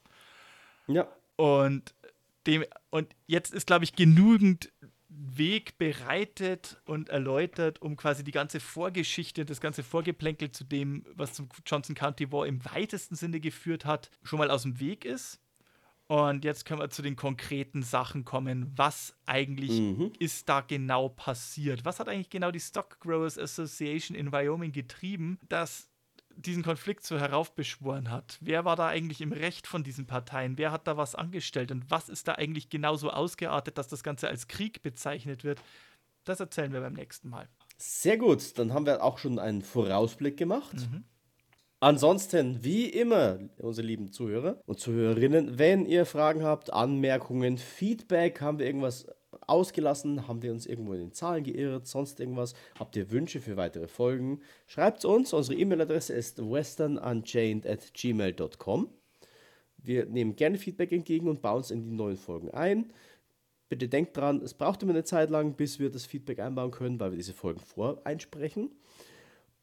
Ja. 0.87 1.07
Und, 1.35 1.93
dem, 2.47 2.63
und 2.91 3.13
jetzt 3.27 3.53
ist, 3.53 3.67
glaube 3.67 3.83
ich, 3.83 3.93
genügend 3.95 4.71
Weg 5.13 5.77
bereitet 5.77 6.81
und 6.85 7.09
erläutert, 7.09 7.81
um 7.81 7.97
quasi 7.97 8.23
die 8.23 8.31
ganze 8.31 8.61
Vorgeschichte, 8.61 9.45
das 9.45 9.59
ganze 9.59 9.83
Vorgeplänkel 9.83 10.51
zu 10.51 10.63
dem, 10.63 11.05
was 11.15 11.33
zum 11.33 11.49
Johnson 11.65 11.95
County 11.95 12.31
War 12.31 12.47
im 12.47 12.63
weitesten 12.63 13.15
Sinne 13.15 13.41
geführt 13.41 13.83
hat, 13.85 14.09
schon 14.23 14.39
mal 14.39 14.49
aus 14.49 14.63
dem 14.63 14.79
Weg 14.79 15.03
ist. 15.03 15.41
Und 16.07 16.43
jetzt 16.43 16.65
können 16.65 16.81
wir 16.81 16.89
zu 16.89 17.01
den 17.01 17.15
konkreten 17.15 17.83
Sachen 17.83 18.25
kommen. 18.25 18.71
Was 18.75 19.15
eigentlich 19.25 19.79
mhm. 19.79 20.11
ist 20.19 20.49
da 20.49 20.61
genau 20.61 21.09
passiert? 21.09 21.85
Was 21.85 21.99
hat 21.99 22.09
eigentlich 22.09 22.29
genau 22.29 22.51
die 22.51 22.59
Stock 22.59 22.99
Growers 22.99 23.37
Association 23.37 24.15
in 24.17 24.31
Wyoming 24.31 24.71
getrieben, 24.73 25.39
dass 25.47 25.90
diesen 26.41 26.63
Konflikt 26.63 27.05
so 27.05 27.19
heraufbeschworen 27.19 28.11
hat. 28.11 28.37
Wer 28.41 28.65
war 28.65 28.75
da 28.75 28.87
eigentlich 28.87 29.21
im 29.21 29.31
Recht 29.31 29.67
von 29.67 29.83
diesen 29.83 30.07
Parteien? 30.07 30.57
Wer 30.57 30.71
hat 30.71 30.87
da 30.87 30.97
was 30.97 31.15
angestellt? 31.15 31.71
Und 31.71 31.89
was 31.89 32.09
ist 32.09 32.27
da 32.27 32.33
eigentlich 32.33 32.69
genauso 32.69 33.09
ausgeartet, 33.09 33.77
dass 33.77 33.87
das 33.87 34.03
Ganze 34.03 34.27
als 34.27 34.47
Krieg 34.47 34.81
bezeichnet 34.81 35.43
wird? 35.43 35.61
Das 36.23 36.39
erzählen 36.39 36.73
wir 36.73 36.81
beim 36.81 36.93
nächsten 36.93 37.29
Mal. 37.29 37.47
Sehr 37.77 38.17
gut, 38.17 38.57
dann 38.59 38.73
haben 38.73 38.85
wir 38.85 39.03
auch 39.03 39.17
schon 39.17 39.39
einen 39.39 39.61
Vorausblick 39.61 40.37
gemacht. 40.37 40.75
Mhm. 40.75 41.03
Ansonsten, 41.79 42.63
wie 42.63 42.85
immer, 42.85 43.39
unsere 43.57 43.87
lieben 43.87 44.11
Zuhörer 44.11 44.61
und 44.67 44.79
Zuhörerinnen, 44.79 45.57
wenn 45.57 45.87
ihr 45.87 46.05
Fragen 46.05 46.43
habt, 46.43 46.71
Anmerkungen, 46.71 47.57
Feedback, 47.57 48.39
haben 48.39 48.59
wir 48.59 48.67
irgendwas 48.67 49.07
ausgelassen? 49.47 50.27
Haben 50.27 50.41
wir 50.41 50.51
uns 50.51 50.65
irgendwo 50.65 50.93
in 50.93 50.99
den 50.99 51.13
Zahlen 51.13 51.43
geirrt? 51.43 51.87
Sonst 51.87 52.19
irgendwas? 52.19 52.53
Habt 52.77 52.95
ihr 52.95 53.11
Wünsche 53.11 53.39
für 53.39 53.57
weitere 53.57 53.87
Folgen? 53.87 54.41
Schreibt 54.67 55.05
uns. 55.05 55.33
Unsere 55.33 55.57
E-Mail-Adresse 55.57 56.13
ist 56.13 56.39
westernunchained 56.39 57.65
at 57.65 57.93
gmail.com. 57.93 58.89
Wir 59.77 60.05
nehmen 60.05 60.35
gerne 60.35 60.57
Feedback 60.57 60.91
entgegen 60.91 61.27
und 61.27 61.41
bauen 61.41 61.61
es 61.61 61.71
in 61.71 61.83
die 61.83 61.95
neuen 61.95 62.17
Folgen 62.17 62.51
ein. 62.51 62.93
Bitte 63.69 63.87
denkt 63.87 64.17
dran, 64.17 64.41
es 64.41 64.53
braucht 64.53 64.83
immer 64.83 64.91
eine 64.91 65.05
Zeit 65.05 65.29
lang, 65.29 65.55
bis 65.55 65.79
wir 65.79 65.89
das 65.89 66.05
Feedback 66.05 66.39
einbauen 66.39 66.71
können, 66.71 66.99
weil 66.99 67.11
wir 67.11 67.17
diese 67.17 67.33
Folgen 67.33 67.61
voreinsprechen. 67.61 68.69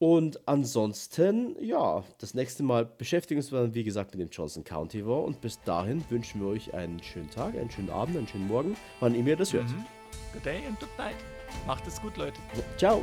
Und 0.01 0.46
ansonsten, 0.46 1.57
ja, 1.61 2.05
das 2.18 2.32
nächste 2.34 2.62
Mal 2.62 2.84
beschäftigen 2.84 3.38
wir 3.38 3.42
uns 3.42 3.51
dann, 3.51 3.74
wie 3.74 3.82
gesagt, 3.82 4.14
mit 4.14 4.20
dem 4.20 4.30
Johnson 4.30 4.62
County 4.62 5.05
War. 5.05 5.24
Und 5.24 5.40
bis 5.40 5.61
dahin 5.62 6.05
wünschen 6.09 6.40
wir 6.40 6.49
euch 6.49 6.72
einen 6.72 7.03
schönen 7.03 7.30
Tag, 7.30 7.57
einen 7.57 7.70
schönen 7.70 7.90
Abend, 7.90 8.16
einen 8.16 8.28
schönen 8.28 8.46
Morgen, 8.46 8.76
wann 9.01 9.14
immer 9.14 9.30
ihr 9.30 9.36
das 9.36 9.53
hört. 9.53 9.68
Mhm. 9.68 9.84
Good 10.32 10.44
day 10.44 10.66
and 10.66 10.78
good 10.78 10.88
night. 10.99 11.16
Macht 11.66 11.86
es 11.86 12.01
gut, 12.01 12.16
Leute. 12.16 12.40
Ciao. 12.76 13.03